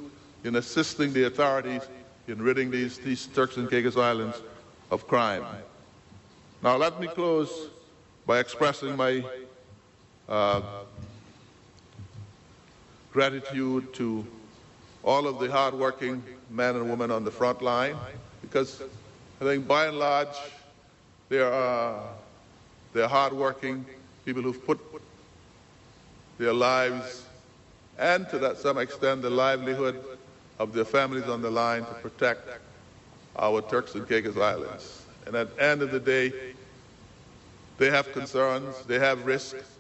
[0.45, 1.83] in assisting the authorities
[2.27, 4.41] in ridding these, these Turks and Caicos Islands
[4.91, 5.45] of crime.
[6.63, 7.69] Now, let me close
[8.27, 9.23] by expressing my
[10.29, 10.63] uh,
[13.13, 14.27] gratitude to
[15.03, 17.97] all of the hardworking men and women on the front line
[18.41, 18.83] because
[19.41, 20.37] I think by and large
[21.29, 22.03] they are
[22.93, 23.85] they're hardworking
[24.25, 24.81] people who've put
[26.39, 27.27] their lives
[27.99, 30.14] and to that some extent the livelihood
[30.59, 32.49] of their families on the line to protect
[33.37, 35.03] our Turks and Caicos Islands.
[35.27, 36.33] And at the end of the day,
[37.79, 39.77] they have concerns, they have risks,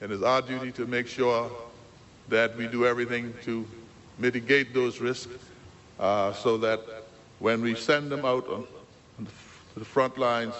[0.00, 1.50] and it's our duty to make sure
[2.28, 3.66] that we do everything to
[4.18, 5.36] mitigate those risks
[6.00, 6.80] uh, so that
[7.38, 8.66] when we send them out on,
[9.18, 9.26] on
[9.76, 10.54] the front lines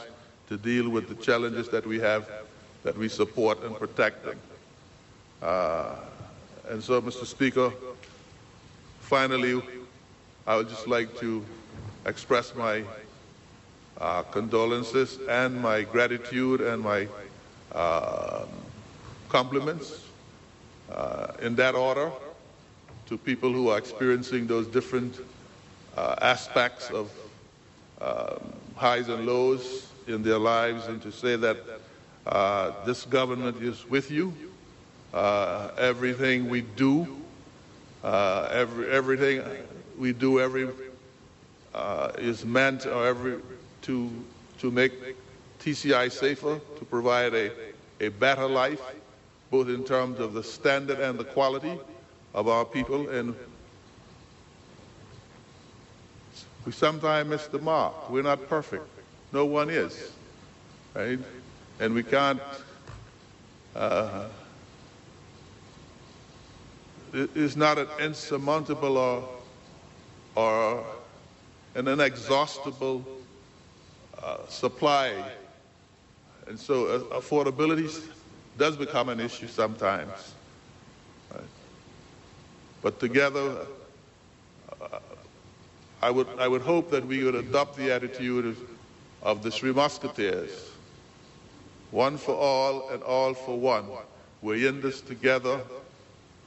[0.49, 2.31] to deal with the challenges that we have,
[2.83, 4.39] that we support and protect them.
[5.43, 5.97] Uh,
[6.69, 7.25] and so, Mr.
[7.25, 7.73] Speaker,
[9.07, 9.63] finally,
[10.47, 11.45] I would just like to
[12.07, 12.83] express my
[13.99, 17.09] uh, condolences and my gratitude and my
[17.73, 18.47] uh,
[19.29, 20.07] compliments
[20.91, 22.11] uh, in that order
[23.07, 25.21] to people who are experiencing those different
[25.97, 27.11] uh, aspects of
[28.01, 31.59] um, highs and lows in their lives and to say that
[32.27, 34.35] uh, this government is with you.
[35.15, 37.26] Uh, everything we do,
[38.07, 39.43] uh, every, everything
[39.99, 40.69] we do every
[41.75, 43.41] uh, is meant or every
[43.83, 44.11] to
[44.59, 44.93] to make
[45.61, 47.51] TCI safer, to provide a,
[48.01, 48.81] a better life
[49.51, 51.79] both in terms of the standard and the quality
[52.33, 53.09] of our people.
[53.09, 53.35] And
[56.65, 58.09] we sometimes miss the mark.
[58.11, 58.85] We're not perfect.
[59.33, 60.13] No one is.
[60.95, 61.19] Right?
[61.81, 62.41] And we can't.
[63.75, 64.29] Uh,
[67.17, 69.29] it's not an insurmountable or,
[70.35, 70.85] or
[71.75, 73.05] an inexhaustible
[74.23, 75.13] uh, supply.
[76.47, 78.05] And so uh, affordability
[78.59, 80.35] does become an issue sometimes.
[81.33, 81.43] Right?
[82.83, 83.67] But together,
[84.81, 84.99] uh,
[86.03, 88.59] I, would, I would hope that we would adopt the attitude of,
[89.23, 90.71] of the Three Musketeers.
[91.91, 93.87] one for all and all for one.
[94.43, 95.61] We're in this together,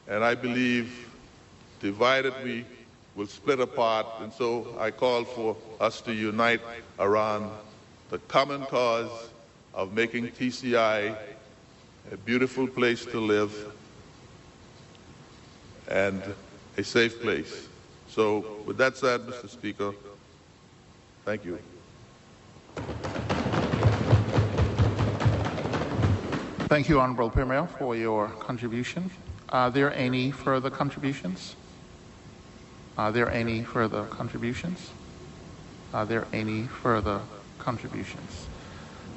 [0.10, 1.08] and I believe
[1.80, 2.66] divided we
[3.16, 4.08] will split apart.
[4.22, 6.62] And so I call for us to unite
[7.00, 7.50] around
[8.10, 9.30] the common cause
[9.74, 11.16] of making TCI
[12.12, 13.54] a beautiful place to live
[15.88, 16.22] and
[16.78, 17.68] a safe place.
[18.08, 19.48] So, with that said, Mr.
[19.48, 19.94] Speaker,
[21.26, 21.60] thank you.
[26.68, 29.12] Thank you, Honorable Premier, for your contribution.
[29.52, 31.56] Are there any further contributions?
[33.00, 34.92] Are there any further contributions?
[35.92, 37.20] Are there any further
[37.58, 38.48] contributions?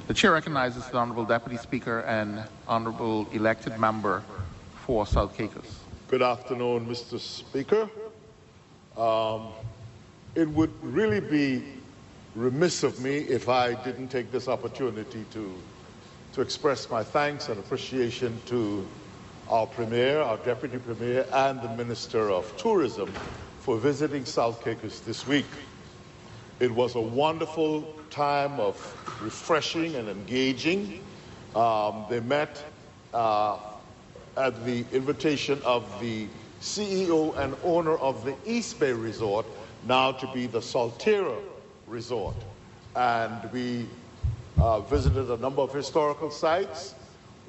[0.07, 4.23] The chair recognizes the Honorable Deputy Speaker and Honorable elected member
[4.85, 5.79] for South Caicos.
[6.07, 7.19] Good afternoon, Mr.
[7.19, 7.87] Speaker.
[8.97, 9.49] Um,
[10.33, 11.63] it would really be
[12.35, 15.53] remiss of me if I didn't take this opportunity to
[16.33, 18.87] to express my thanks and appreciation to
[19.53, 23.13] our Premier, our Deputy Premier, and the Minister of Tourism
[23.59, 25.45] for visiting South Caicos this week.
[26.59, 28.75] It was a wonderful time of
[29.21, 31.03] refreshing and engaging.
[31.55, 32.63] Um, they met
[33.13, 33.59] uh,
[34.37, 36.25] at the invitation of the
[36.59, 39.45] CEO and owner of the East Bay Resort,
[39.87, 41.39] now to be the Salterra
[41.85, 42.37] Resort.
[42.95, 43.85] And we
[44.57, 46.95] uh, visited a number of historical sites.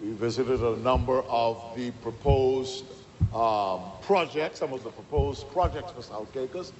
[0.05, 2.85] We visited a number of the proposed
[3.35, 6.75] um, projects, some of the proposed projects for South Caicos,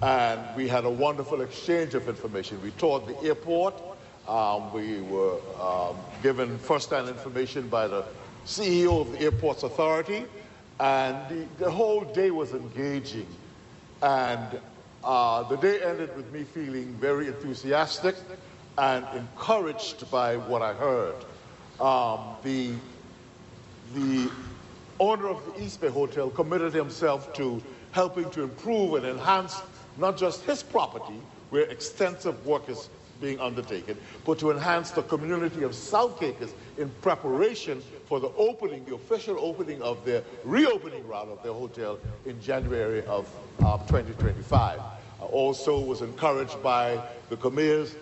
[0.00, 2.62] and we had a wonderful exchange of information.
[2.62, 3.74] We toured the airport.
[4.28, 8.04] Um, we were um, given first-hand information by the
[8.46, 10.22] CEO of the Airports Authority,
[10.78, 13.26] and the, the whole day was engaging.
[14.02, 14.60] And
[15.02, 18.14] uh, the day ended with me feeling very enthusiastic
[18.76, 21.16] and encouraged by what I heard.
[21.80, 22.72] Um, the,
[23.94, 24.30] the
[24.98, 29.60] owner of the East Bay Hotel committed himself to helping to improve and enhance
[29.96, 32.88] not just his property, where extensive work is
[33.20, 38.84] being undertaken, but to enhance the community of South Caicos in preparation for the opening,
[38.84, 43.28] the official opening of their reopening route of their hotel in January of
[43.60, 44.80] uh, 2025
[45.20, 47.36] also was encouraged by the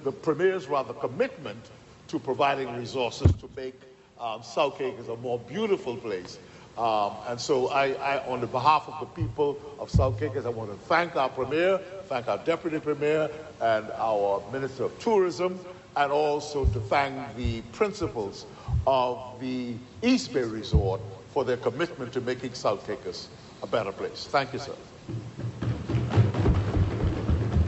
[0.04, 1.70] the premier's rather commitment
[2.08, 3.74] to providing resources to make
[4.20, 6.38] um, South Caicos a more beautiful place.
[6.78, 10.50] Um, and so I, I, on the behalf of the people of South Caicos, I
[10.50, 13.30] want to thank our premier, thank our deputy premier,
[13.60, 15.58] and our minister of tourism,
[15.96, 18.44] and also to thank the principals
[18.86, 21.00] of the East Bay Resort
[21.32, 23.28] for their commitment to making South Caicos
[23.62, 24.26] a better place.
[24.26, 24.74] Thank you, sir.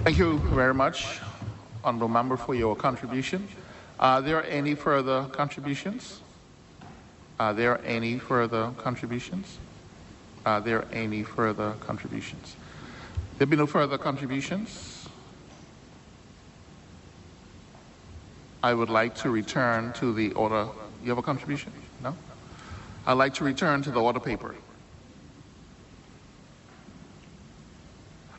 [0.04, 1.18] Thank you very much,
[1.84, 3.48] Honourable Member, for your contribution.
[4.00, 6.20] Are there any further contributions?
[7.40, 9.58] Are there any further contributions?
[10.46, 12.56] Are there any further contributions?
[13.38, 15.08] There be no further contributions.
[18.62, 20.68] I would like to return to the order.
[21.02, 21.72] You have a contribution?
[22.02, 22.16] No?
[23.06, 24.54] I'd like to return to the order paper.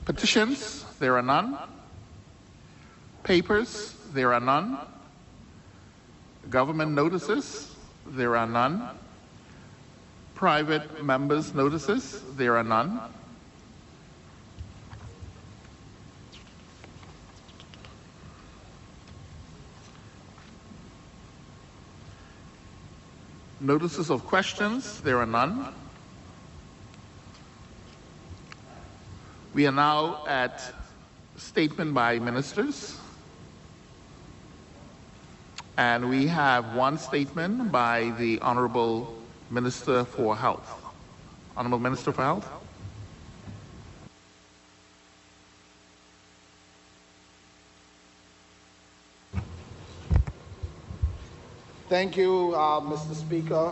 [0.06, 1.58] Petitions, there are none.
[3.24, 4.78] Papers, there are none.
[6.50, 7.76] Government notices,
[8.08, 8.90] there are none.
[10.34, 13.00] Private members' notices, there are none.
[23.60, 25.74] Notices of questions, there are none.
[29.54, 30.74] We are now at
[31.36, 32.99] statement by ministers.
[35.80, 39.16] And we have one statement by the Honorable
[39.50, 40.70] Minister for Health.
[41.56, 42.52] Honorable Minister for Health.
[51.88, 53.16] Thank you, uh, Mr.
[53.16, 53.72] Speaker.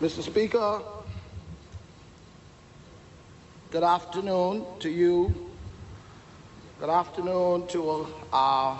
[0.00, 0.22] Mr.
[0.22, 0.80] Speaker,
[3.72, 5.34] Good afternoon to you.
[6.78, 8.76] Good afternoon to uh,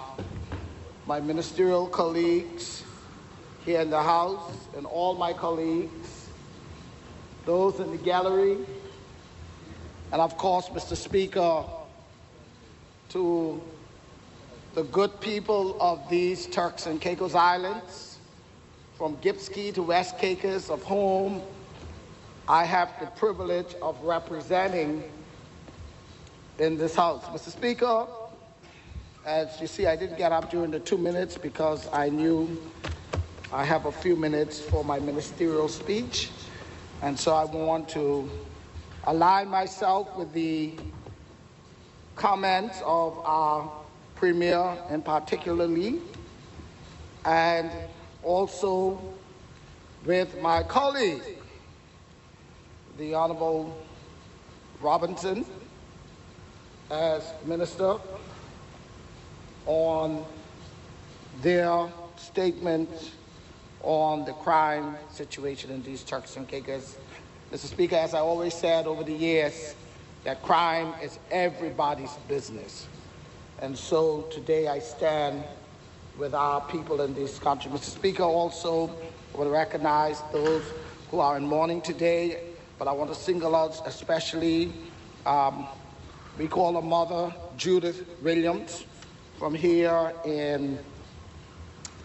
[1.07, 2.85] my ministerial colleagues
[3.65, 6.29] here in the House and all my colleagues,
[7.45, 8.57] those in the gallery,
[10.13, 10.97] and of course, Mr.
[10.97, 11.65] Speaker,
[13.09, 13.61] to
[14.75, 18.19] the good people of these Turks and Caicos Islands,
[18.97, 21.43] from Cay to West Caicos, of whom
[22.49, 25.03] I have the privilege of representing
[26.59, 27.25] in this House.
[27.25, 27.51] Mr.
[27.51, 28.07] Speaker,
[29.25, 32.61] As you see, I didn't get up during the two minutes because I knew
[33.53, 36.31] I have a few minutes for my ministerial speech.
[37.03, 38.29] And so I want to
[39.05, 40.73] align myself with the
[42.17, 43.71] comments of our
[44.17, 46.01] Premier in particularly,
[47.25, 47.71] and
[48.25, 49.01] also
[50.05, 51.23] with my colleague,
[52.99, 53.77] the Honorable
[54.81, 55.47] Robinson,
[56.91, 57.99] as Minister,
[59.67, 60.25] on
[61.43, 62.89] their statement
[63.83, 66.97] on the crime situation in these Turks and Caicos.
[67.53, 67.67] Mr.
[67.67, 69.75] Speaker, as I always said over the years,
[70.25, 72.87] that crime is everybody's business.
[73.61, 75.45] And so today I stand
[76.19, 77.71] with our people in this country.
[77.71, 77.85] Mr.
[77.85, 78.89] Speaker, also
[79.35, 80.63] I want to recognize those
[81.11, 82.41] who are in mourning today,
[82.79, 84.73] but I want to single out especially,
[85.27, 85.67] um,
[86.39, 88.85] we call her mother, Judith Williams,
[89.43, 90.79] from here in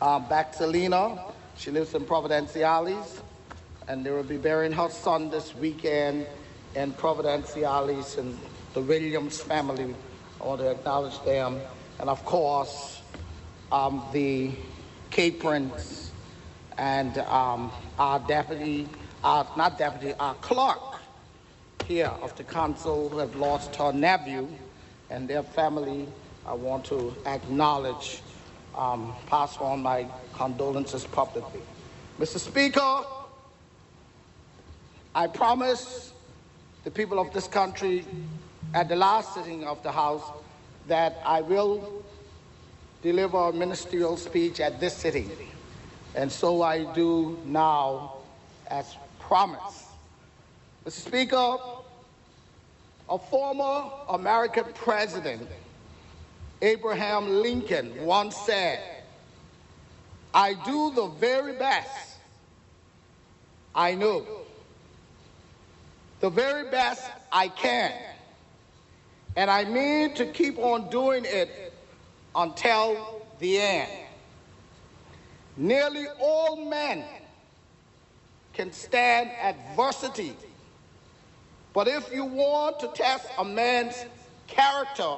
[0.01, 1.23] um, Back Salina.
[1.55, 3.22] She lives in Providenciales,
[3.88, 6.26] and they will be burying her son this weekend
[6.73, 8.35] in Providenciales and
[8.73, 9.93] the Williams family.
[10.41, 11.61] I want to acknowledge them.
[11.99, 13.03] And of course,
[13.72, 14.49] um, the
[15.11, 16.09] Caprins
[16.80, 18.89] and um, our deputy,
[19.23, 20.81] our, not deputy, our clerk
[21.85, 24.49] here of the council who have lost her nephew
[25.11, 26.07] and their family.
[26.48, 28.22] I want to acknowledge,
[28.74, 31.61] um, pass on my condolences publicly.
[32.19, 32.40] Mr.
[32.40, 33.03] Speaker,
[35.14, 36.14] I promise
[36.84, 38.06] the people of this country
[38.74, 40.24] at the last sitting of the House
[40.88, 42.03] that I will
[43.02, 45.30] deliver a ministerial speech at this sitting.
[46.15, 48.14] And so I do now
[48.68, 49.86] as promised.
[50.86, 51.07] Mr.
[51.07, 51.57] Speaker,
[53.10, 55.48] a former American president,
[56.61, 58.79] Abraham Lincoln, once said,
[60.34, 62.07] I do the very best
[63.77, 64.25] I know
[66.19, 67.93] the very best I can.
[69.35, 71.73] And I mean to keep on doing it
[72.35, 73.91] until the end.
[75.57, 77.05] Nearly all men
[78.53, 80.35] can stand adversity.
[81.73, 84.05] But if you want to test a man's
[84.47, 85.17] character,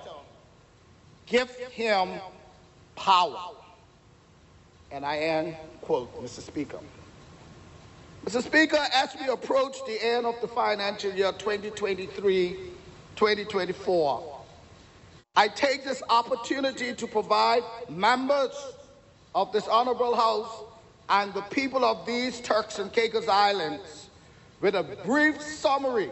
[1.30, 2.20] give him
[2.96, 3.40] power.
[4.92, 6.42] And I end, quote, Mr.
[6.42, 6.80] Speaker.
[8.26, 8.44] Mr.
[8.44, 14.24] Speaker, as we approach the end of the financial year 2023-2024,
[15.36, 18.74] I take this opportunity to provide members
[19.36, 20.64] of this honorable house
[21.08, 24.10] and the people of these Turks and Caicos Islands
[24.60, 26.10] with a brief summary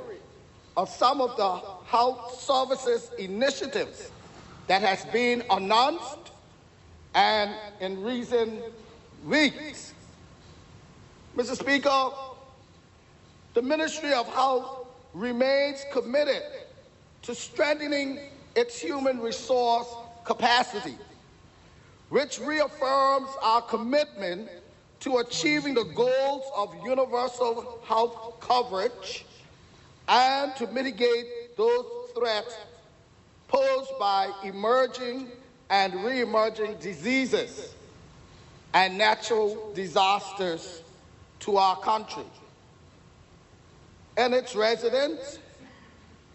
[0.77, 1.55] of some of the
[1.87, 4.11] health services initiatives
[4.67, 6.31] that has been announced
[7.15, 8.61] and in recent
[9.25, 9.93] weeks
[11.37, 11.55] Mr.
[11.55, 12.09] Speaker,
[13.53, 16.41] the Ministry of Health remains committed
[17.21, 18.19] to strengthening
[18.55, 19.87] its human resource
[20.23, 20.95] capacity,
[22.09, 24.49] which reaffirms our commitment
[25.01, 29.23] to achieving the goals of universal health coverage
[30.07, 31.85] and to mitigate those
[32.15, 32.55] threats
[33.47, 35.29] posed by emerging
[35.69, 37.73] and re-emerging diseases
[38.73, 40.81] and natural disasters
[41.39, 42.23] to our country
[44.17, 45.39] and its residents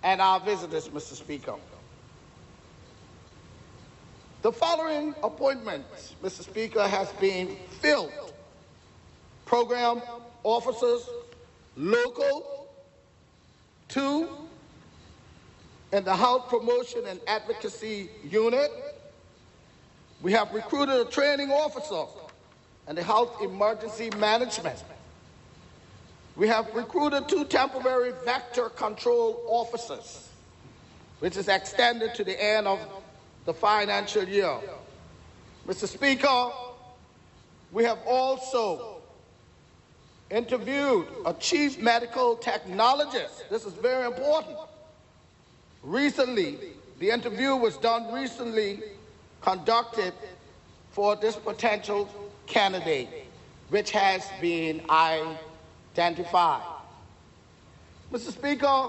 [0.03, 1.15] and our visitors, Mr.
[1.15, 1.55] Speaker.
[4.43, 6.43] The following appointments, Mr.
[6.43, 8.13] Speaker, has been filled.
[9.45, 10.03] Program
[10.43, 11.09] officers,
[11.77, 12.67] local,
[13.89, 14.29] two,
[15.93, 18.71] in the Health Promotion and Advocacy Unit.
[20.23, 22.05] We have recruited a training officer
[22.87, 24.83] and the Health Emergency Management.
[26.35, 30.29] We have recruited two temporary vector control officers,
[31.19, 32.81] which is extended to the end of
[33.45, 34.59] the financial year.
[35.67, 35.87] Mr.
[35.87, 36.51] Speaker,
[37.71, 38.97] we have also
[40.31, 43.49] interviewed a chief medical technologist.
[43.51, 44.57] This is very important.
[45.83, 46.59] Recently,
[46.99, 48.81] the interview was done recently,
[49.41, 50.13] conducted
[50.91, 52.09] for this potential
[52.47, 53.09] candidate,
[53.71, 56.63] which has been identified.
[58.13, 58.31] Mr.
[58.31, 58.89] Speaker,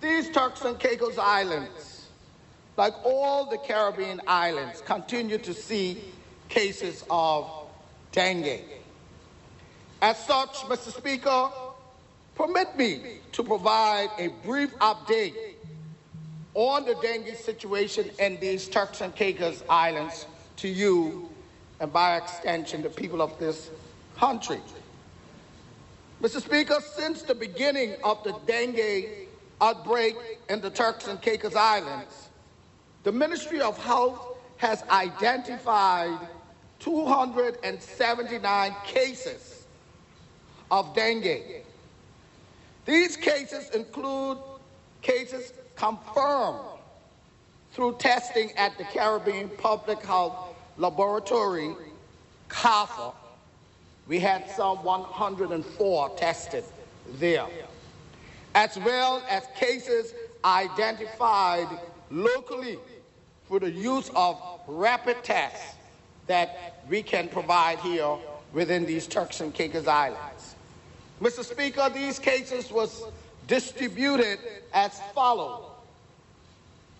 [0.00, 2.06] these Turks and Caicos Islands,
[2.76, 5.98] like all the Caribbean islands, continue to see
[6.48, 7.50] cases of
[8.12, 8.60] dengue.
[10.00, 10.96] As such, Mr.
[10.96, 11.50] Speaker,
[12.34, 15.34] permit me to provide a brief update
[16.54, 20.26] on the dengue situation in these Turks and Caicos Islands
[20.56, 21.28] to you
[21.80, 23.70] and by extension the people of this
[24.16, 24.60] country.
[26.22, 26.40] Mr.
[26.40, 29.28] Speaker, since the beginning of the dengue
[29.60, 30.16] outbreak
[30.48, 32.28] in the Turks and Caicos Islands,
[33.02, 36.28] the Ministry of Health has identified
[36.78, 39.64] 279 cases
[40.70, 41.64] of dengue.
[42.84, 44.38] These cases include
[45.02, 46.60] cases confirmed
[47.72, 51.74] through testing at the Caribbean Public Health Laboratory,
[52.48, 53.14] CARPHA.
[54.08, 56.64] We had some 104 tested
[57.14, 57.46] there,
[58.54, 60.14] as well as cases
[60.44, 61.68] identified
[62.10, 62.78] locally
[63.46, 65.76] for the use of rapid tests
[66.26, 68.16] that we can provide here
[68.52, 70.31] within these Turks and Caicos Islands.
[71.22, 71.44] Mr.
[71.44, 73.04] Speaker, these cases was
[73.46, 74.40] distributed
[74.74, 75.70] as follows.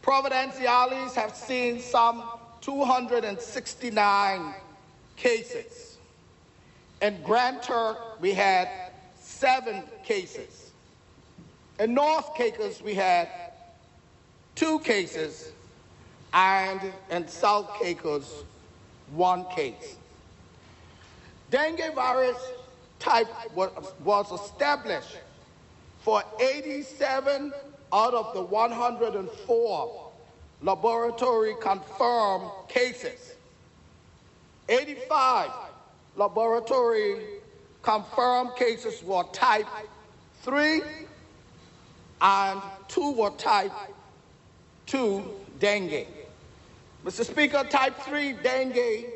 [0.00, 2.22] Providenciales have seen some
[2.60, 4.54] 269
[5.16, 5.96] cases.
[7.00, 8.68] In Grand Turk, we had
[9.18, 10.70] seven cases.
[11.80, 13.28] In North Caicos, we had
[14.54, 15.50] two cases,
[16.32, 16.80] and
[17.10, 18.44] in South Caicos,
[19.10, 19.96] one case.
[21.50, 22.36] Dengue virus
[23.02, 25.18] type was established
[26.00, 27.52] for 87
[27.92, 30.10] out of the 104
[30.62, 33.34] laboratory confirmed cases.
[34.68, 35.50] 85
[36.14, 37.40] laboratory
[37.82, 39.66] confirmed cases were type
[40.42, 40.82] 3
[42.20, 43.72] and 2 were type
[44.86, 46.06] 2 dengue.
[47.04, 47.24] Mr.
[47.24, 49.06] Speaker, type 3 dengue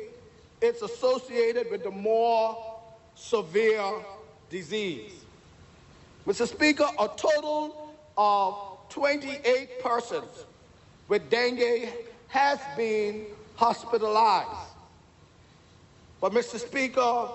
[0.61, 2.76] is associated with the more
[3.17, 3.93] severe
[4.49, 5.11] disease.
[6.25, 6.47] Mr.
[6.47, 10.45] Speaker, a total of 28 persons
[11.07, 11.89] with dengue
[12.27, 13.25] has been
[13.55, 14.71] hospitalized.
[16.21, 16.59] But, Mr.
[16.59, 17.29] Speaker,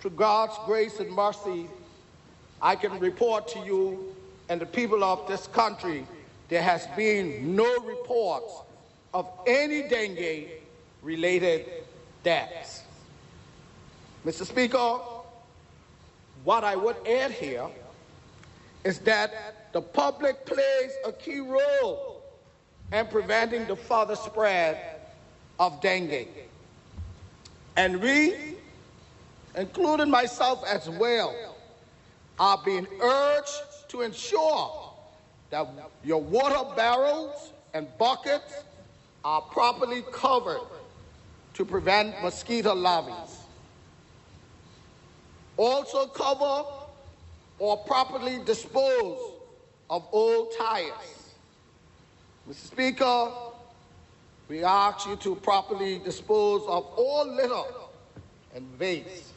[0.00, 1.66] through God's grace and mercy,
[2.60, 4.14] I can report to you
[4.48, 6.06] and the people of this country
[6.48, 8.52] there has been no reports
[9.12, 10.48] of any dengue
[11.02, 11.66] related
[12.22, 12.83] deaths.
[14.24, 14.46] Mr.
[14.46, 14.98] Speaker,
[16.44, 17.66] what I would add here
[18.82, 22.22] is that the public plays a key role
[22.92, 24.78] in preventing the further spread
[25.58, 26.28] of dengue.
[27.76, 28.56] And we,
[29.56, 31.56] including myself as well,
[32.38, 34.90] are being urged to ensure
[35.50, 35.68] that
[36.02, 38.64] your water barrels and buckets
[39.24, 40.66] are properly covered
[41.54, 43.12] to prevent mosquito larvae.
[45.56, 46.64] Also cover
[47.58, 49.18] or properly dispose
[49.88, 51.34] of old tires.
[52.48, 52.54] Mr.
[52.54, 53.30] Speaker,
[54.48, 57.72] we ask you to properly dispose of all litter
[58.54, 59.32] and waste.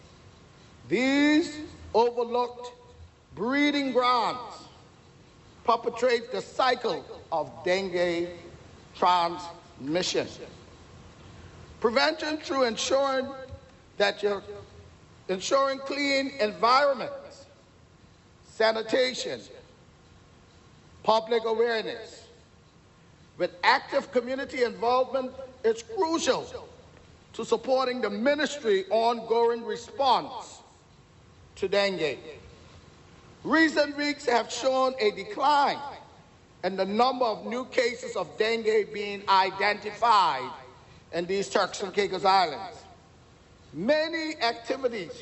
[0.90, 1.60] These
[1.94, 2.74] overlooked
[3.36, 4.64] breeding grounds
[5.64, 8.30] perpetrate the cycle of dengue
[8.96, 10.28] transmission.
[11.80, 13.28] Prevention through ensuring
[13.98, 14.42] that you're
[15.30, 17.46] ensuring clean environments,
[18.50, 19.40] sanitation,
[21.04, 22.28] public awareness,
[23.38, 25.32] with active community involvement
[25.64, 26.68] is crucial
[27.34, 30.60] to supporting the ministry ongoing response
[31.56, 32.18] to dengue.
[33.44, 35.78] Recent weeks have shown a decline
[36.64, 40.50] in the number of new cases of dengue being identified
[41.14, 42.84] in these Turks and Caicos Islands.
[43.74, 45.22] Many activities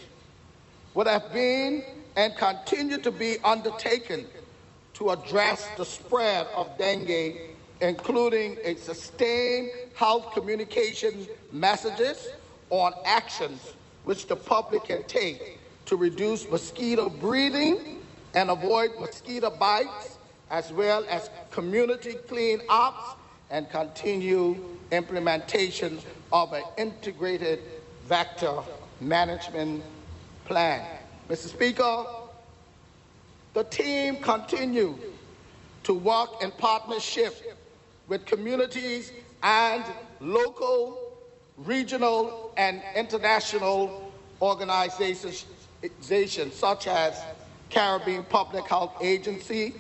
[0.94, 1.84] would have been
[2.16, 4.26] and continue to be undertaken
[4.94, 7.36] to address the spread of dengue,
[7.82, 12.30] including a sustained health communication messages
[12.70, 13.74] on actions
[14.06, 18.00] which the public can take to reduce mosquito breeding
[18.34, 20.18] and avoid mosquito bites,
[20.50, 23.16] as well as community clean ups
[23.50, 24.58] and continue
[24.92, 26.00] implementation
[26.32, 27.60] of an integrated
[28.06, 28.54] vector
[29.02, 29.84] management
[30.46, 30.86] plan.
[31.30, 31.48] Mr.
[31.48, 32.06] Speaker,
[33.54, 35.00] the team continued
[35.84, 37.60] to work in partnership
[38.08, 39.12] with communities
[39.42, 39.84] and
[40.20, 41.18] local,
[41.58, 44.12] regional, and international
[44.42, 45.46] organizations
[46.52, 47.24] such as
[47.70, 49.74] Caribbean Public Health Agency,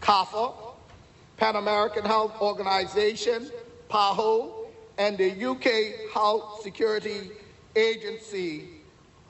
[0.00, 0.52] CARPHA,
[1.36, 3.50] Pan American Health Organization,
[3.88, 4.59] PAHO,
[5.00, 7.30] and the UK Health Security
[7.74, 8.68] Agency,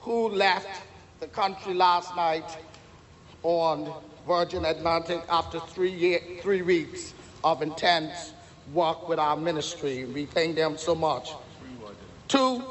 [0.01, 0.82] who left
[1.20, 2.59] the country last night
[3.44, 3.94] on
[4.26, 7.14] Virgin Atlantic after three, year, three weeks
[7.44, 8.32] of intense
[8.74, 10.06] work with our ministry.
[10.06, 11.34] We thank them so much.
[12.26, 12.64] Two,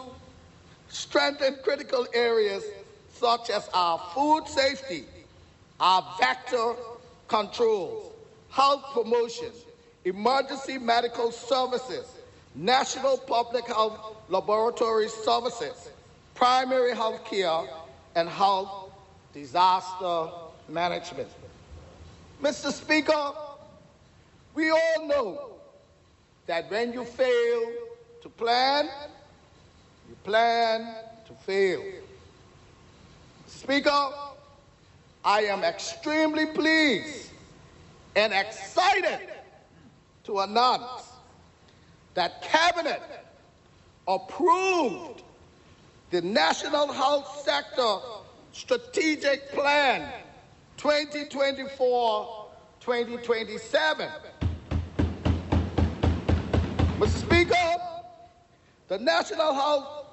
[0.90, 2.66] strengthen critical areas
[3.14, 5.06] such as our food safety,
[5.80, 6.74] our vector
[7.30, 8.12] controls,
[8.50, 9.52] health promotion,
[10.04, 12.19] emergency medical services,
[12.60, 15.90] national public health laboratory services,
[16.36, 17.62] primary health care,
[18.16, 18.92] and health
[19.34, 20.28] disaster
[20.68, 21.30] management.
[22.42, 22.72] Mr.
[22.72, 23.32] Speaker,
[24.54, 25.50] we all know
[26.48, 27.72] that when you fail
[28.22, 28.90] to plan,
[30.10, 30.96] you plan
[31.28, 31.82] to fail.
[33.48, 34.10] Speaker,
[35.24, 37.30] I am extremely pleased
[38.16, 39.30] and excited
[40.26, 41.09] to announce
[42.20, 43.02] that Cabinet
[44.06, 45.24] approved
[46.10, 47.96] the National Health Sector
[48.52, 50.12] Strategic Plan
[50.76, 52.46] 2024
[52.82, 54.10] 2027.
[56.98, 57.08] Mr.
[57.08, 57.78] Speaker,
[58.90, 60.08] the National Health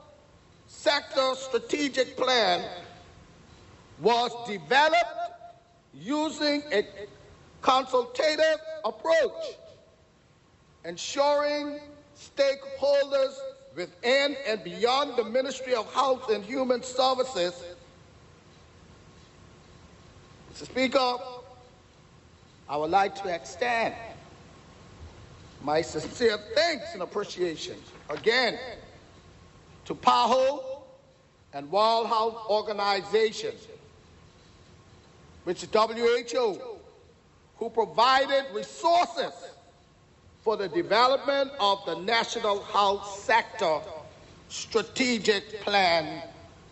[0.69, 2.71] Sector Strategic Plan
[4.01, 5.33] was developed
[5.93, 6.87] using a
[7.63, 9.57] consultative approach,
[10.85, 11.81] ensuring
[12.17, 13.35] stakeholders
[13.75, 17.63] within and beyond the Ministry of Health and Human Services.
[20.53, 20.65] Mr.
[20.65, 21.19] Speaker,
[22.69, 23.95] I would like to extend
[25.63, 27.77] my sincere thanks and appreciation
[28.09, 28.59] again
[29.85, 30.83] to PAHO
[31.53, 33.53] and World Health Organization,
[35.45, 36.61] which WHO,
[37.59, 39.33] who provided resources
[40.47, 43.81] for the development of the National Health Sector
[44.49, 46.23] Strategic Plan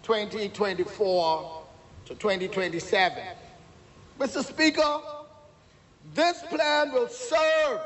[0.04, 1.62] 2024
[2.04, 3.24] to 2027.
[4.20, 4.44] Mr.
[4.44, 5.00] Speaker,
[6.14, 7.80] this plan will serve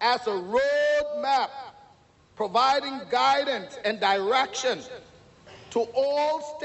[0.00, 1.50] as a roadmap
[2.34, 4.80] providing guidance and direction
[5.70, 6.58] to all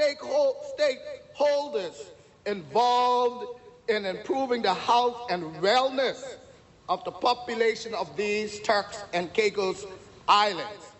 [0.76, 2.06] stakeholders
[2.46, 6.38] involved in improving the health and wellness
[6.88, 9.86] of the population of these Turks and Caicos
[10.28, 10.92] Islands,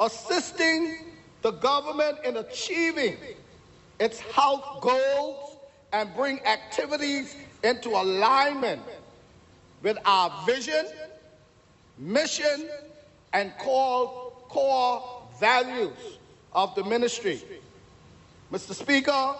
[0.00, 3.16] assisting the government in achieving
[3.98, 5.56] its health goals
[5.92, 8.82] and bring activities into alignment
[9.82, 10.86] with our vision,
[11.98, 12.68] mission,
[13.32, 16.18] and core, core values
[16.52, 17.42] of the ministry.
[18.52, 18.74] Mr.
[18.74, 19.34] Speaker,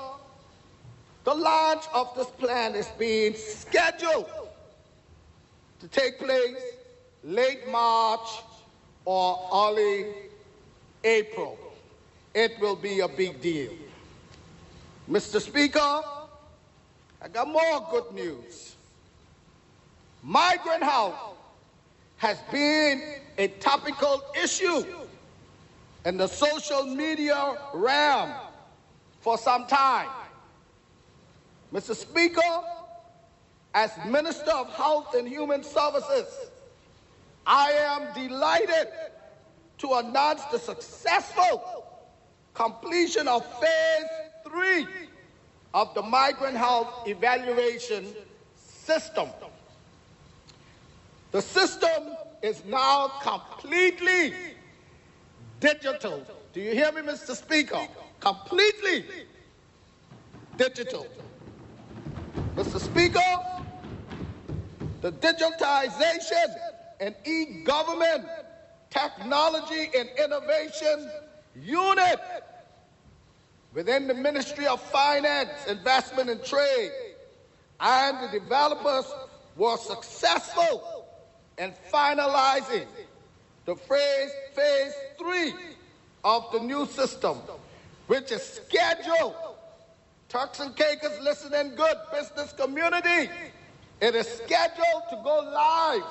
[1.24, 4.26] the launch of this plan is being scheduled
[5.80, 6.62] to take place
[7.24, 8.28] late March
[9.04, 10.06] or early
[11.04, 11.58] April.
[12.34, 13.72] It will be a big deal.
[15.10, 15.40] Mr.
[15.40, 16.02] Speaker,
[17.22, 18.76] I got more good news.
[20.22, 21.14] Migrant health
[22.18, 23.02] has been
[23.38, 24.84] a topical issue
[26.04, 28.32] in the social media realm
[29.20, 30.08] for some time.
[31.72, 31.94] Mr.
[31.94, 32.40] Speaker,
[33.74, 36.50] as Minister of Health and Human Services,
[37.46, 38.88] I am delighted
[39.78, 41.84] to announce the successful
[42.54, 44.10] completion of phase
[44.44, 44.86] three
[45.72, 48.06] of the migrant health evaluation
[48.56, 49.28] system.
[51.30, 54.34] The system is now completely
[55.60, 56.24] digital.
[56.52, 57.36] Do you hear me, Mr.
[57.36, 57.86] Speaker?
[58.18, 59.04] Completely
[60.56, 61.06] digital.
[62.56, 62.80] Mr.
[62.80, 63.59] Speaker,
[65.00, 66.54] the digitization
[67.00, 68.26] and e-government
[68.90, 71.10] technology and innovation
[71.56, 72.20] unit
[73.72, 76.90] within the Ministry of Finance, Investment and Trade
[77.80, 79.06] and the developers
[79.56, 81.06] were successful
[81.58, 82.86] in finalizing
[83.64, 85.52] the phase, phase three
[86.24, 87.38] of the new system,
[88.06, 89.34] which is scheduled.
[90.28, 93.30] Turks and Caicos, listening good, business community.
[94.00, 96.02] It is scheduled to go live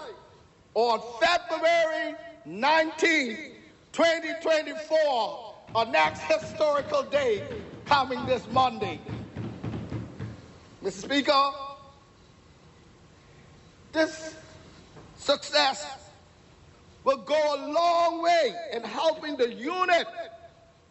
[0.75, 3.37] on February 19,
[3.91, 7.47] 2024, a next historical day
[7.85, 8.99] coming this Monday.
[10.83, 10.91] Mr.
[10.91, 11.51] Speaker,
[13.91, 14.35] this
[15.17, 16.11] success
[17.03, 20.05] will go a long way in helping the unit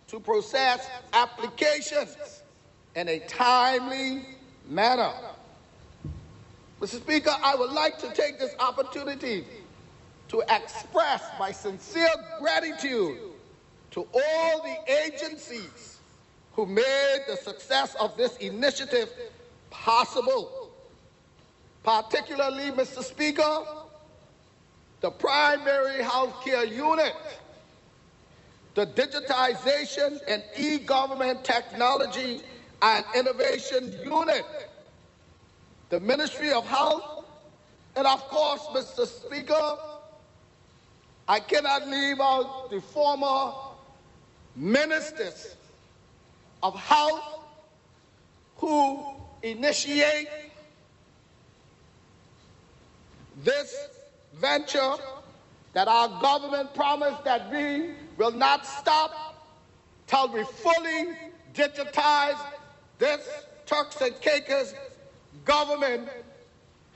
[0.09, 2.43] to process applications
[2.97, 4.27] in a timely
[4.69, 5.13] manner.
[6.81, 7.01] Mr.
[7.01, 9.45] Speaker, I would like to take this opportunity
[10.29, 13.19] to express my sincere gratitude
[13.91, 15.99] to all the agencies
[16.53, 19.11] who made the success of this initiative
[19.71, 20.71] possible.
[21.83, 23.03] Particularly, Mr.
[23.03, 23.65] Speaker,
[25.01, 27.15] the primary health care unit,
[28.75, 32.43] the digitization and e-government technology
[32.83, 34.45] and innovation unit,
[35.91, 37.25] the Ministry of Health,
[37.97, 39.07] and of course, Mr.
[39.07, 39.77] Speaker,
[41.27, 43.53] I cannot leave out the former
[44.57, 45.57] ministers
[46.63, 47.41] of health
[48.57, 49.05] who
[49.43, 50.29] initiate
[53.45, 53.89] this
[54.35, 54.95] venture
[55.75, 59.37] that our government promised that we will not stop
[60.07, 61.17] till we fully
[61.55, 62.39] digitize
[62.99, 63.29] this
[63.67, 64.75] Turks and Caicos
[65.49, 66.09] government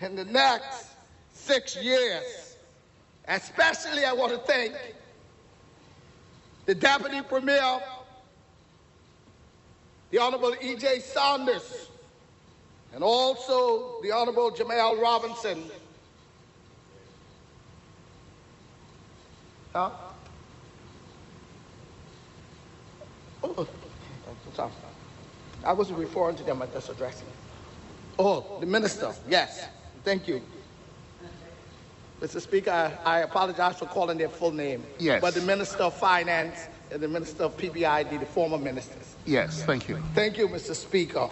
[0.01, 0.91] in the next
[1.33, 2.57] six years.
[3.27, 4.75] Especially, I want to thank
[6.67, 7.81] the Deputy Premier,
[10.11, 11.01] the Honorable E.J.
[11.01, 11.89] Saunders,
[12.95, 15.65] and also the Honorable Jamell Robinson.
[19.73, 19.91] Huh?
[23.43, 23.67] Oh.
[25.65, 27.27] I wasn't referring to them at this addressing.
[28.19, 29.67] Oh, the minister, yes.
[30.05, 30.43] Thank you.
[32.21, 32.41] Mr.
[32.41, 34.85] Speaker, I, I apologize for calling their full name.
[34.99, 35.21] Yes.
[35.21, 39.17] But the Minister of Finance and the Minister of PBID, the former ministers.
[39.27, 39.97] Yes, thank you.
[40.15, 40.75] Thank you, Mr.
[40.75, 41.29] Speaker.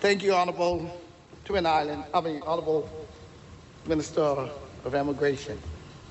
[0.00, 0.90] Thank you, Honorable
[1.44, 2.88] Twin Island, I mean, Honorable
[3.86, 4.48] Minister
[4.84, 5.60] of Immigration.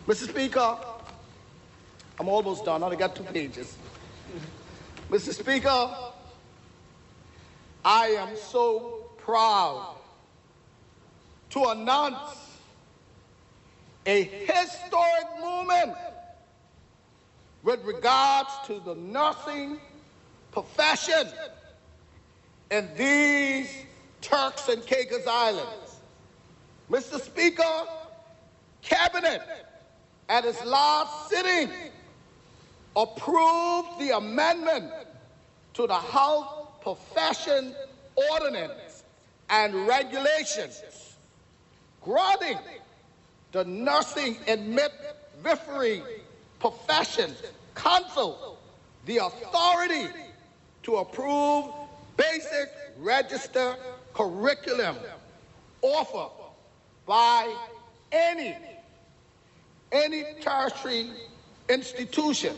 [0.08, 0.30] Mr.
[0.30, 0.78] Speaker,
[2.20, 2.84] I'm almost done.
[2.84, 3.76] I only got two pages.
[5.10, 5.34] Mr.
[5.34, 5.96] Speaker,
[7.84, 9.96] I am so proud
[11.52, 12.38] to announce
[14.06, 15.96] a historic movement
[17.64, 19.80] with regards to the nursing
[20.52, 21.28] profession
[22.72, 23.70] in these
[24.22, 26.00] Turks and Caicos Islands.
[26.90, 27.20] Mr.
[27.20, 27.86] Speaker,
[28.82, 29.42] Cabinet
[30.30, 31.70] at its last sitting
[32.96, 34.92] approved the amendment
[35.74, 37.76] to the Health Profession
[38.32, 38.91] Ordinance
[39.52, 40.82] and Regulations,
[42.02, 42.58] granting
[43.52, 46.02] the Nursing and Midwifery
[46.60, 47.36] Profession
[47.76, 48.58] Council
[49.06, 50.08] the authority
[50.84, 51.66] to approve
[52.18, 52.70] basic
[53.00, 53.76] register
[54.14, 54.96] curriculum
[55.82, 56.32] offered
[57.06, 57.54] by
[58.12, 58.56] any
[59.92, 61.10] any tertiary
[61.68, 62.56] institution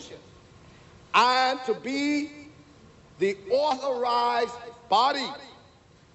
[1.16, 2.30] and to be
[3.20, 4.54] the authorized
[4.90, 5.26] body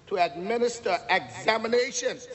[0.09, 2.27] to administer examinations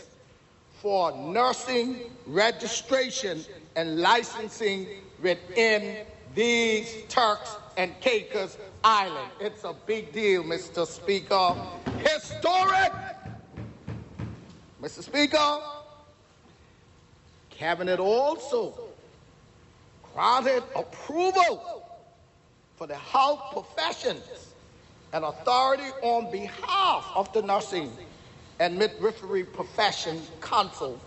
[0.80, 3.44] for nursing registration
[3.74, 4.86] and licensing
[5.20, 6.06] within
[6.36, 9.28] these Turks and Caicos Island.
[9.40, 10.86] It's a big deal, Mr.
[10.86, 11.56] Speaker.
[11.98, 12.92] Historic!
[14.80, 15.02] Mr.
[15.02, 15.58] Speaker,
[17.50, 18.78] Cabinet also
[20.14, 21.88] granted approval
[22.76, 24.43] for the health professions
[25.14, 27.90] and authority on behalf of the Nursing
[28.58, 31.00] and Midwifery Profession Council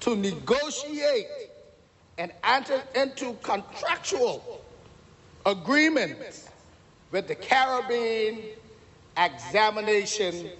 [0.00, 1.26] to negotiate
[2.16, 4.62] and enter into contractual
[5.44, 6.48] agreements
[7.10, 8.40] with the Caribbean
[9.18, 10.50] Examination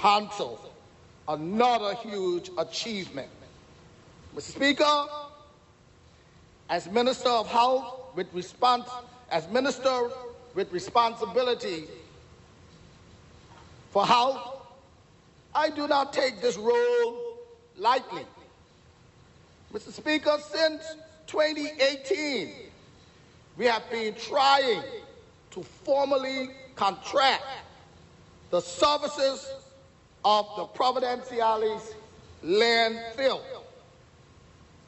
[0.00, 0.58] Council.
[1.28, 3.28] Another huge achievement.
[4.34, 4.40] Mr.
[4.40, 5.06] Speaker,
[6.70, 8.88] as Minister of Health with response,
[9.30, 10.08] as Minister
[10.54, 11.84] with responsibility
[13.90, 14.60] for health,
[15.54, 17.38] I do not take this role
[17.76, 18.24] lightly.
[19.72, 19.92] Mr.
[19.92, 22.52] Speaker, since 2018,
[23.56, 24.82] we have been trying
[25.50, 27.44] to formally contract
[28.50, 29.52] the services
[30.24, 31.94] of the Providenciales
[32.44, 33.40] landfill.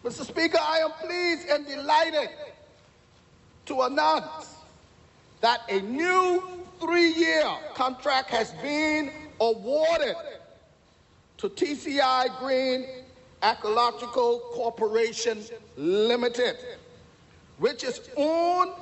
[0.05, 0.24] Mr.
[0.24, 2.30] Speaker, I am pleased and delighted
[3.66, 4.56] to announce
[5.41, 6.43] that a new
[6.81, 7.45] three-year
[7.75, 9.11] contract has been
[9.41, 10.17] awarded
[11.39, 12.87] to TCI Green
[13.43, 15.43] Ecological Corporation
[15.77, 16.57] Limited,
[17.59, 18.73] which is owned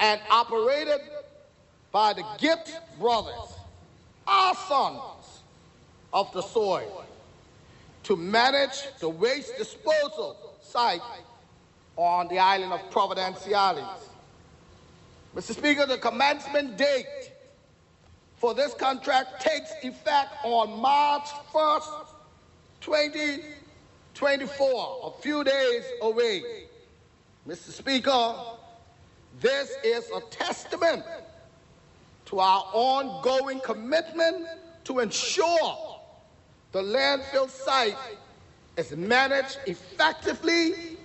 [0.00, 1.00] and operated
[1.92, 3.54] by the Gibbs brothers,
[4.26, 5.00] our sons
[6.12, 7.04] of the soil,
[8.02, 11.00] to manage the waste disposal site
[11.96, 14.08] on the island of Providenciales.
[15.34, 15.56] Mr.
[15.56, 17.32] Speaker, the commencement date
[18.36, 22.06] for this contract takes effect on March 1st,
[22.82, 26.42] 2024, a few days away.
[27.48, 27.70] Mr.
[27.70, 28.34] Speaker,
[29.40, 31.02] this is a testament
[32.26, 34.46] to our ongoing commitment
[34.84, 35.98] to ensure
[36.72, 37.96] the landfill site
[38.76, 40.98] is managed effectively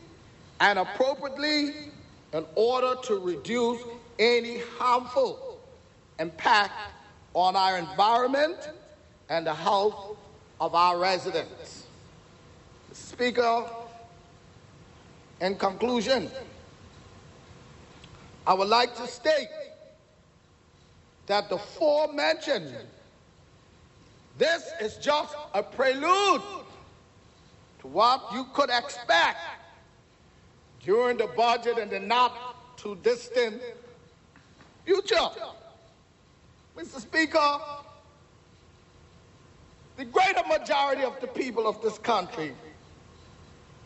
[0.60, 1.91] and appropriately
[2.34, 3.82] in order to reduce
[4.19, 5.60] any harmful
[6.19, 6.73] impact
[7.34, 8.69] on our environment
[9.30, 10.18] and the health
[10.60, 11.85] of our residents.
[12.94, 13.65] Speaker,
[15.41, 16.31] in conclusion,
[18.45, 19.49] I would like to state
[21.27, 22.73] that the forementioned,
[24.38, 26.41] this is just a prelude
[27.81, 29.39] to what you could expect
[30.84, 33.61] during the budget and the not too distant
[34.88, 35.30] future.
[36.77, 37.01] Mr.
[37.01, 37.59] Speaker,
[39.97, 42.53] the greater majority of the people of this country,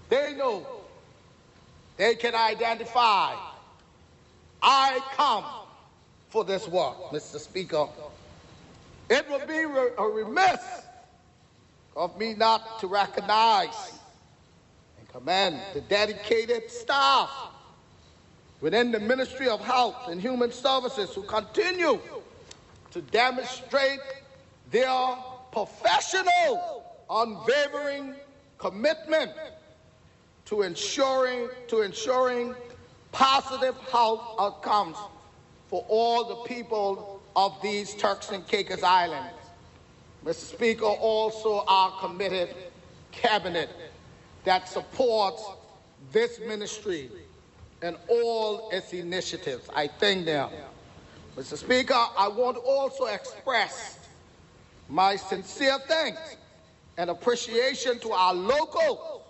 [0.10, 0.66] they know,
[1.98, 3.34] they can identify,
[4.62, 5.46] I come
[6.30, 7.40] for this work, Mr.
[7.40, 7.88] Speaker.
[9.10, 9.64] It would be
[9.98, 10.62] a remiss
[11.96, 13.94] of me not to recognize
[15.00, 17.32] and commend the dedicated staff
[18.62, 22.00] within the Ministry of Health and Human Services who continue
[22.92, 24.00] to demonstrate
[24.70, 25.16] their
[25.52, 28.16] professional, unwavering
[28.58, 29.32] commitment
[30.46, 32.56] to ensuring, to ensuring
[33.12, 34.98] positive health outcomes
[35.68, 39.34] for all the people of these Turks and Caicos Islands.
[40.26, 40.54] Mr.
[40.54, 42.56] Speaker, also our committed
[43.12, 43.70] cabinet
[44.44, 45.44] that supports
[46.12, 47.10] this ministry
[47.82, 49.68] and all its initiatives.
[49.76, 50.50] I thank them.
[51.36, 51.58] Mr.
[51.58, 54.00] Speaker, I want to also express
[54.90, 56.36] my sincere thanks
[56.98, 59.26] and appreciation to our local,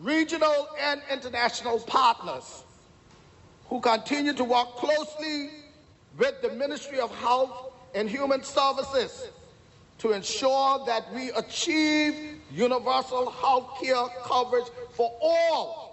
[0.00, 2.62] regional, and international partners
[3.68, 5.50] who continue to work closely
[6.16, 9.28] with the Ministry of Health and Human Services
[9.98, 15.87] to ensure that we achieve universal health care coverage for all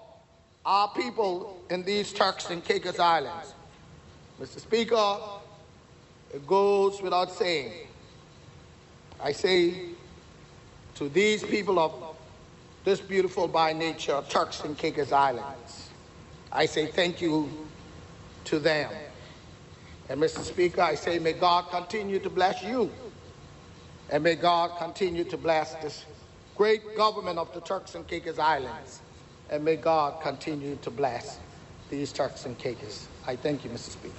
[0.66, 3.54] our people in these Turks and Caicos Islands.
[4.42, 4.60] Mr.
[4.60, 5.20] Speaker,
[6.34, 7.88] it goes without saying,
[9.22, 9.90] I say
[10.96, 12.18] to these people of
[12.84, 15.90] this beautiful by nature Turks and Caicos Islands,
[16.52, 17.50] I say thank you
[18.46, 18.92] to them.
[20.10, 20.44] And Mr.
[20.44, 22.92] Speaker, I say may God continue to bless you.
[24.10, 26.06] And may God continue to bless this
[26.56, 29.02] great government of the Turks and Caicos Islands.
[29.50, 31.40] And may God continue to bless
[31.90, 33.08] these Turks and Caicos.
[33.28, 33.92] I thank you, Mr.
[33.92, 34.16] Speaker.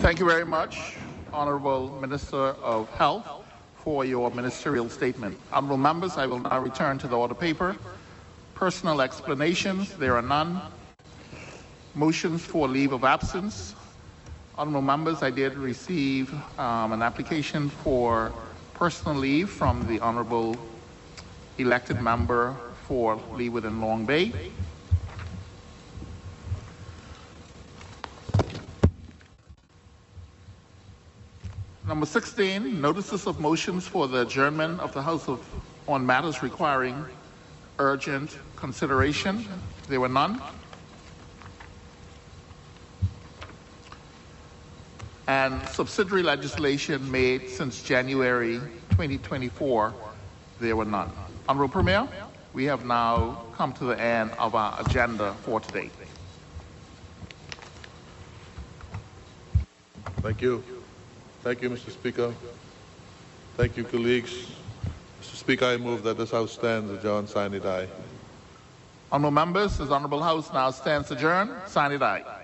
[0.00, 0.94] Thank you very much,
[1.32, 3.26] Honorable Minister of Health,
[3.74, 5.38] for your ministerial statement.
[5.52, 7.76] Honorable members, I will now return to the order paper.
[8.54, 10.60] Personal explanations, there are none.
[11.94, 13.74] Motions for leave of absence.
[14.54, 18.32] Honorable members, I did receive um, an application for
[18.74, 20.56] personal leave from the Honorable
[21.58, 22.56] elected member
[22.90, 24.32] for leave within Long Bay.
[31.86, 35.38] Number 16, notices of motions for the adjournment of the House of
[35.86, 37.04] on matters requiring
[37.78, 39.46] urgent consideration.
[39.88, 40.42] There were none.
[45.28, 48.58] And subsidiary legislation made since January
[48.90, 49.94] 2024,
[50.58, 51.12] there were none.
[51.48, 52.08] Honorable Premier,
[52.52, 55.90] we have now come to the end of our agenda for today.
[60.22, 60.62] Thank you.
[61.42, 61.90] Thank you, Mr.
[61.90, 62.34] Speaker.
[63.56, 64.32] Thank you, colleagues.
[65.22, 65.36] Mr.
[65.36, 67.88] Speaker, I move that this House stands adjourned, sine die.
[69.12, 72.39] Honorable members, this Honorable House now stands adjourned, sine die.